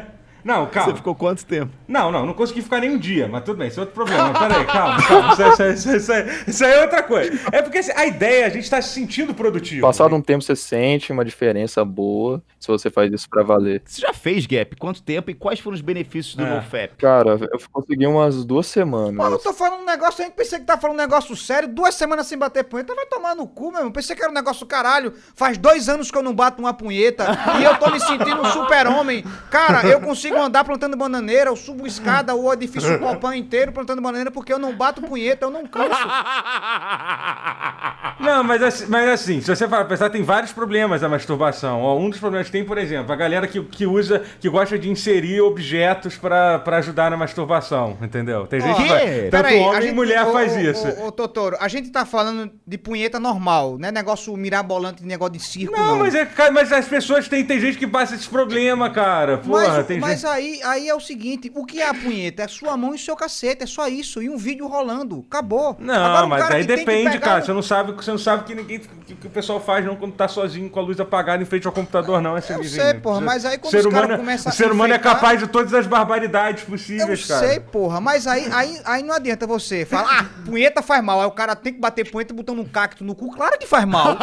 Não, 0.47 0.65
calma. 0.67 0.91
Você 0.91 0.95
ficou 0.95 1.13
quanto 1.13 1.45
tempo? 1.45 1.73
Não, 1.85 2.09
não, 2.09 2.25
não 2.25 2.33
consegui 2.33 2.61
ficar 2.61 2.79
nem 2.79 2.89
um 2.91 2.97
dia, 2.97 3.27
mas 3.27 3.43
tudo 3.43 3.57
bem, 3.57 3.67
isso 3.67 3.79
é 3.79 3.81
outro 3.81 3.93
problema. 3.93 4.31
Peraí, 4.31 4.63
calma, 4.65 5.03
calma. 5.05 5.33
Isso, 5.33 5.43
isso, 5.43 5.63
isso, 5.91 5.95
isso, 5.97 6.11
isso 6.47 6.65
aí 6.65 6.71
é 6.71 6.81
outra 6.83 7.03
coisa. 7.03 7.37
É 7.51 7.61
porque 7.61 7.79
assim, 7.79 7.91
a 7.93 8.05
ideia 8.05 8.43
é 8.43 8.45
a 8.45 8.49
gente 8.49 8.69
tá 8.69 8.81
se 8.81 8.93
sentindo 8.93 9.33
produtivo. 9.33 9.81
Passado 9.81 10.15
um 10.15 10.21
tempo 10.21 10.41
você 10.41 10.55
sente 10.55 11.11
uma 11.11 11.25
diferença 11.25 11.83
boa 11.83 12.41
se 12.57 12.69
você 12.69 12.89
faz 12.89 13.11
isso 13.11 13.29
pra 13.29 13.43
valer. 13.43 13.81
Você 13.85 13.99
já 13.99 14.13
fez 14.13 14.45
Gap? 14.45 14.73
Quanto 14.77 15.01
tempo 15.03 15.29
e 15.29 15.33
quais 15.33 15.59
foram 15.59 15.75
os 15.75 15.81
benefícios 15.81 16.35
do 16.35 16.45
É. 16.45 16.49
NoFap? 16.55 16.95
Cara, 16.97 17.31
eu 17.51 17.59
consegui 17.69 18.07
umas 18.07 18.45
duas 18.45 18.67
semanas. 18.67 19.17
Pô, 19.27 19.33
eu 19.33 19.39
tô 19.39 19.51
falando 19.53 19.81
um 19.81 19.85
negócio 19.85 20.23
aí 20.23 20.29
que 20.29 20.37
pensei 20.37 20.59
que 20.59 20.65
tá 20.65 20.77
falando 20.77 20.95
um 20.95 21.01
negócio 21.01 21.35
sério. 21.35 21.67
Duas 21.67 21.93
semanas 21.93 22.25
sem 22.25 22.37
bater 22.37 22.63
punheta, 22.63 22.95
vai 22.95 23.05
tomar 23.05 23.35
no 23.35 23.45
cu, 23.47 23.69
meu 23.71 23.79
irmão. 23.79 23.91
Pensei 23.91 24.15
que 24.15 24.21
era 24.21 24.31
um 24.31 24.35
negócio 24.35 24.65
caralho. 24.65 25.13
Faz 25.35 25.57
dois 25.57 25.89
anos 25.89 26.09
que 26.09 26.17
eu 26.17 26.23
não 26.23 26.33
bato 26.33 26.61
uma 26.61 26.73
punheta 26.73 27.25
e 27.59 27.63
eu 27.65 27.75
tô 27.77 27.89
me 27.91 27.99
sentindo 27.99 28.41
um 28.41 28.45
super-homem. 28.45 29.25
Cara, 29.51 29.85
eu 29.85 29.99
consigo 29.99 30.36
andar 30.43 30.63
plantando 30.63 30.97
bananeira, 30.97 31.49
eu 31.49 31.55
subo 31.55 31.87
escada, 31.87 32.35
o 32.35 32.51
edifício 32.51 32.99
Copan 32.99 33.35
inteiro 33.35 33.71
plantando 33.71 34.01
bananeira 34.01 34.31
porque 34.31 34.51
eu 34.51 34.59
não 34.59 34.75
bato 34.75 35.01
punheta, 35.01 35.45
eu 35.45 35.51
não 35.51 35.65
canso. 35.65 35.89
Não, 38.19 38.43
mas 38.43 38.61
assim, 38.63 38.85
mas 38.89 39.09
assim, 39.09 39.41
se 39.41 39.55
você 39.55 39.67
for 39.67 39.85
pensar, 39.85 40.09
tem 40.09 40.23
vários 40.23 40.51
problemas 40.51 41.03
a 41.03 41.09
masturbação. 41.09 41.81
Ó, 41.81 41.99
um 41.99 42.09
dos 42.09 42.19
problemas 42.19 42.47
que 42.47 42.51
tem, 42.51 42.65
por 42.65 42.77
exemplo, 42.77 43.11
a 43.11 43.15
galera 43.15 43.47
que, 43.47 43.61
que 43.63 43.85
usa, 43.85 44.23
que 44.39 44.49
gosta 44.49 44.77
de 44.77 44.89
inserir 44.89 45.41
objetos 45.41 46.17
pra, 46.17 46.59
pra 46.59 46.77
ajudar 46.77 47.11
na 47.11 47.17
masturbação, 47.17 47.97
entendeu? 48.01 48.47
Tem 48.47 48.59
gente 48.59 48.75
que 48.75 48.87
faz. 48.87 49.03
Tanto 49.03 49.31
Peraí, 49.31 49.61
a 49.61 49.67
homem 49.67 49.89
e 49.89 49.91
mulher 49.91 50.25
ô, 50.25 50.31
faz 50.31 50.55
isso. 50.55 50.87
Ô, 50.99 51.07
ô, 51.07 51.11
Totoro, 51.11 51.57
a 51.59 51.67
gente 51.67 51.91
tá 51.91 52.05
falando 52.05 52.51
de 52.65 52.77
punheta 52.77 53.19
normal, 53.19 53.77
né? 53.77 53.91
Negócio 53.91 54.35
mirabolante 54.35 55.05
negócio 55.05 55.33
de 55.33 55.39
circo, 55.39 55.77
Não, 55.77 55.87
não. 55.87 55.99
mas, 55.99 56.15
é, 56.15 56.27
mas 56.51 56.71
as 56.71 56.87
pessoas 56.87 57.27
têm, 57.27 57.45
tem 57.45 57.59
gente 57.59 57.77
que 57.77 57.87
passa 57.87 58.15
esse 58.15 58.27
problema, 58.27 58.89
cara. 58.89 59.37
Porra, 59.37 59.77
Mas, 59.77 59.87
tem 59.87 59.99
mas 59.99 60.11
gente. 60.11 60.16
Aí, 60.25 60.59
aí 60.63 60.87
é 60.89 60.95
o 60.95 60.99
seguinte, 60.99 61.51
o 61.55 61.65
que 61.65 61.81
é 61.81 61.87
a 61.89 61.93
punheta? 61.93 62.43
É 62.43 62.47
sua 62.47 62.75
mão 62.77 62.93
e 62.93 62.99
seu 62.99 63.15
cacete, 63.15 63.63
é 63.63 63.65
só 63.67 63.87
isso. 63.87 64.21
E 64.21 64.29
um 64.29 64.37
vídeo 64.37 64.67
rolando. 64.67 65.25
Acabou. 65.29 65.75
Não, 65.79 65.93
Agora, 65.93 66.25
um 66.25 66.29
mas 66.29 66.51
aí 66.51 66.63
depende, 66.65 67.11
pegar 67.11 67.19
cara. 67.19 67.41
Você 67.41 67.53
não 67.53 67.61
sabe, 67.61 67.91
você 67.93 68.11
não 68.11 68.17
sabe 68.17 68.43
que 68.43 68.55
ninguém 68.55 68.79
que, 68.79 69.15
que 69.15 69.27
o 69.27 69.29
pessoal 69.29 69.59
faz 69.59 69.85
não 69.85 69.95
quando 69.95 70.13
tá 70.13 70.27
sozinho 70.27 70.69
com 70.69 70.79
a 70.79 70.83
luz 70.83 70.99
apagada 70.99 71.41
em 71.41 71.45
frente 71.45 71.65
ao 71.67 71.73
computador, 71.73 72.21
não. 72.21 72.37
É 72.37 72.41
Eu 72.49 72.59
vizinho. 72.61 72.81
sei, 72.83 72.93
porra, 72.95 73.21
mas 73.21 73.45
aí 73.45 73.57
quando 73.57 73.67
o 73.67 73.71
ser 73.71 73.87
os 73.87 73.93
caras 73.93 73.99
humano, 74.05 74.13
é- 74.13 74.17
começam 74.17 74.51
O 74.51 74.55
ser 74.55 74.71
humano 74.71 74.93
é 74.93 74.99
capaz 74.99 75.39
de 75.39 75.47
todas 75.47 75.73
as 75.73 75.87
barbaridades 75.87 76.63
Eu 76.63 76.69
possíveis, 76.69 77.25
cara. 77.25 77.47
sei, 77.47 77.59
porra, 77.59 77.99
mas 78.01 78.27
aí, 78.27 78.47
aí, 78.51 78.79
aí 78.85 79.03
não 79.03 79.13
adianta 79.15 79.45
você 79.47 79.85
falar, 79.85 80.19
ah, 80.21 80.25
punheta 80.45 80.81
faz 80.81 81.03
mal. 81.03 81.19
Aí 81.21 81.27
o 81.27 81.31
cara 81.31 81.55
tem 81.55 81.73
que 81.73 81.79
bater 81.79 82.09
punheta 82.09 82.33
botando 82.33 82.59
um 82.59 82.65
cacto 82.65 83.03
no 83.03 83.15
cu. 83.15 83.31
Claro 83.31 83.57
que 83.59 83.65
faz 83.67 83.85
mal. 83.85 84.17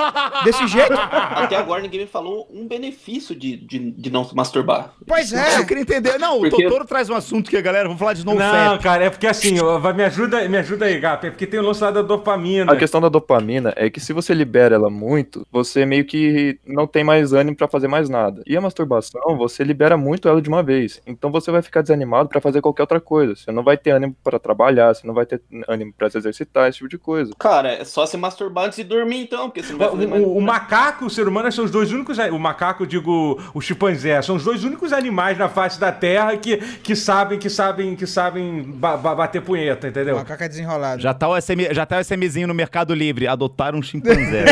Desse 0.45 0.67
jeito. 0.67 0.93
Até 0.95 1.57
agora 1.57 1.83
ninguém 1.83 2.01
me 2.01 2.07
falou 2.07 2.49
um 2.53 2.67
benefício 2.67 3.35
de, 3.35 3.57
de, 3.57 3.91
de 3.91 4.11
não 4.11 4.25
se 4.25 4.35
masturbar. 4.35 4.93
Pois 5.07 5.33
É, 5.33 5.57
eu 5.57 5.63
é. 5.63 5.65
queria 5.65 5.84
entender. 5.85 6.19
Não, 6.19 6.39
o 6.39 6.41
Porque- 6.41 6.65
Totoro 6.65 6.85
traz 6.85 7.09
um 7.09 7.15
assunto 7.15 7.49
que 7.51 7.57
a 7.57 7.61
galera, 7.61 7.85
vamos 7.85 7.99
falar 7.99 8.13
de 8.15 8.25
Não, 8.27 8.35
NoFap. 8.35 8.83
cara, 8.83 9.05
é 9.05 9.11
porque 9.11 9.27
assim, 9.27 9.57
vai- 9.81 9.93
me 9.93 10.05
ajuda, 10.05 10.49
me 10.49 10.57
ajuda 10.59 10.87
aí, 10.87 10.99
Gap, 10.99 11.27
é 11.27 11.31
porque 11.31 11.47
tem 11.47 11.61
o 11.61 11.63
lance 11.63 11.83
lá 11.83 11.91
da 11.91 12.03
dopamina. 12.03 12.73
A 12.73 12.77
questão 12.77 13.01
da 13.01 13.09
dopamina 13.09 13.73
é 13.77 13.89
que 13.89 14.01
se 14.01 14.13
você 14.13 14.35
libera 14.35 14.75
ela 14.75 14.91
muito, 14.91 15.47
você 15.53 15.87
meio 15.87 16.05
que 16.05 16.59
não 16.67 16.87
tem 16.87 17.05
mais 17.05 17.33
ânimo 17.33 17.57
pra 17.57 17.69
fazer 17.69 17.89
mais 17.89 18.09
nada. 18.09 18.43
E 18.47 18.57
a 18.57 18.61
masturbação, 18.61 19.37
você 19.37 19.63
libera 19.65 19.97
muito 19.97 20.29
ela 20.29 20.41
de 20.43 20.49
uma 20.49 20.63
vez. 20.63 21.01
Então 21.07 21.31
você 21.31 21.51
vai 21.51 21.63
ficar 21.63 21.83
desanimado 21.83 22.29
pra 22.29 22.41
fazer 22.41 22.61
qualquer 22.61 22.83
outra 22.83 23.01
coisa. 23.01 23.35
Você 23.37 23.53
não 23.53 23.63
vai 23.63 23.77
ter 23.77 23.91
ânimo 23.91 24.17
pra 24.25 24.39
trabalhar, 24.39 24.95
você 24.95 25.07
não 25.07 25.15
vai 25.15 25.27
ter 25.27 25.41
ânimo 25.69 25.93
pra 25.97 26.09
se 26.11 26.19
exercitar, 26.19 26.69
esse 26.69 26.79
tipo 26.79 26.89
de 26.91 26.99
coisa. 26.99 27.33
Cara, 27.39 27.69
é 27.73 27.85
só 27.85 28.07
se 28.07 28.17
masturbar 28.17 28.65
antes 28.67 28.77
de 28.77 28.85
dormir, 28.85 29.19
então, 29.23 29.49
porque 29.49 29.63
você 29.63 29.73
não 29.73 29.79
vai 29.79 29.91
fazer 29.91 30.07
O, 30.07 30.11
mais. 30.11 30.23
o- 30.23 30.31
o 30.37 30.41
macaco, 30.41 31.07
o 31.07 31.11
ser 31.11 31.29
humano 31.29 31.51
são 31.53 31.65
os 31.65 31.71
dois 31.71 31.93
únicos. 31.93 32.19
O 32.19 32.39
macaco, 32.39 32.83
eu 32.83 32.87
digo, 32.87 33.41
o 33.55 33.61
chimpanzé, 33.61 34.21
são 34.23 34.37
os 34.37 34.45
dois 34.45 34.65
únicos 34.65 34.93
animais 34.93 35.37
na 35.39 35.49
face 35.49 35.74
da 35.79 35.93
Terra 35.93 36.37
que, 36.37 36.57
que 36.57 36.97
sabem, 36.97 37.39
que 37.39 37.51
sabem, 37.51 37.95
que 37.97 38.07
sabem 38.07 38.63
ba- 38.63 38.97
ba- 38.97 39.15
bater 39.15 39.43
punheta, 39.43 39.87
O 39.87 39.91
entendeu? 39.91 40.17
macaco 40.17 40.43
é 40.43 40.49
desenrolado. 40.49 41.01
Já 41.03 41.13
tá, 41.15 41.29
o 41.29 41.41
SM, 41.41 41.73
já 41.73 41.85
tá 41.87 41.99
o 41.99 42.01
SMzinho 42.01 42.49
no 42.49 42.55
Mercado 42.55 42.95
Livre. 42.95 43.27
Adotar 43.27 43.75
um 43.75 43.83
chimpanzé. 43.83 44.45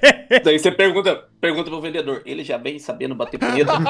Daí 0.44 0.58
você 0.58 0.70
pergunta, 0.70 1.24
pergunta 1.40 1.68
pro 1.68 1.80
vendedor, 1.80 2.22
ele 2.24 2.44
já 2.44 2.56
vem 2.56 2.78
sabendo 2.78 3.14
bater 3.16 3.36
punheta? 3.38 3.72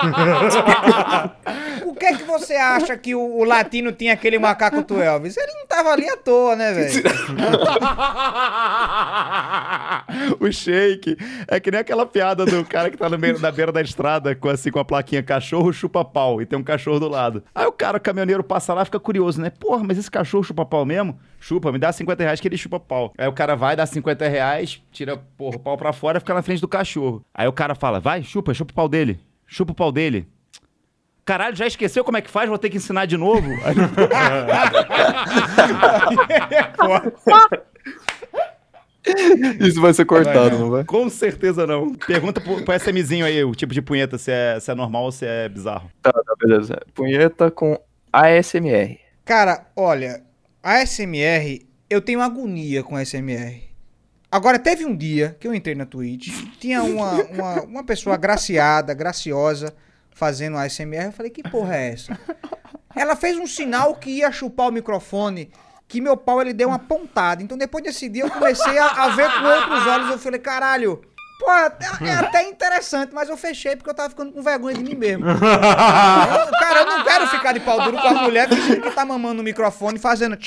Por 1.85 1.95
que 1.97 2.17
que 2.17 2.25
você 2.25 2.55
acha 2.55 2.97
que 2.97 3.15
o, 3.15 3.21
o 3.21 3.45
latino 3.45 3.93
tinha 3.93 4.15
aquele 4.15 4.39
macaco 4.39 4.83
do 4.83 5.03
Elvis? 5.03 5.37
Ele 5.37 5.53
não 5.53 5.67
tava 5.67 5.91
ali 5.91 6.09
à 6.09 6.17
toa, 6.17 6.57
né, 6.57 6.73
velho? 6.73 7.03
o 10.41 10.53
shake. 10.53 11.17
É 11.47 11.61
que 11.61 11.71
nem 11.71 11.81
aquela 11.81 12.07
piada 12.07 12.45
do 12.45 12.65
cara 12.65 12.91
que 12.91 12.97
tá 12.97 13.09
no 13.09 13.19
meio, 13.19 13.39
na 13.39 13.51
beira 13.51 13.71
da 13.71 13.81
estrada 13.83 14.35
com, 14.35 14.49
assim, 14.49 14.71
com 14.71 14.79
a 14.79 14.85
plaquinha 14.85 15.23
cachorro 15.23 15.73
chupa 15.73 16.05
pau 16.05 16.41
e 16.41 16.47
tem 16.47 16.59
um 16.59 16.63
cachorro 16.63 16.99
do 16.99 17.09
lado. 17.09 17.45
Aí 17.55 17.67
o 17.67 17.73
cara, 17.73 17.99
o 17.99 18.01
caminhoneiro, 18.01 18.43
passa 18.43 18.73
lá 18.75 18.83
e 18.83 18.85
fica 18.87 18.99
curioso, 18.99 19.41
né? 19.41 19.51
Porra, 19.51 19.85
mas 19.85 19.99
esse 19.99 20.11
cachorro 20.11 20.43
chupa 20.43 20.65
pau 20.65 20.85
mesmo? 20.85 21.19
Chupa, 21.39 21.71
me 21.71 21.79
dá 21.79 21.93
50 21.93 22.23
reais 22.23 22.41
que 22.41 22.49
ele 22.49 22.57
chupa 22.57 22.81
pau. 22.81 23.13
Aí 23.17 23.29
o 23.29 23.33
cara 23.33 23.55
vai, 23.55 23.77
dá 23.77 23.85
50 23.85 24.27
reais, 24.29 24.83
tira 24.91 25.17
porra, 25.37 25.57
o 25.57 25.61
pau 25.61 25.77
pra 25.77 25.93
fora 25.93 26.19
e 26.19 26.21
fica 26.21 26.35
na 26.35 26.43
frente 26.43 26.61
do 26.61 26.69
cachorro. 26.69 27.25
Aí 27.35 27.47
o 27.47 27.53
cara 27.53 27.75
fala, 27.75 28.01
vai, 28.01 28.23
chupa, 28.23 28.55
chupa 28.55 28.73
o 28.73 28.75
pau 28.75 28.89
dele. 28.89 29.21
Chupa 29.47 29.73
o 29.73 29.75
pau 29.75 29.93
dele. 29.93 30.27
Caralho, 31.25 31.55
já 31.55 31.67
esqueceu 31.67 32.03
como 32.03 32.17
é 32.17 32.21
que 32.21 32.31
faz? 32.31 32.49
Vou 32.49 32.59
ter 32.59 32.71
que 32.71 32.77
ensinar 32.77 33.07
de 33.07 33.17
novo. 33.17 33.49
Aí 38.11 38.20
Isso 39.61 39.81
vai 39.81 39.93
ser 39.95 40.05
cortado, 40.05 40.59
não 40.59 40.71
vai? 40.71 40.85
Com 40.85 41.09
certeza 41.09 41.67
não. 41.67 41.95
Pergunta 41.95 42.41
pro, 42.41 42.63
pro 42.63 42.75
SMzinho 42.75 43.25
aí 43.25 43.43
o 43.43 43.55
tipo 43.55 43.73
de 43.73 43.81
punheta, 43.81 44.19
se 44.19 44.31
é, 44.31 44.59
se 44.61 44.71
é 44.71 44.75
normal 44.75 45.05
ou 45.05 45.13
se 45.13 45.27
é 45.27 45.49
bizarro. 45.49 45.91
Tá, 46.03 46.13
tá, 46.13 46.35
beleza. 46.39 46.81
Punheta 46.95 47.51
com 47.51 47.79
ASMR. 48.13 48.99
Cara, 49.25 49.67
olha, 49.75 50.23
a 50.63 50.85
SMR, 50.85 51.67
eu 51.89 52.01
tenho 52.01 52.21
agonia 52.21 52.83
com 52.83 52.97
a 52.97 53.05
SMR. 53.05 53.71
Agora, 54.31 54.59
teve 54.59 54.85
um 54.85 54.97
dia 54.97 55.37
que 55.41 55.49
eu 55.49 55.55
entrei 55.55 55.75
na 55.75 55.85
Twitch, 55.85 56.29
tinha 56.59 56.83
uma, 56.83 57.23
uma, 57.25 57.63
uma 57.63 57.85
pessoa 57.85 58.17
graciada, 58.17 58.95
graciosa, 58.95 59.75
fazendo 60.11 60.57
a 60.57 60.69
SMR. 60.69 61.07
Eu 61.07 61.13
falei, 61.13 61.31
que 61.31 61.43
porra 61.43 61.77
é 61.77 61.93
essa? 61.93 62.19
Ela 62.95 63.17
fez 63.17 63.37
um 63.37 63.47
sinal 63.47 63.95
que 63.95 64.11
ia 64.11 64.31
chupar 64.31 64.69
o 64.69 64.73
microfone, 64.73 65.51
que 65.91 66.01
meu 66.01 66.17
pau 66.17 66.41
ele 66.41 66.53
deu 66.55 66.69
uma 66.69 66.79
pontada. 66.79 67.43
Então, 67.43 67.59
depois 67.59 67.83
desse 67.85 68.09
dia, 68.09 68.23
eu 68.23 68.31
comecei 68.31 68.79
a, 68.79 68.87
a 68.87 69.09
ver 69.09 69.29
com 69.29 69.45
outros 69.45 69.87
olhos. 69.89 70.11
Eu 70.11 70.19
falei, 70.19 70.39
caralho, 70.39 71.01
pô, 71.41 71.51
é, 71.51 71.73
é 72.09 72.13
até 72.15 72.49
interessante, 72.49 73.13
mas 73.13 73.29
eu 73.29 73.37
fechei 73.37 73.75
porque 73.75 73.91
eu 73.91 73.95
tava 73.95 74.11
ficando 74.11 74.31
com 74.31 74.41
vergonha 74.41 74.77
de 74.77 74.85
mim 74.85 74.95
mesmo. 74.95 75.25
Eu- 75.29 75.37
cara, 76.61 76.81
eu 76.83 76.87
não 76.87 77.03
quero 77.03 77.27
ficar 77.27 77.53
de 77.53 77.59
pau 77.61 77.81
duro 77.83 77.97
com 77.99 78.07
a 78.07 78.13
mulher 78.23 78.49
fingindo 78.49 78.83
que 78.83 78.91
tá 78.93 79.05
mamando 79.05 79.35
no 79.39 79.43
microfone 79.43 79.99
fazendo. 79.99 80.39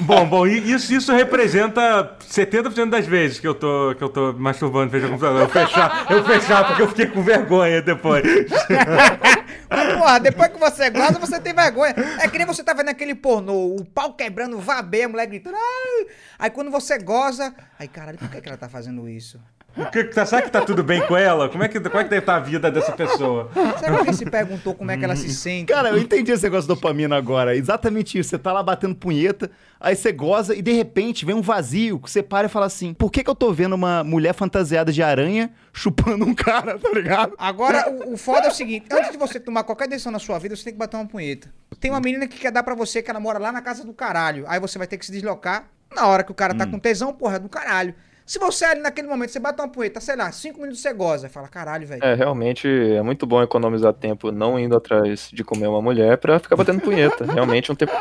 Bom, 0.00 0.26
bom, 0.26 0.46
e 0.46 0.72
isso, 0.72 0.92
isso 0.92 1.12
representa 1.12 2.16
70% 2.28 2.90
das 2.90 3.06
vezes 3.06 3.38
que 3.38 3.46
eu 3.46 3.54
tô, 3.54 3.94
que 3.96 4.02
eu 4.02 4.08
tô 4.08 4.32
masturbando 4.32 4.90
veja 4.90 5.06
computador. 5.08 5.42
Eu 5.42 5.48
fechar, 5.48 6.06
eu 6.10 6.24
fechar 6.24 6.66
porque 6.66 6.82
eu 6.82 6.88
fiquei 6.88 7.06
com 7.06 7.22
vergonha 7.22 7.80
depois. 7.80 8.24
Mas, 9.74 9.98
porra, 9.98 10.20
depois 10.20 10.48
que 10.52 10.58
você 10.58 10.90
goza, 10.90 11.18
você 11.18 11.40
tem 11.40 11.52
vergonha. 11.52 11.94
É 12.20 12.28
que 12.28 12.38
nem 12.38 12.46
você 12.46 12.62
tá 12.62 12.72
vendo 12.72 12.88
aquele 12.90 13.14
pornô, 13.14 13.74
o 13.76 13.84
pau 13.84 14.14
quebrando, 14.14 14.58
vabê, 14.58 15.02
a 15.04 15.08
mulher 15.08 15.26
gritando. 15.26 15.56
"Ai". 15.56 16.06
Aí 16.38 16.50
quando 16.50 16.70
você 16.70 16.98
goza. 16.98 17.54
Aí, 17.78 17.88
caralho, 17.88 18.18
por 18.18 18.30
que, 18.30 18.40
que 18.40 18.48
ela 18.48 18.58
tá 18.58 18.68
fazendo 18.68 19.08
isso? 19.08 19.40
O 19.76 19.90
que, 19.90 20.04
tá, 20.04 20.24
será 20.24 20.40
que 20.40 20.50
tá 20.50 20.60
tudo 20.60 20.84
bem 20.84 21.04
com 21.06 21.16
ela? 21.16 21.48
Como 21.48 21.64
é 21.64 21.68
que, 21.68 21.80
como 21.80 21.98
é 21.98 22.04
que 22.04 22.10
deve 22.10 22.22
estar 22.22 22.36
a 22.36 22.40
vida 22.40 22.70
dessa 22.70 22.92
pessoa? 22.92 23.50
Será 23.52 23.72
que 23.92 23.98
alguém 23.98 24.12
se 24.12 24.24
perguntou 24.24 24.72
como 24.72 24.90
é 24.90 24.96
que 24.96 25.04
ela 25.04 25.16
se 25.16 25.28
sente? 25.34 25.72
Cara, 25.72 25.88
eu 25.88 25.98
entendi 25.98 26.30
esse 26.30 26.44
negócio 26.44 26.62
de 26.62 26.68
dopamina 26.68 27.16
agora. 27.16 27.56
Exatamente 27.56 28.16
isso. 28.16 28.30
Você 28.30 28.38
tá 28.38 28.52
lá 28.52 28.62
batendo 28.62 28.94
punheta, 28.94 29.50
aí 29.80 29.96
você 29.96 30.12
goza 30.12 30.54
e 30.54 30.62
de 30.62 30.72
repente 30.72 31.24
vem 31.26 31.34
um 31.34 31.42
vazio 31.42 31.98
que 31.98 32.08
você 32.08 32.22
para 32.22 32.46
e 32.46 32.50
fala 32.50 32.66
assim: 32.66 32.94
por 32.94 33.10
que, 33.10 33.24
que 33.24 33.30
eu 33.30 33.34
tô 33.34 33.52
vendo 33.52 33.72
uma 33.72 34.04
mulher 34.04 34.32
fantasiada 34.32 34.92
de 34.92 35.02
aranha 35.02 35.50
chupando 35.72 36.24
um 36.24 36.34
cara, 36.34 36.78
tá 36.78 36.90
ligado? 36.90 37.34
Agora, 37.36 37.90
o, 37.90 38.14
o 38.14 38.16
foda 38.16 38.46
é 38.46 38.50
o 38.50 38.54
seguinte: 38.54 38.86
antes 38.92 39.10
de 39.10 39.18
você 39.18 39.40
tomar 39.40 39.64
qualquer 39.64 39.88
decisão 39.88 40.12
na 40.12 40.20
sua 40.20 40.38
vida, 40.38 40.54
você 40.54 40.62
tem 40.62 40.72
que 40.72 40.78
bater 40.78 40.96
uma 40.96 41.06
punheta. 41.06 41.52
Tem 41.80 41.90
uma 41.90 42.00
menina 42.00 42.28
que 42.28 42.38
quer 42.38 42.52
dar 42.52 42.62
pra 42.62 42.76
você 42.76 43.02
que 43.02 43.10
ela 43.10 43.18
mora 43.18 43.40
lá 43.40 43.50
na 43.50 43.60
casa 43.60 43.84
do 43.84 43.92
caralho. 43.92 44.44
Aí 44.46 44.60
você 44.60 44.78
vai 44.78 44.86
ter 44.86 44.98
que 44.98 45.04
se 45.04 45.10
deslocar 45.10 45.68
na 45.92 46.06
hora 46.06 46.22
que 46.22 46.30
o 46.30 46.34
cara 46.34 46.54
tá 46.54 46.64
com 46.66 46.78
tesão, 46.78 47.12
porra, 47.12 47.36
é 47.36 47.38
do 47.40 47.48
caralho. 47.48 47.94
Se 48.26 48.38
você 48.38 48.64
ali 48.64 48.80
naquele 48.80 49.06
momento, 49.06 49.30
você 49.30 49.38
bate 49.38 49.60
uma 49.60 49.68
punheta, 49.68 50.00
sei 50.00 50.16
lá, 50.16 50.32
cinco 50.32 50.58
minutos 50.58 50.80
você 50.80 50.92
goza, 50.94 51.28
fala, 51.28 51.46
caralho, 51.46 51.86
velho. 51.86 52.02
É, 52.02 52.14
realmente 52.14 52.66
é 52.66 53.02
muito 53.02 53.26
bom 53.26 53.42
economizar 53.42 53.92
tempo 53.92 54.32
não 54.32 54.58
indo 54.58 54.74
atrás 54.74 55.28
de 55.30 55.44
comer 55.44 55.66
uma 55.66 55.82
mulher 55.82 56.16
pra 56.16 56.38
ficar 56.38 56.56
batendo 56.56 56.80
punheta. 56.80 57.24
Realmente 57.30 57.70
um 57.70 57.74
tempo. 57.74 57.92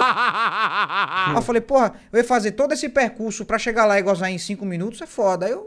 Aí 0.00 1.34
eu 1.34 1.42
falei, 1.42 1.60
porra, 1.60 1.94
eu 2.12 2.18
ia 2.18 2.24
fazer 2.24 2.52
todo 2.52 2.72
esse 2.72 2.88
percurso 2.88 3.44
pra 3.44 3.58
chegar 3.58 3.86
lá 3.86 3.98
e 3.98 4.02
gozar 4.02 4.30
em 4.30 4.38
cinco 4.38 4.64
minutos, 4.64 5.00
é 5.02 5.06
foda. 5.06 5.46
Aí 5.46 5.52
eu, 5.52 5.66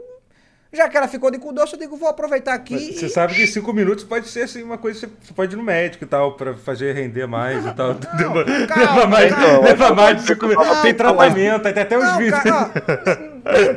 já 0.72 0.88
que 0.88 0.96
ela 0.96 1.06
ficou 1.06 1.30
de 1.30 1.38
cu 1.38 1.52
doce, 1.52 1.74
eu 1.74 1.78
digo, 1.78 1.94
vou 1.94 2.08
aproveitar 2.08 2.54
aqui. 2.54 2.94
Você 2.94 3.04
e- 3.04 3.10
sabe 3.10 3.34
que 3.34 3.46
cinco 3.46 3.70
minutos 3.74 4.02
pode 4.04 4.28
ser 4.28 4.44
assim, 4.44 4.62
uma 4.62 4.78
coisa 4.78 5.06
que 5.06 5.12
você 5.26 5.34
pode 5.34 5.54
ir 5.54 5.56
no 5.58 5.62
médico 5.62 6.04
e 6.04 6.06
tal, 6.06 6.32
pra 6.36 6.54
fazer 6.54 6.94
render 6.94 7.26
mais 7.26 7.64
e 7.66 7.72
tal. 7.74 7.88
Leva- 7.88 8.66
calma, 8.66 8.94
leva 8.94 9.06
mais, 9.06 9.34
calma. 9.34 9.60
leva 9.60 9.94
mais 9.94 10.16
de 10.22 10.26
cinco 10.26 10.46
minutos. 10.48 10.68
Não, 10.74 10.82
Tem 10.82 10.94
tratamento, 10.94 11.62
tem 11.62 11.82
até 11.82 11.98
os 11.98 12.04
Não, 12.04 12.18
vídeos. 12.18 12.40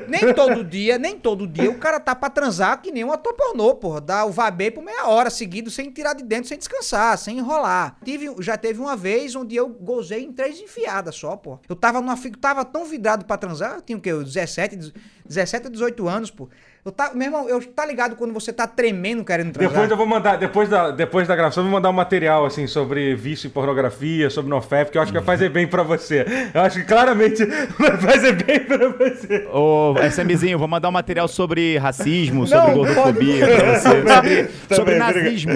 nem 0.07 0.33
todo 0.33 0.63
dia, 0.63 0.97
nem 0.97 1.17
todo 1.17 1.47
dia 1.47 1.69
o 1.69 1.77
cara 1.77 1.99
tá 1.99 2.15
pra 2.15 2.29
transar 2.29 2.81
que 2.81 2.91
nem 2.91 3.03
um 3.03 3.11
ator 3.11 3.33
pornô, 3.33 3.75
porra. 3.75 4.01
Dá 4.01 4.25
o 4.25 4.31
vabê 4.31 4.71
por 4.71 4.83
meia 4.83 5.07
hora 5.07 5.29
seguido, 5.29 5.69
sem 5.69 5.91
tirar 5.91 6.13
de 6.13 6.23
dentro, 6.23 6.47
sem 6.47 6.57
descansar, 6.57 7.17
sem 7.17 7.37
enrolar. 7.37 7.97
Tive, 8.03 8.33
já 8.39 8.57
teve 8.57 8.79
uma 8.79 8.95
vez 8.95 9.35
onde 9.35 9.55
eu 9.55 9.67
gozei 9.69 10.23
em 10.23 10.31
três 10.31 10.59
enfiadas 10.59 11.15
só, 11.15 11.35
pô. 11.35 11.59
Eu 11.67 11.75
tava 11.75 12.01
numa 12.01 12.17
tava 12.39 12.63
tão 12.63 12.85
vidrado 12.85 13.25
pra 13.25 13.37
transar, 13.37 13.75
eu 13.75 13.81
tinha 13.81 13.97
o 13.97 14.01
quê? 14.01 14.13
17, 14.13 14.93
17 15.25 15.65
ou 15.65 15.71
18 15.71 16.07
anos, 16.07 16.31
pô. 16.31 16.49
Eu 16.87 16.91
tava, 16.93 17.13
meu 17.15 17.25
irmão, 17.27 17.49
eu 17.49 17.61
tá 17.61 17.85
ligado 17.85 18.15
quando 18.15 18.33
você 18.33 18.53
tá 18.53 18.65
tremendo 18.65 19.21
querendo 19.25 19.51
transar? 19.51 19.73
Depois 19.73 19.91
eu 19.91 19.97
vou 19.97 20.05
mandar, 20.05 20.37
depois 20.37 20.69
da, 20.69 20.89
depois 20.89 21.27
da 21.27 21.35
gravação, 21.35 21.61
eu 21.61 21.69
vou 21.69 21.77
mandar 21.77 21.89
um 21.89 21.93
material 21.93 22.45
assim 22.45 22.65
sobre 22.65 23.13
vício 23.13 23.47
em 23.47 23.49
pornografia, 23.49 24.29
sobre 24.29 24.49
NoFap, 24.49 24.89
que 24.89 24.97
eu 24.97 25.01
acho 25.01 25.11
que 25.11 25.17
vai 25.17 25.25
fazer 25.25 25.49
bem 25.49 25.67
pra 25.67 25.83
você. 25.83 26.25
Eu 26.53 26.61
acho 26.61 26.79
que 26.79 26.85
claramente 26.85 27.43
vai 27.77 27.97
fazer 27.97 28.41
bem 28.41 28.61
pra 28.61 28.87
você. 28.87 29.45
Ô, 29.51 29.95
SMzinho, 30.09 30.57
vou 30.57 30.69
mandar 30.69 30.87
um 30.87 30.93
material 30.93 31.27
sobre 31.27 31.77
racismo, 31.77 32.47
sobre 32.47 32.67
Não, 32.69 32.73
gordofobia 32.75 33.45
pode- 33.47 33.57
pra 33.57 33.73
você. 33.75 33.89
Sobre, 34.07 34.43
Tá 34.69 34.75
sobre 34.77 34.91
bem, 34.91 34.99
nazismo. 34.99 35.53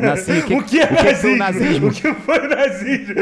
Nazi, 0.00 0.38
O 0.54 0.62
que 0.62 0.80
é 0.80 0.86
o 0.86 0.94
nazismo? 1.04 1.36
nazismo? 1.36 1.88
O 1.88 1.92
que 1.92 2.14
foi 2.14 2.48
nazismo? 2.48 3.14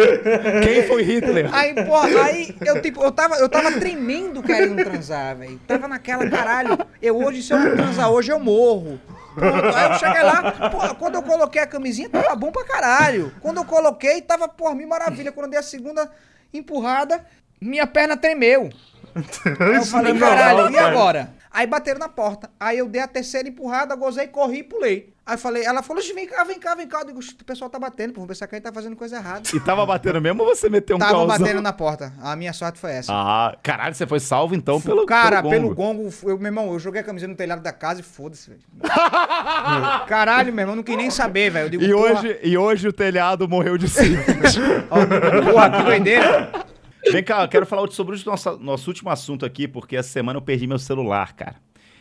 Quem 0.62 0.82
foi 0.84 1.02
Hitler? 1.02 1.48
Aí, 1.52 1.74
pô, 1.74 1.96
aí 1.96 2.54
eu 2.64 2.80
tipo, 2.80 3.02
eu 3.02 3.10
tava, 3.10 3.34
eu 3.38 3.48
tava 3.48 3.72
tremendo 3.72 4.40
querendo 4.40 4.76
transar, 4.84 5.36
velho. 5.36 5.58
Tava 5.66 5.88
naquela, 5.88 6.30
caralho, 6.30 6.78
eu 7.02 7.16
hoje, 7.16 7.39
se 7.42 7.52
eu 7.52 7.58
não 7.58 7.76
transar 7.76 8.10
hoje, 8.10 8.30
eu 8.30 8.40
morro. 8.40 9.00
Pronto, 9.34 9.76
aí 9.76 9.92
eu 9.92 9.98
cheguei 9.98 10.22
lá, 10.22 10.70
pô, 10.70 10.94
quando 10.96 11.14
eu 11.14 11.22
coloquei 11.22 11.62
a 11.62 11.66
camisinha, 11.66 12.08
tava 12.08 12.34
bom 12.34 12.50
pra 12.50 12.64
caralho. 12.64 13.32
Quando 13.40 13.58
eu 13.58 13.64
coloquei, 13.64 14.20
tava, 14.20 14.48
por 14.48 14.74
mim, 14.74 14.86
maravilha. 14.86 15.32
Quando 15.32 15.46
eu 15.46 15.50
dei 15.50 15.60
a 15.60 15.62
segunda 15.62 16.10
empurrada, 16.52 17.24
minha 17.60 17.86
perna 17.86 18.16
tremeu. 18.16 18.70
Aí 19.60 19.76
eu 19.76 19.84
falei, 19.84 20.14
é 20.14 20.18
caralho, 20.18 20.70
e 20.70 20.78
agora? 20.78 21.32
Aí 21.52 21.66
bateram 21.66 21.98
na 21.98 22.08
porta. 22.08 22.48
Aí 22.60 22.78
eu 22.78 22.88
dei 22.88 23.02
a 23.02 23.08
terceira 23.08 23.48
empurrada, 23.48 23.96
gozei, 23.96 24.28
corri 24.28 24.58
e 24.58 24.62
pulei. 24.62 25.12
Aí 25.26 25.36
falei, 25.36 25.64
ela 25.64 25.82
falou, 25.82 26.00
"Ixi, 26.02 26.12
vem 26.12 26.26
cá, 26.26 26.42
vem 26.44 26.58
cá, 26.58 26.74
vem 26.74 26.86
cá. 26.88 27.00
Eu 27.00 27.06
digo, 27.06 27.18
"Ixi, 27.20 27.36
o 27.40 27.44
pessoal 27.44 27.68
tá 27.70 27.78
batendo, 27.78 28.12
pô, 28.12 28.20
vou 28.20 28.28
pensar 28.28 28.46
que 28.46 28.54
ele 28.54 28.60
tá 28.62 28.72
fazendo 28.72 28.94
coisa 28.96 29.16
errada. 29.16 29.42
E 29.54 29.60
tava 29.60 29.84
batendo 29.84 30.20
mesmo 30.20 30.42
ou 30.42 30.54
você 30.54 30.68
meteu 30.68 30.96
um 30.96 30.98
Tava 30.98 31.12
causão? 31.12 31.38
batendo 31.38 31.60
na 31.60 31.72
porta. 31.72 32.12
A 32.22 32.34
minha 32.36 32.52
sorte 32.52 32.78
foi 32.78 32.92
essa. 32.92 33.12
Ah, 33.12 33.56
caralho, 33.62 33.94
você 33.94 34.06
foi 34.06 34.20
salvo 34.20 34.54
então 34.54 34.80
pelo 34.80 35.04
Cara, 35.06 35.40
pelo 35.42 35.50
pelo 35.50 35.74
gongo. 35.74 36.04
gongo, 36.04 36.14
eu, 36.30 36.38
meu 36.38 36.46
irmão, 36.46 36.72
eu 36.72 36.78
joguei 36.78 37.00
a 37.00 37.04
camisa 37.04 37.26
no 37.28 37.34
telhado 37.36 37.62
da 37.62 37.72
casa 37.72 38.00
e 38.00 38.02
foda-se, 38.04 38.50
velho. 38.50 38.60
Caralho, 40.06 40.52
meu 40.52 40.62
irmão, 40.62 40.76
não 40.76 40.82
queria 40.82 41.02
nem 41.02 41.10
saber, 41.10 41.50
velho. 41.50 41.82
E 41.82 41.92
porra, 41.92 42.12
hoje, 42.20 42.38
e 42.42 42.56
hoje 42.58 42.88
o 42.88 42.92
telhado 42.92 43.48
morreu 43.48 43.76
de 43.76 43.86
sífilis. 43.90 44.56
porra, 45.52 45.70
que 45.70 45.82
doideira. 45.84 46.69
Vem 47.10 47.22
cá, 47.22 47.42
eu 47.42 47.48
quero 47.48 47.66
falar 47.66 47.90
sobre 47.90 48.16
o 48.16 48.24
nosso, 48.24 48.56
nosso 48.58 48.90
último 48.90 49.10
assunto 49.10 49.46
aqui, 49.46 49.66
porque 49.66 49.96
essa 49.96 50.08
semana 50.08 50.38
eu 50.38 50.42
perdi 50.42 50.66
meu 50.66 50.78
celular, 50.78 51.34
cara. 51.34 51.56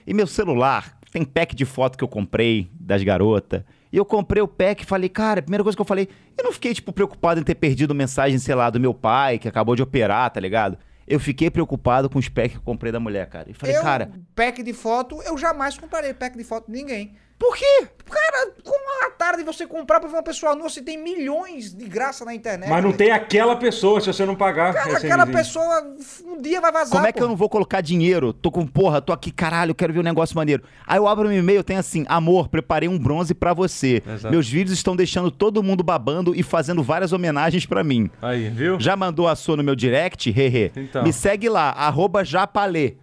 E 0.06 0.14
meu 0.14 0.28
celular 0.28 0.98
tem 1.12 1.24
pack 1.24 1.56
de 1.56 1.66
foto 1.66 1.98
que 1.98 2.04
eu 2.04 2.08
comprei 2.08 2.70
das 2.74 3.04
garotas. 3.04 3.64
E 3.92 3.98
eu 3.98 4.06
comprei 4.06 4.42
o 4.42 4.48
pack 4.48 4.84
e 4.84 4.86
falei, 4.86 5.10
cara, 5.10 5.40
a 5.40 5.44
primeira 5.44 5.64
coisa 5.64 5.76
que 5.76 5.82
eu 5.82 5.86
falei, 5.86 6.08
eu 6.38 6.44
não 6.44 6.52
fiquei, 6.52 6.74
tipo, 6.74 6.94
preocupado 6.94 7.40
em 7.40 7.44
ter 7.44 7.56
perdido 7.56 7.96
mensagem, 7.96 8.38
sei 8.38 8.54
lá, 8.54 8.70
do 8.70 8.80
meu 8.80 8.94
pai, 8.94 9.40
que 9.40 9.48
acabou 9.48 9.76
de 9.76 9.82
operar, 9.82 10.30
tá 10.30 10.40
ligado? 10.40 10.78
Eu 11.08 11.20
fiquei 11.20 11.50
preocupado 11.50 12.08
com 12.08 12.20
os 12.20 12.30
packs 12.30 12.52
que 12.52 12.58
eu 12.58 12.64
comprei 12.64 12.92
da 12.92 13.00
mulher, 13.00 13.28
cara. 13.28 13.50
E 13.50 13.54
falei, 13.54 13.76
eu, 13.76 13.82
cara, 13.82 14.12
pack 14.36 14.62
de 14.62 14.74
foto, 14.74 15.20
eu 15.24 15.36
jamais 15.38 15.76
comprarei 15.76 16.14
pack 16.14 16.38
de 16.38 16.44
foto 16.44 16.68
de 16.68 16.78
ninguém. 16.78 17.16
Por 17.40 17.56
quê? 17.56 17.88
Cara, 18.10 18.52
como 18.64 19.06
a 19.08 19.12
tarde 19.12 19.44
você 19.44 19.66
comprar 19.68 20.00
pra 20.00 20.10
ver 20.10 20.16
uma 20.16 20.24
pessoa 20.24 20.56
nua, 20.56 20.68
você 20.68 20.82
tem 20.82 20.98
milhões 20.98 21.74
de 21.74 21.86
graça 21.86 22.26
na 22.26 22.34
internet. 22.34 22.68
Mas 22.68 22.84
não 22.84 22.92
tem 22.92 23.12
aquela 23.12 23.56
pessoa 23.56 24.02
se 24.02 24.08
você 24.08 24.26
não 24.26 24.36
pagar. 24.36 24.74
Cara, 24.74 24.98
aquela 24.98 25.26
pessoa 25.28 25.96
um 26.26 26.42
dia 26.42 26.60
vai 26.60 26.72
vazar, 26.72 26.92
Como 26.92 27.06
é 27.08 27.12
que 27.12 27.20
pô. 27.20 27.26
eu 27.26 27.30
não 27.30 27.36
vou 27.36 27.48
colocar 27.48 27.82
dinheiro? 27.82 28.34
Tô 28.34 28.52
com, 28.52 28.66
porra, 28.66 29.00
tô 29.00 29.14
aqui, 29.14 29.32
caralho, 29.32 29.76
quero 29.76 29.94
ver 29.94 30.00
um 30.00 30.04
negócio 30.04 30.36
maneiro. 30.36 30.64
Aí 30.88 30.98
eu 30.98 31.08
abro 31.08 31.30
meu 31.30 31.38
e-mail, 31.38 31.64
tem 31.64 31.78
assim, 31.78 32.04
amor, 32.10 32.50
preparei 32.50 32.90
um 32.90 32.98
bronze 32.98 33.34
pra 33.34 33.54
você. 33.54 34.02
Exato. 34.06 34.32
Meus 34.32 34.50
vídeos 34.50 34.78
estão 34.78 34.96
deixando 34.96 35.30
todo 35.30 35.62
mundo 35.64 35.84
babando 35.84 36.36
e 36.36 36.42
fazendo 36.42 36.82
várias 36.84 37.14
homenagens 37.14 37.66
pra 37.66 37.84
mim. 37.84 38.10
Aí, 38.22 38.50
viu? 38.50 38.80
Já 38.80 38.96
mandou 38.96 39.28
a 39.28 39.36
sua 39.36 39.56
no 39.56 39.64
meu 39.64 39.76
direct? 39.76 40.30
Hehe. 40.30 40.72
Então. 40.76 41.04
Me 41.04 41.14
segue 41.14 41.48
lá, 41.48 41.70
arroba 41.70 42.24
japalê. 42.26 42.96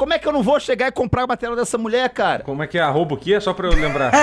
Como 0.00 0.14
é 0.14 0.18
que 0.18 0.26
eu 0.26 0.32
não 0.32 0.42
vou 0.42 0.58
chegar 0.58 0.88
e 0.88 0.92
comprar 0.92 1.24
a 1.24 1.26
matéria 1.26 1.54
dessa 1.54 1.76
mulher, 1.76 2.08
cara? 2.08 2.42
Como 2.42 2.62
é 2.62 2.66
que 2.66 2.78
é? 2.78 2.80
Arroba 2.80 3.16
o 3.16 3.18
quê? 3.18 3.38
Só 3.38 3.52
pra 3.52 3.68
eu 3.68 3.74
lembrar. 3.74 4.10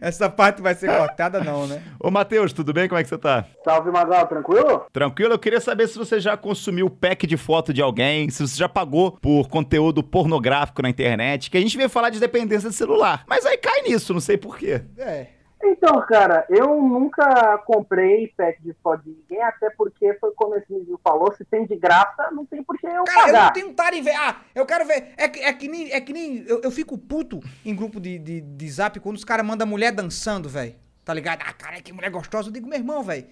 Essa 0.00 0.30
parte 0.30 0.62
vai 0.62 0.76
ser 0.76 0.96
cortada, 0.96 1.42
não, 1.42 1.66
né? 1.66 1.82
Ô, 1.98 2.12
Matheus, 2.12 2.52
tudo 2.52 2.72
bem? 2.72 2.88
Como 2.88 3.00
é 3.00 3.02
que 3.02 3.08
você 3.08 3.18
tá? 3.18 3.44
Salve, 3.64 3.90
Magal, 3.90 4.24
tranquilo? 4.28 4.86
Tranquilo? 4.92 5.34
Eu 5.34 5.38
queria 5.38 5.60
saber 5.60 5.88
se 5.88 5.98
você 5.98 6.20
já 6.20 6.36
consumiu 6.36 6.88
pack 6.88 7.26
de 7.26 7.36
foto 7.36 7.74
de 7.74 7.82
alguém, 7.82 8.30
se 8.30 8.46
você 8.46 8.56
já 8.56 8.68
pagou 8.68 9.18
por 9.20 9.48
conteúdo 9.48 10.00
pornográfico 10.00 10.80
na 10.80 10.88
internet, 10.88 11.50
que 11.50 11.58
a 11.58 11.60
gente 11.60 11.76
veio 11.76 11.88
falar 11.88 12.10
de 12.10 12.20
dependência 12.20 12.70
de 12.70 12.76
celular. 12.76 13.24
Mas 13.26 13.44
aí 13.44 13.58
cai 13.58 13.82
nisso, 13.82 14.14
não 14.14 14.20
sei 14.20 14.36
porquê. 14.36 14.82
É. 14.96 15.37
Então, 15.62 16.00
cara, 16.06 16.46
eu 16.48 16.80
nunca 16.80 17.58
comprei 17.66 18.28
pack 18.36 18.62
de 18.62 18.72
foto 18.82 19.02
de 19.02 19.10
ninguém, 19.10 19.42
até 19.42 19.68
porque 19.70 20.14
foi 20.14 20.30
como 20.32 20.54
esse 20.54 20.72
menino 20.72 21.00
falou, 21.02 21.32
se 21.34 21.44
tem 21.44 21.66
de 21.66 21.74
graça, 21.76 22.30
não 22.30 22.46
tem 22.46 22.62
por 22.62 22.78
que 22.78 22.86
eu 22.86 23.04
Cara, 23.04 23.20
eu 23.20 23.26
pagar. 23.26 23.44
não 23.46 23.52
tenho 23.52 23.74
tara 23.74 23.96
em 23.96 24.02
ver. 24.02 24.14
Ah, 24.16 24.36
eu 24.54 24.64
quero 24.64 24.86
ver. 24.86 25.14
É 25.16 25.28
que, 25.28 25.40
é 25.40 25.52
que 25.52 25.68
nem. 25.68 25.90
É 25.92 26.00
que 26.00 26.12
nem 26.12 26.44
eu, 26.46 26.60
eu 26.62 26.70
fico 26.70 26.96
puto 26.96 27.40
em 27.64 27.74
grupo 27.74 28.00
de, 28.00 28.18
de, 28.18 28.40
de 28.40 28.70
zap 28.70 29.00
quando 29.00 29.16
os 29.16 29.24
caras 29.24 29.44
mandam 29.44 29.66
mulher 29.66 29.90
dançando, 29.92 30.48
velho. 30.48 30.74
Tá 31.04 31.12
ligado? 31.12 31.42
Ah, 31.44 31.52
cara, 31.52 31.80
que 31.80 31.92
mulher 31.92 32.10
gostosa. 32.10 32.48
Eu 32.48 32.52
digo, 32.52 32.68
meu 32.68 32.78
irmão, 32.78 33.02
velho. 33.02 33.26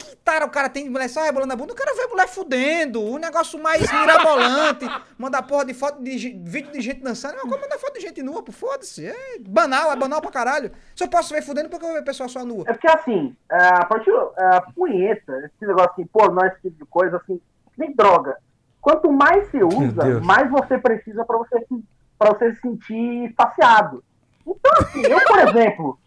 Que 0.00 0.16
tara 0.16 0.46
o 0.46 0.50
cara 0.50 0.68
tem 0.68 0.84
de 0.84 0.90
mulher 0.90 1.08
só 1.08 1.22
rebolando 1.22 1.52
a 1.52 1.56
bunda? 1.56 1.72
Eu 1.72 1.76
quero 1.76 1.94
ver 1.94 2.06
mulher 2.08 2.26
fudendo. 2.26 3.02
Um 3.02 3.18
negócio 3.18 3.62
mais 3.62 3.82
mirabolante. 3.92 4.86
Mandar 5.18 5.42
porra 5.42 5.64
de 5.66 5.74
foto 5.74 6.02
de 6.02 6.16
vídeo 6.42 6.72
de 6.72 6.80
gente 6.80 7.00
dançando. 7.02 7.34
Não, 7.34 7.42
como 7.42 7.60
mandar 7.60 7.78
foto 7.78 7.94
de 7.94 8.00
gente 8.00 8.22
nua, 8.22 8.42
pô? 8.42 8.50
Foda-se. 8.50 9.06
É 9.06 9.38
banal, 9.40 9.92
é 9.92 9.96
banal 9.96 10.20
pra 10.22 10.30
caralho. 10.30 10.72
Se 10.96 11.04
eu 11.04 11.08
posso 11.08 11.34
ver 11.34 11.42
fudendo, 11.42 11.68
por 11.68 11.78
que 11.78 11.84
eu 11.84 11.90
vou 11.90 11.98
ver 11.98 12.04
pessoa 12.04 12.28
só 12.28 12.44
nua? 12.44 12.64
É 12.66 12.72
porque 12.72 12.88
assim, 12.88 13.36
a 13.50 13.84
partir 13.84 14.10
a 14.38 14.62
punheta, 14.74 15.32
esse 15.54 15.66
negócio 15.66 15.90
assim, 15.92 16.06
pô, 16.06 16.28
não 16.30 16.42
é 16.42 16.48
esse 16.48 16.62
tipo 16.62 16.78
de 16.84 16.90
coisa, 16.90 17.18
assim, 17.18 17.38
nem 17.76 17.94
droga. 17.94 18.36
Quanto 18.80 19.12
mais 19.12 19.48
você 19.50 19.62
usa, 19.62 20.20
mais 20.20 20.50
você 20.50 20.78
precisa 20.78 21.22
pra 21.26 21.36
você, 21.36 21.58
se- 21.66 21.84
pra 22.18 22.30
você 22.30 22.54
se 22.54 22.60
sentir 22.62 23.34
saciado. 23.38 24.02
Então, 24.46 24.72
assim, 24.80 25.02
eu, 25.02 25.20
por 25.26 25.38
exemplo, 25.46 25.98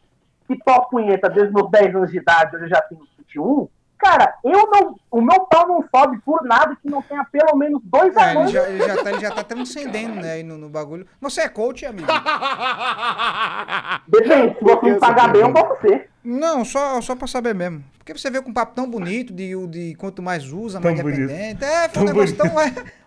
que 0.48 0.58
toco 0.58 0.90
punheta 0.90 1.30
desde 1.30 1.54
meus 1.54 1.70
10 1.70 1.96
anos 1.96 2.12
de 2.12 2.18
idade, 2.18 2.56
hoje 2.56 2.66
eu 2.66 2.70
já 2.70 2.82
tenho 2.82 3.02
21, 3.20 3.70
cara, 4.04 4.36
eu 4.44 4.68
não. 4.70 4.96
O 5.10 5.22
meu 5.22 5.40
pau 5.42 5.68
não 5.68 5.84
sobe 5.94 6.20
por 6.26 6.44
nada 6.44 6.76
que 6.82 6.90
não 6.90 7.02
tenha 7.02 7.24
pelo 7.26 7.56
menos 7.58 7.82
dois 7.86 8.16
É, 8.16 8.30
ele, 8.32 8.38
anos. 8.40 8.52
já, 8.52 8.70
ele, 8.70 8.80
já 8.86 9.04
tá, 9.04 9.10
ele 9.12 9.20
já 9.20 9.32
tá 9.32 9.44
transcendendo, 9.44 10.16
né, 10.16 10.44
no, 10.44 10.58
no 10.58 10.70
bagulho. 10.70 11.08
Você 11.22 11.42
é 11.42 11.50
coach, 11.50 11.86
amigo? 11.86 12.08
Depende, 14.08 14.58
se 14.58 14.64
você 14.64 14.92
me 14.92 15.00
pagar 15.00 15.32
bem, 15.32 15.42
eu 15.42 15.54
posso 15.54 15.82
ser. 15.82 16.10
Não, 16.24 16.64
só, 16.64 17.02
só 17.02 17.16
pra 17.16 17.28
saber 17.28 17.54
mesmo. 17.54 17.84
Porque 17.98 18.14
você 18.18 18.30
vê 18.30 18.42
com 18.42 18.50
um 18.50 18.54
papo 18.54 18.74
tão 18.76 18.90
bonito 18.90 19.34
de, 19.34 19.56
o- 19.56 19.68
de 19.68 19.96
quanto 19.96 20.22
mais 20.22 20.52
usa, 20.52 20.80
mais 20.80 20.96
Tão 20.96 21.04
bonito. 21.04 21.28
dependente. 21.28 21.64
É, 21.64 21.90
foi 21.90 22.04
um 22.04 22.06
Tão 22.06 22.14
negócio 22.16 22.36
tão. 22.38 22.48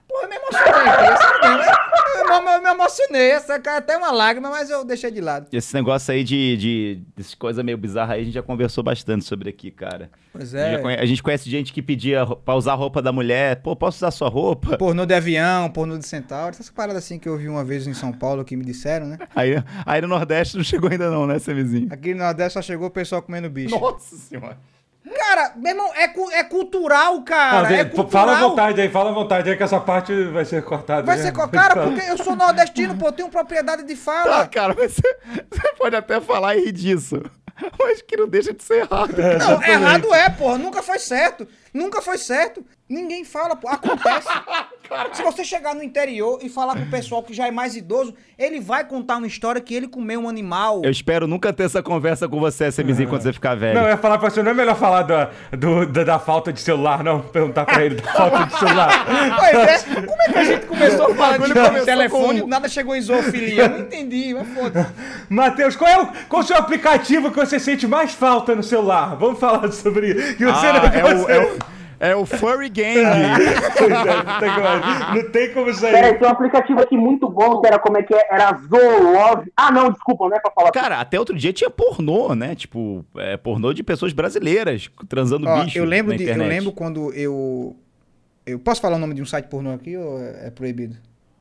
É, 0.08 0.12
porra, 0.12 0.22
eu 0.24 0.28
me 0.28 0.36
emocionei 0.36 0.88
aqui. 0.88 1.04
é 1.04 1.16
sério 1.16 1.40
mesmo, 1.42 1.62
é. 1.72 1.86
Eu, 2.18 2.42
me- 2.42 2.50
eu 2.56 2.62
me 2.62 2.68
emocionei. 2.70 3.30
Essa 3.30 3.58
caiu 3.58 3.78
até 3.78 3.96
uma 3.96 4.10
lágrima, 4.10 4.50
mas 4.50 4.68
eu 4.70 4.84
deixei 4.84 5.10
de 5.10 5.20
lado. 5.20 5.46
Esse 5.52 5.74
negócio 5.74 6.12
aí 6.12 6.24
de, 6.24 6.56
de 6.56 7.02
dessas 7.16 7.34
coisas 7.34 7.64
meio 7.64 7.76
bizarras 7.78 8.14
aí, 8.16 8.22
a 8.22 8.24
gente 8.24 8.34
já 8.34 8.42
conversou 8.42 8.82
bastante 8.82 9.24
sobre 9.24 9.48
aqui, 9.50 9.70
cara. 9.70 10.10
Pois 10.32 10.54
A, 10.54 10.64
gente 10.70 10.78
é. 10.78 10.82
conhe- 10.82 10.98
a 10.98 11.06
gente 11.06 11.22
conhece 11.22 11.48
gente 11.50 11.72
que 11.72 11.82
pedia 11.82 12.24
pra 12.26 12.54
usar 12.54 12.72
a 12.72 12.76
roupa 12.76 13.00
da 13.02 13.12
mulher. 13.12 13.56
Pô, 13.62 13.76
posso 13.76 13.98
usar 13.98 14.10
sua 14.10 14.28
roupa? 14.28 14.76
Pornô 14.76 15.04
de 15.06 15.14
avião, 15.14 15.70
pornô 15.70 15.96
de 15.98 16.06
centauro. 16.06 16.50
Essas 16.50 16.70
paradas 16.70 17.04
assim 17.04 17.18
que 17.18 17.28
eu 17.28 17.36
vi 17.36 17.48
uma 17.48 17.64
vez 17.64 17.86
em 17.86 17.94
São 17.94 18.12
Paulo 18.12 18.44
que 18.44 18.56
me 18.56 18.64
disseram, 18.64 19.06
né? 19.06 19.18
Aí, 19.34 19.52
aí 19.84 20.00
no 20.00 20.08
Nordeste 20.08 20.56
não 20.56 20.64
chegou 20.64 20.90
ainda 20.90 21.10
não, 21.10 21.26
né, 21.26 21.38
Semizinho? 21.38 21.88
Aqui 21.92 22.12
no 22.12 22.20
Nordeste 22.24 22.54
só 22.54 22.62
chegou 22.62 22.88
o 22.88 22.90
pessoal 22.90 23.22
comendo 23.22 23.48
bicho. 23.50 23.78
Nossa 23.78 24.16
senhora. 24.16 24.58
Cara, 25.28 25.52
meu 25.56 25.72
irmão, 25.72 25.90
é, 25.94 26.06
cu- 26.08 26.30
é 26.30 26.44
cultural, 26.44 27.20
cara. 27.22 27.68
Não, 27.68 27.76
é 27.76 27.84
cultural. 27.84 28.08
fala 28.26 28.38
à 28.38 28.40
vontade 28.48 28.80
aí, 28.80 28.88
fala 28.88 29.10
à 29.10 29.12
vontade 29.12 29.50
aí 29.50 29.56
que 29.56 29.62
essa 29.62 29.80
parte 29.80 30.12
vai 30.26 30.44
ser 30.44 30.62
cortada. 30.62 31.02
Vai 31.02 31.16
né? 31.16 31.22
ser 31.24 31.32
com 31.32 31.48
cara, 31.48 31.74
porque 31.82 32.00
eu 32.08 32.16
sou 32.16 32.36
nordestino, 32.36 32.96
pô, 32.96 33.08
eu 33.08 33.12
tenho 33.12 33.28
propriedade 33.28 33.82
de 33.82 33.96
Tá, 33.96 34.00
fala. 34.02 34.46
cara, 34.46 34.74
mas 34.78 34.92
você, 34.92 35.16
você 35.50 35.72
pode 35.76 35.96
até 35.96 36.20
falar 36.20 36.56
e 36.56 36.66
rir 36.66 36.72
disso. 36.72 37.20
Mas 37.80 38.02
que 38.02 38.16
não 38.16 38.28
deixa 38.28 38.52
de 38.52 38.62
ser 38.62 38.80
errado. 38.82 39.14
Não, 39.16 39.62
errado 39.62 40.14
é, 40.14 40.28
porra. 40.28 40.58
Nunca 40.58 40.82
foi 40.82 40.98
certo. 40.98 41.48
Nunca 41.72 42.02
foi 42.02 42.18
certo. 42.18 42.64
Ninguém 42.88 43.25
fala, 43.25 43.57
pô. 43.57 43.68
Acontece. 43.68 44.29
Se 45.12 45.20
você 45.20 45.42
chegar 45.42 45.75
no 45.75 45.83
interior 45.83 46.38
e 46.40 46.49
falar 46.49 46.77
com 46.77 46.83
o 46.85 46.87
pessoal 46.90 47.20
que 47.20 47.35
já 47.35 47.49
é 47.49 47.51
mais 47.51 47.75
idoso, 47.75 48.14
ele 48.38 48.61
vai 48.61 48.85
contar 48.85 49.16
uma 49.16 49.27
história 49.27 49.61
que 49.61 49.75
ele 49.75 49.88
comeu 49.88 50.20
um 50.20 50.29
animal. 50.29 50.81
Eu 50.85 50.90
espero 50.92 51.27
nunca 51.27 51.53
ter 51.53 51.64
essa 51.64 51.83
conversa 51.83 52.29
com 52.29 52.38
você, 52.38 52.68
SMzinho, 52.70 53.09
quando 53.09 53.22
você 53.22 53.33
ficar 53.33 53.57
velho. 53.57 53.75
Não, 53.75 53.83
eu 53.83 53.88
ia 53.88 53.96
falar 53.96 54.16
pra 54.18 54.31
você, 54.31 54.44
não 54.44 54.53
é 54.53 54.55
melhor 54.55 54.77
falar 54.77 55.03
da, 55.03 55.31
do- 55.51 55.87
da, 55.87 56.05
da 56.05 56.18
falta 56.20 56.53
de 56.53 56.61
celular, 56.61 57.03
não? 57.03 57.18
Perguntar 57.20 57.64
pra 57.64 57.85
ele 57.85 57.96
da 57.96 58.12
falta 58.12 58.44
de 58.46 58.57
celular. 58.57 59.07
Pois 59.40 59.55
é, 59.57 60.03
como 60.07 60.22
é 60.22 60.29
que 60.33 60.38
a 60.38 60.44
gente 60.44 60.66
começou 60.66 61.14
falando 61.16 61.46
de 61.46 61.53
começou 61.55 61.85
telefone 61.85 62.40
com- 62.42 62.46
nada 62.46 62.68
chegou 62.68 62.94
em 62.94 63.01
zoofilia? 63.01 63.62
Eu 63.64 63.68
não 63.70 63.79
entendi, 63.81 64.33
mas 64.35 64.49
foda-se. 64.55 64.90
Matheus, 65.29 65.75
qual 65.75 65.90
é, 65.90 66.01
o, 66.01 66.07
qual 66.29 66.42
é 66.42 66.44
o 66.44 66.46
seu 66.46 66.57
aplicativo 66.57 67.33
que 67.33 67.37
você 67.37 67.59
sente 67.59 67.88
mais 67.88 68.12
falta 68.14 68.55
no 68.55 68.62
celular? 68.62 69.16
Vamos 69.16 69.40
falar 69.40 69.72
sobre 69.72 70.12
isso. 70.12 70.37
Que 70.37 70.44
você 70.44 70.66
Ah, 70.68 70.72
não, 70.75 70.85
é, 70.85 71.14
você- 71.14 71.33
é, 71.33 71.38
o, 71.38 71.42
é 71.42 71.46
o 71.53 71.59
Furry 72.26 72.68
Gang. 72.68 72.96
Puta 73.76 74.54
que 74.54 74.61
pariu. 74.61 75.22
não 75.22 75.30
tem 75.30 75.52
como 75.52 75.72
sair. 75.72 75.92
Peraí, 75.92 76.18
tem 76.18 76.28
um 76.28 76.30
aplicativo 76.30 76.80
aqui 76.80 76.96
muito 76.96 77.28
bom 77.28 77.61
que 77.61 77.66
era 77.66 77.78
como 77.78 77.98
é 77.98 78.02
que 78.02 78.14
é? 78.14 78.26
Era 78.30 78.56
Zoolove. 78.56 79.52
Ah, 79.56 79.70
não, 79.70 79.90
desculpa, 79.90 80.28
não 80.28 80.37
é 80.37 80.40
pra 80.40 80.50
falar. 80.50 80.70
Cara, 80.72 81.00
até 81.00 81.18
outro 81.18 81.37
dia 81.37 81.52
tinha 81.52 81.70
pornô, 81.70 82.35
né? 82.35 82.54
Tipo, 82.54 83.04
é, 83.16 83.37
pornô 83.37 83.72
de 83.72 83.82
pessoas 83.82 84.12
brasileiras 84.12 84.90
transando 85.09 85.48
Ó, 85.48 85.64
bicho 85.64 85.78
eu 85.78 85.85
lembro 85.85 86.12
na 86.12 86.18
de, 86.18 86.28
eu 86.28 86.37
lembro 86.37 86.72
quando 86.72 87.12
eu 87.12 87.76
eu 88.44 88.59
posso 88.59 88.80
falar 88.80 88.96
o 88.96 89.00
nome 89.00 89.14
de 89.14 89.22
um 89.22 89.26
site 89.26 89.46
pornô 89.48 89.72
aqui 89.72 89.96
ou 89.96 90.18
é 90.20 90.46
é 90.46 90.50
proibido? 90.50 90.96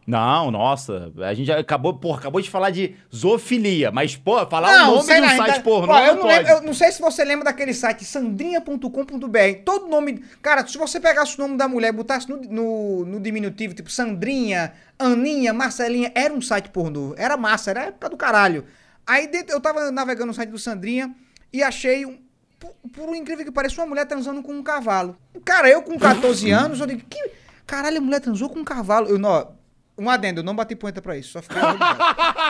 Não, 0.08 0.52
nossa, 0.52 1.12
a 1.24 1.34
gente 1.34 1.48
já 1.48 1.58
acabou, 1.60 1.96
porra, 1.96 2.20
acabou 2.20 2.40
de 2.40 2.48
falar 2.50 2.70
de 2.70 2.96
zoofilia, 3.14 3.92
mas, 3.92 4.16
pô, 4.16 4.46
falar 4.46 4.70
o 4.84 4.92
nome 4.98 5.04
sei 5.04 5.16
de 5.20 5.26
um 5.26 5.30
site 5.30 5.42
ainda- 5.52 5.62
pornô 5.64 5.94
Ó, 5.94 6.00
eu, 6.00 6.14
não 6.16 6.22
não 6.22 6.28
lembro- 6.28 6.52
eu 6.52 6.62
não 6.62 6.74
sei 6.76 6.92
se 6.92 7.02
você 7.02 7.24
lembra 7.26 7.46
daquele 7.46 7.74
site 7.74 8.06
sandrinha.com.br. 8.06 9.64
Todo 9.64 9.88
nome. 9.88 10.24
Cara, 10.42 10.66
se 10.68 10.78
você 10.78 11.00
pegasse 11.00 11.38
o 11.38 11.42
nome 11.42 11.58
da 11.58 11.68
mulher 11.68 11.90
e 11.90 11.92
botasse 11.92 12.30
no, 12.30 12.38
no, 12.38 13.06
no 13.06 13.20
diminutivo, 13.20 13.74
tipo 13.74 13.90
Sandrinha, 13.90 14.74
Aninha, 14.98 15.54
Marcelinha, 15.54 16.12
era 16.16 16.34
um 16.34 16.42
site 16.42 16.70
pornô. 16.70 17.14
Era 17.18 17.36
massa, 17.38 17.72
era 17.72 17.84
época 17.86 18.10
do 18.10 18.18
caralho. 18.18 18.66
Aí 19.08 19.30
eu 19.50 19.60
tava 19.62 19.92
navegando 19.92 20.28
no 20.28 20.34
site 20.34 20.50
do 20.50 20.58
Sandrinha 20.60 21.14
e 21.52 21.62
achei 21.64 22.06
um. 22.06 22.18
Por, 22.60 22.72
por 22.94 23.16
incrível 23.16 23.44
que 23.46 23.52
pareça, 23.52 23.82
uma 23.82 23.88
mulher 23.88 24.06
transando 24.06 24.42
com 24.42 24.54
um 24.54 24.64
cavalo. 24.64 25.18
Cara, 25.44 25.70
eu 25.70 25.82
com 25.82 25.98
14 26.00 26.50
anos, 26.52 26.80
eu 26.80 26.86
digo, 26.88 27.02
que. 27.10 27.32
Caralho, 27.68 27.98
a 27.98 28.02
mulher 28.02 28.20
transou 28.22 28.50
com 28.50 28.60
um 28.60 28.64
cavalo. 28.64 29.08
Eu 29.08 29.18
não. 29.20 29.54
Um 29.98 30.10
adendo, 30.10 30.42
eu 30.42 30.44
não 30.44 30.56
bati 30.56 30.76
punheta 30.76 31.02
pra 31.02 31.18
isso, 31.18 31.32
só 31.32 31.42
fiquei. 31.42 31.58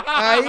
Aí 0.07 0.43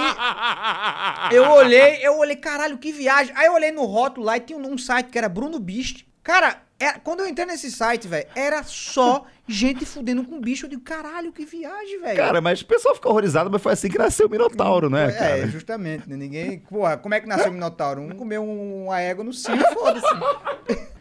eu 1.35 1.49
olhei, 1.51 1.99
eu 2.01 2.17
olhei, 2.17 2.35
caralho, 2.35 2.77
que 2.77 2.91
viagem. 2.91 3.33
Aí 3.37 3.45
eu 3.45 3.53
olhei 3.53 3.71
no 3.71 3.85
rótulo 3.85 4.25
lá 4.25 4.37
e 4.37 4.39
tinha 4.39 4.57
um, 4.57 4.73
um 4.73 4.77
site 4.77 5.07
que 5.09 5.17
era 5.17 5.29
Bruno 5.29 5.59
Beast. 5.59 6.05
Cara, 6.23 6.57
é- 6.79 6.93
quando 6.93 7.19
eu 7.21 7.27
entrei 7.27 7.45
nesse 7.45 7.71
site, 7.71 8.07
velho, 8.07 8.27
era 8.35 8.63
só 8.63 9.25
gente 9.47 9.85
fudendo 9.85 10.23
com 10.25 10.41
bicho. 10.41 10.65
Eu 10.65 10.69
digo, 10.71 10.81
caralho, 10.81 11.31
que 11.31 11.45
viagem, 11.45 12.01
velho. 12.01 12.17
Cara, 12.17 12.41
mas 12.41 12.61
o 12.61 12.65
pessoal 12.65 12.95
fica 12.95 13.07
horrorizado, 13.09 13.49
mas 13.51 13.61
foi 13.61 13.73
assim 13.73 13.89
que 13.89 13.97
nasceu 13.97 14.27
o 14.27 14.29
Minotauro, 14.29 14.89
né, 14.89 15.07
É, 15.07 15.11
cara? 15.11 15.47
justamente, 15.47 16.09
né? 16.09 16.15
Ninguém. 16.17 16.59
Porra, 16.59 16.97
como 16.97 17.13
é 17.13 17.19
que 17.21 17.27
nasceu 17.27 17.49
o 17.49 17.53
Minotauro? 17.53 18.01
Um 18.01 18.09
comeu 18.09 18.41
um, 18.43 18.85
uma 18.85 18.99
égua 18.99 19.23
no 19.23 19.31
cio, 19.33 19.55
foda-se. 19.73 20.07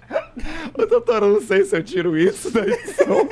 Ô, 0.79 0.87
doutor, 0.87 1.23
eu 1.25 1.35
não 1.35 1.41
sei 1.43 1.65
se 1.65 1.75
eu 1.77 1.83
tiro 1.83 2.17
isso 2.17 2.51
da 2.53 2.61
edição. 2.61 3.29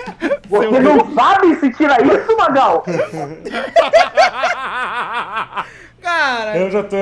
Você 0.55 0.69
Se 0.69 0.75
eu- 0.75 0.83
não 0.83 1.15
sabe 1.15 1.55
se 1.57 1.71
tira 1.73 1.97
isso, 2.03 2.37
Magal? 2.37 2.85
Cara, 6.03 6.59
Eu 6.59 6.71
já 6.71 6.83
tô, 6.83 6.97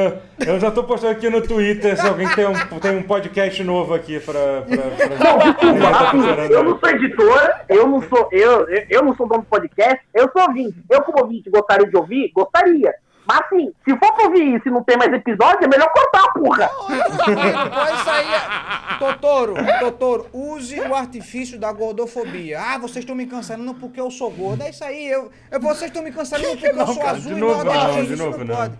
eu 0.46 0.60
já 0.60 0.70
tô 0.70 0.84
postando 0.84 1.12
aqui 1.12 1.28
no 1.28 1.42
Twitter 1.42 2.00
se 2.00 2.06
alguém 2.06 2.28
tem 2.36 2.46
um, 2.46 2.52
tem 2.78 2.96
um 2.98 3.02
podcast 3.02 3.64
novo 3.64 3.92
aqui 3.94 4.20
pra. 4.20 4.62
pra, 4.62 4.76
pra... 5.08 5.16
Não, 5.32 5.38
desculpa, 5.38 5.88
assim, 5.88 6.52
eu 6.52 6.62
não 6.62 6.78
sou 6.78 6.88
editora, 6.88 7.64
eu 7.68 7.88
não 7.88 8.00
sou, 8.02 8.28
eu, 8.30 8.68
eu, 8.68 8.86
eu 8.88 9.02
não 9.02 9.16
sou 9.16 9.26
dono 9.26 9.42
do 9.42 9.46
podcast, 9.48 10.00
eu 10.14 10.30
sou 10.32 10.42
ouvinte. 10.42 10.76
Eu, 10.88 11.02
como 11.02 11.20
ouvinte, 11.20 11.50
gostaria 11.50 11.88
de 11.88 11.96
ouvir? 11.96 12.30
Gostaria. 12.32 12.94
Mas 13.26 13.40
assim, 13.40 13.72
se 13.84 13.90
for 13.98 14.12
pra 14.14 14.24
ouvir 14.24 14.56
isso 14.56 14.68
e 14.68 14.70
não 14.70 14.82
tem 14.82 14.96
mais 14.96 15.12
episódio, 15.12 15.64
é 15.64 15.68
melhor 15.68 15.88
cortar, 15.92 16.32
porra. 16.32 16.68
Pode 16.68 18.04
sair. 18.04 18.98
Totoro, 18.98 19.54
Totoro, 19.80 20.26
use 20.32 20.78
o 20.80 20.94
artifício 20.94 21.58
da 21.58 21.72
gordofobia. 21.72 22.60
Ah, 22.60 22.78
vocês 22.78 23.04
estão 23.04 23.14
me 23.14 23.26
cancelando 23.26 23.74
porque 23.74 24.00
eu 24.00 24.10
sou 24.10 24.30
gordo. 24.30 24.62
É 24.62 24.70
isso 24.70 24.84
aí. 24.84 25.06
Eu, 25.08 25.30
eu- 25.50 25.60
vocês 25.60 25.90
estão 25.90 26.02
me 26.02 26.10
cancelando 26.12 26.50
porque 26.58 26.66
eu 26.68 26.86
sou 26.86 26.96
cara, 26.98 27.10
azul 27.12 27.32
de 27.32 27.38
e 27.38 27.40
novo 27.40 27.64
nordestino. 27.64 27.92
não, 27.94 28.04
de 28.04 28.12
Isso 28.14 28.22
novo 28.24 28.38
não 28.38 28.44
não. 28.46 28.56
pode. 28.56 28.74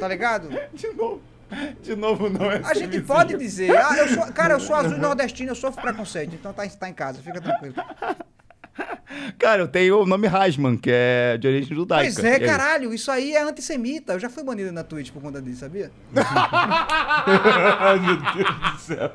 Tá 0.00 0.08
ligado? 0.08 0.48
De 0.74 0.92
novo. 0.94 1.20
De 1.80 1.96
novo, 1.96 2.28
não 2.28 2.50
é 2.50 2.60
A 2.64 2.74
gente 2.74 3.00
pode 3.00 3.36
dizer. 3.38 3.74
Ah, 3.76 3.96
eu 3.96 4.08
sou, 4.08 4.26
cara, 4.32 4.54
eu 4.54 4.60
sou 4.60 4.76
azul 4.76 4.96
e 4.98 5.00
nordestino, 5.00 5.50
eu 5.52 5.54
sofro 5.54 5.80
preconceito. 5.80 6.34
Então 6.34 6.52
tá, 6.52 6.66
tá 6.68 6.88
em 6.88 6.92
casa, 6.92 7.22
fica 7.22 7.40
tranquilo. 7.40 7.74
Cara, 9.38 9.62
eu 9.62 9.68
tenho 9.68 10.02
o 10.02 10.06
nome 10.06 10.26
Rasman, 10.26 10.76
que 10.76 10.90
é 10.92 11.36
de 11.36 11.46
origem 11.48 11.76
judaica. 11.76 12.12
Pois 12.14 12.24
E 12.24 12.28
é, 12.28 12.34
aí? 12.34 12.40
caralho, 12.44 12.94
isso 12.94 13.10
aí 13.10 13.34
é 13.34 13.42
antissemita. 13.42 14.12
Eu 14.14 14.20
já 14.20 14.30
fui 14.30 14.44
banido 14.44 14.70
na 14.72 14.84
Twitch 14.84 15.10
por 15.10 15.20
conta 15.20 15.42
disso, 15.42 15.60
sabia? 15.60 15.90
Ai, 16.14 17.98
meu 17.98 18.16
Deus 18.16 18.72
do 18.72 18.78
céu. 18.80 19.12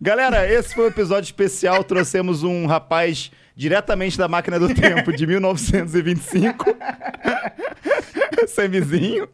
Galera, 0.00 0.46
esse 0.52 0.74
foi 0.74 0.84
o 0.84 0.88
episódio 0.88 1.26
especial. 1.26 1.82
Trouxemos 1.84 2.42
um 2.42 2.66
rapaz 2.66 3.30
diretamente 3.54 4.18
da 4.18 4.26
máquina 4.28 4.58
do 4.58 4.72
tempo 4.74 5.12
de 5.12 5.26
1925. 5.26 6.76
Semizinho. 8.48 9.28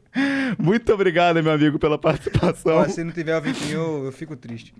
Muito 0.58 0.92
obrigado, 0.92 1.42
meu 1.42 1.52
amigo, 1.52 1.78
pela 1.78 1.96
participação. 1.98 2.88
Se 2.88 3.02
não 3.02 3.12
tiver 3.12 3.36
o 3.36 3.40
Vitinho, 3.40 3.78
eu, 3.78 4.04
eu 4.06 4.12
fico 4.12 4.36
triste. 4.36 4.74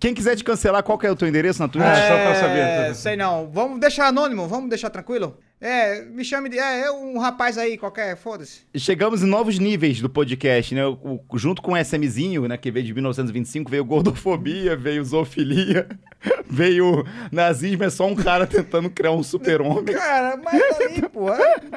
Quem 0.00 0.14
quiser 0.14 0.36
te 0.36 0.44
cancelar, 0.44 0.82
qual 0.82 0.96
que 0.98 1.06
é 1.06 1.10
o 1.10 1.16
teu 1.16 1.26
endereço 1.28 1.60
na 1.60 1.68
Twitch? 1.68 1.84
Ah, 1.84 1.94
só 2.08 2.14
pra 2.16 2.34
saber. 2.34 2.58
É, 2.60 2.94
sei 2.94 3.16
não. 3.16 3.50
Vamos 3.50 3.80
deixar 3.80 4.06
anônimo? 4.06 4.46
Vamos 4.46 4.68
deixar 4.68 4.90
tranquilo? 4.90 5.36
É, 5.60 6.02
me 6.04 6.24
chame 6.24 6.48
de. 6.48 6.56
É, 6.56 6.82
é 6.82 6.90
um 6.92 7.18
rapaz 7.18 7.58
aí 7.58 7.76
qualquer, 7.76 8.16
foda-se. 8.16 8.60
Chegamos 8.76 9.24
em 9.24 9.26
novos 9.26 9.58
níveis 9.58 10.00
do 10.00 10.08
podcast, 10.08 10.72
né? 10.72 10.86
O- 10.86 11.20
o- 11.28 11.36
junto 11.38 11.60
com 11.60 11.72
o 11.72 11.76
SMzinho, 11.76 12.46
né? 12.46 12.56
Que 12.56 12.70
veio 12.70 12.86
de 12.86 12.94
1925, 12.94 13.68
veio 13.68 13.84
gordofobia, 13.84 14.76
veio 14.76 15.04
zoofilia, 15.04 15.88
veio 16.48 17.04
nazismo, 17.32 17.82
é 17.82 17.90
só 17.90 18.06
um 18.06 18.14
cara 18.14 18.46
tentando 18.48 18.88
criar 18.88 19.10
um 19.10 19.22
super-homem. 19.24 19.96
Cara, 19.96 20.36
mas 20.36 20.62
ali, 20.80 21.02
pô, 21.08 21.26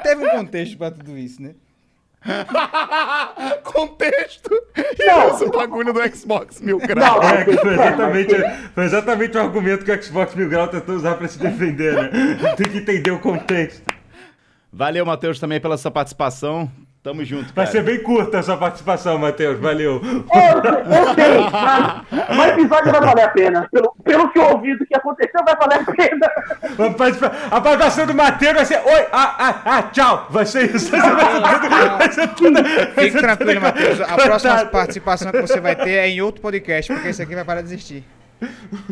teve 0.00 0.24
um 0.24 0.30
contexto 0.30 0.78
pra 0.78 0.92
tudo 0.92 1.18
isso, 1.18 1.42
né? 1.42 1.54
Contexto! 3.64 4.50
E 4.98 5.06
Não. 5.06 5.28
esse 5.28 5.48
bagulho 5.50 5.92
do 5.92 6.16
Xbox 6.16 6.60
Mil 6.60 6.78
Não, 6.78 6.86
Grau. 6.86 7.22
É, 7.22 7.44
foi, 7.44 7.54
é, 7.54 7.76
mas- 7.76 7.86
exatamente, 7.86 8.34
foi 8.74 8.84
exatamente 8.84 9.36
o 9.36 9.40
argumento 9.40 9.84
que 9.84 9.92
o 9.92 10.02
Xbox 10.02 10.34
Mil 10.34 10.48
Grau 10.48 10.68
tentou 10.68 10.94
usar 10.94 11.14
pra 11.16 11.28
se 11.28 11.38
defender, 11.38 11.94
né? 11.94 12.54
Tem 12.56 12.68
que 12.68 12.78
entender 12.78 13.10
o 13.10 13.18
contexto. 13.18 13.82
Valeu, 14.72 15.04
Matheus, 15.04 15.38
também 15.38 15.60
pela 15.60 15.76
sua 15.76 15.90
participação. 15.90 16.70
Tamo 17.02 17.24
junto, 17.24 17.46
Vai 17.52 17.64
cara. 17.66 17.66
ser 17.66 17.82
bem 17.82 18.00
curta 18.00 18.38
a 18.38 18.42
sua 18.44 18.56
participação, 18.56 19.18
Matheus. 19.18 19.58
Valeu. 19.58 20.00
É, 20.32 20.50
eu, 20.52 21.14
sei, 21.16 21.40
mas 22.36 22.38
o 22.38 22.60
episódio 22.60 22.92
vai 22.92 23.00
valer 23.00 23.24
a 23.24 23.28
pena. 23.28 23.68
Pelo, 23.72 23.92
pelo 24.04 24.30
que 24.30 24.38
eu 24.38 24.44
ouvi 24.52 24.78
do 24.78 24.86
que 24.86 24.94
aconteceu, 24.96 25.40
vai 25.44 25.56
valer 25.56 25.80
a 25.80 25.84
pena. 25.92 26.30
A 26.86 26.90
participa- 26.94 27.32
a 27.50 27.60
participação 27.60 28.06
do 28.06 28.14
Matheus 28.14 28.54
vai 28.54 28.64
ser 28.64 28.76
oi, 28.86 29.06
ah, 29.12 29.34
ah, 29.36 29.62
ah, 29.64 29.82
tchau. 29.90 30.28
Vai 30.30 30.46
ser 30.46 30.72
isso. 30.76 30.92
Vai 30.92 31.00
ser 31.00 31.58
tudo- 31.58 31.98
vai 31.98 32.12
ser 32.12 32.28
tudo- 32.34 32.62
vai 32.94 33.04
Fique 33.06 33.18
tranquilo, 33.18 33.60
Matheus. 33.60 34.00
A 34.00 34.14
próxima 34.14 34.64
participação 34.66 35.32
que 35.32 35.40
você 35.40 35.60
vai 35.60 35.74
ter 35.74 35.90
é 35.90 36.08
em 36.08 36.22
outro 36.22 36.40
podcast, 36.40 36.92
porque 36.92 37.08
esse 37.08 37.20
aqui 37.20 37.34
vai 37.34 37.44
parar 37.44 37.62
de 37.62 37.66
existir. 37.66 38.04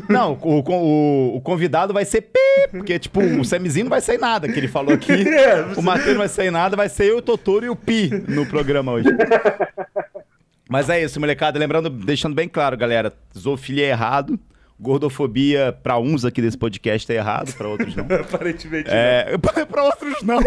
Não, 0.09 0.39
o, 0.43 0.61
o- 0.61 1.37
o 1.37 1.41
convidado 1.41 1.93
vai 1.93 2.05
ser 2.05 2.23
P, 2.23 2.39
porque, 2.71 2.99
tipo, 2.99 3.21
o 3.21 3.45
Semizinho 3.45 3.85
não 3.85 3.91
vai 3.91 4.01
sair 4.01 4.19
nada, 4.19 4.49
que 4.49 4.59
ele 4.59 4.69
falou 4.69 4.93
aqui. 4.95 5.13
É, 5.29 5.63
O 5.77 5.83
Matheus 5.83 6.11
não 6.13 6.19
vai 6.19 6.29
sair 6.29 6.51
nada, 6.51 6.77
vai 6.77 6.89
ser 6.89 7.07
eu, 7.11 7.19
o 7.19 7.23
Totoro 7.23 7.65
e 7.65 7.71
o 7.71 7.77
Pi 7.77 8.11
no 8.29 8.45
programa 8.47 8.93
hoje. 8.93 9.09
Mas 10.69 10.89
é 10.89 11.03
isso, 11.03 11.19
molecada. 11.19 11.59
Lembrando, 11.59 11.91
deixando 11.91 12.35
bem 12.35 12.49
claro, 12.49 12.77
galera, 12.77 13.13
zoofilia 13.37 13.87
é 13.87 13.91
errado. 13.91 14.39
Gordofobia, 14.79 15.77
pra 15.83 15.99
uns 15.99 16.25
aqui 16.25 16.41
desse 16.41 16.57
podcast, 16.57 17.11
é 17.13 17.17
errado, 17.17 17.53
pra 17.55 17.69
outros 17.69 17.95
não. 17.95 18.05
Aparentemente. 18.19 18.89
É, 18.91 19.37
pra 19.69 19.83
outros 19.85 20.23
não. 20.23 20.39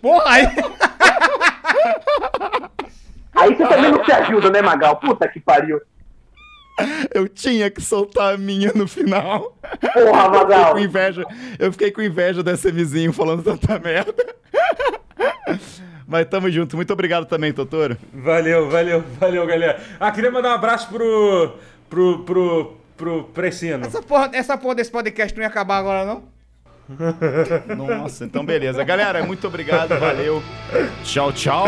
Porra, 0.00 0.24
aí. 0.26 0.46
Aí 3.34 3.54
você 3.54 3.66
também 3.68 3.90
não 3.92 4.04
se 4.04 4.12
ajuda, 4.12 4.50
né, 4.50 4.62
Magal? 4.62 4.96
Puta 4.96 5.28
que 5.28 5.38
pariu. 5.38 5.80
Eu 7.14 7.28
tinha 7.28 7.70
que 7.70 7.80
soltar 7.80 8.34
a 8.34 8.36
minha 8.36 8.72
no 8.74 8.86
final. 8.86 9.56
Porra, 9.80 10.24
Eu 10.24 10.32
fiquei 10.32 10.56
Magal. 10.56 10.72
com 10.72 10.78
inveja, 10.78 11.24
eu 11.58 11.72
fiquei 11.72 11.90
com 11.90 12.02
inveja 12.02 12.42
desse 12.42 12.64
Semizinho 12.64 13.12
falando 13.12 13.42
tanta 13.42 13.78
merda. 13.78 14.14
Mas 16.06 16.26
tamo 16.26 16.50
junto. 16.50 16.76
Muito 16.76 16.92
obrigado 16.92 17.26
também, 17.26 17.52
Totoro. 17.52 17.96
Valeu, 18.12 18.70
valeu, 18.70 19.02
valeu, 19.18 19.46
galera. 19.46 19.80
Ah, 19.98 20.10
queria 20.12 20.30
mandar 20.30 20.50
um 20.50 20.54
abraço 20.54 20.88
pro. 20.88 21.56
pro. 21.88 22.18
pro. 22.24 22.76
pro 22.96 23.24
Precino. 23.24 23.84
Essa 23.86 24.02
porra, 24.02 24.30
essa 24.32 24.56
porra 24.56 24.74
desse 24.76 24.90
podcast 24.90 25.36
não 25.36 25.42
ia 25.42 25.48
acabar 25.48 25.78
agora, 25.78 26.04
não? 26.04 26.22
Nossa, 27.76 28.24
então 28.24 28.44
beleza. 28.44 28.84
Galera, 28.84 29.24
muito 29.24 29.46
obrigado, 29.46 29.98
valeu. 29.98 30.42
Tchau, 31.02 31.32
tchau. 31.32 31.66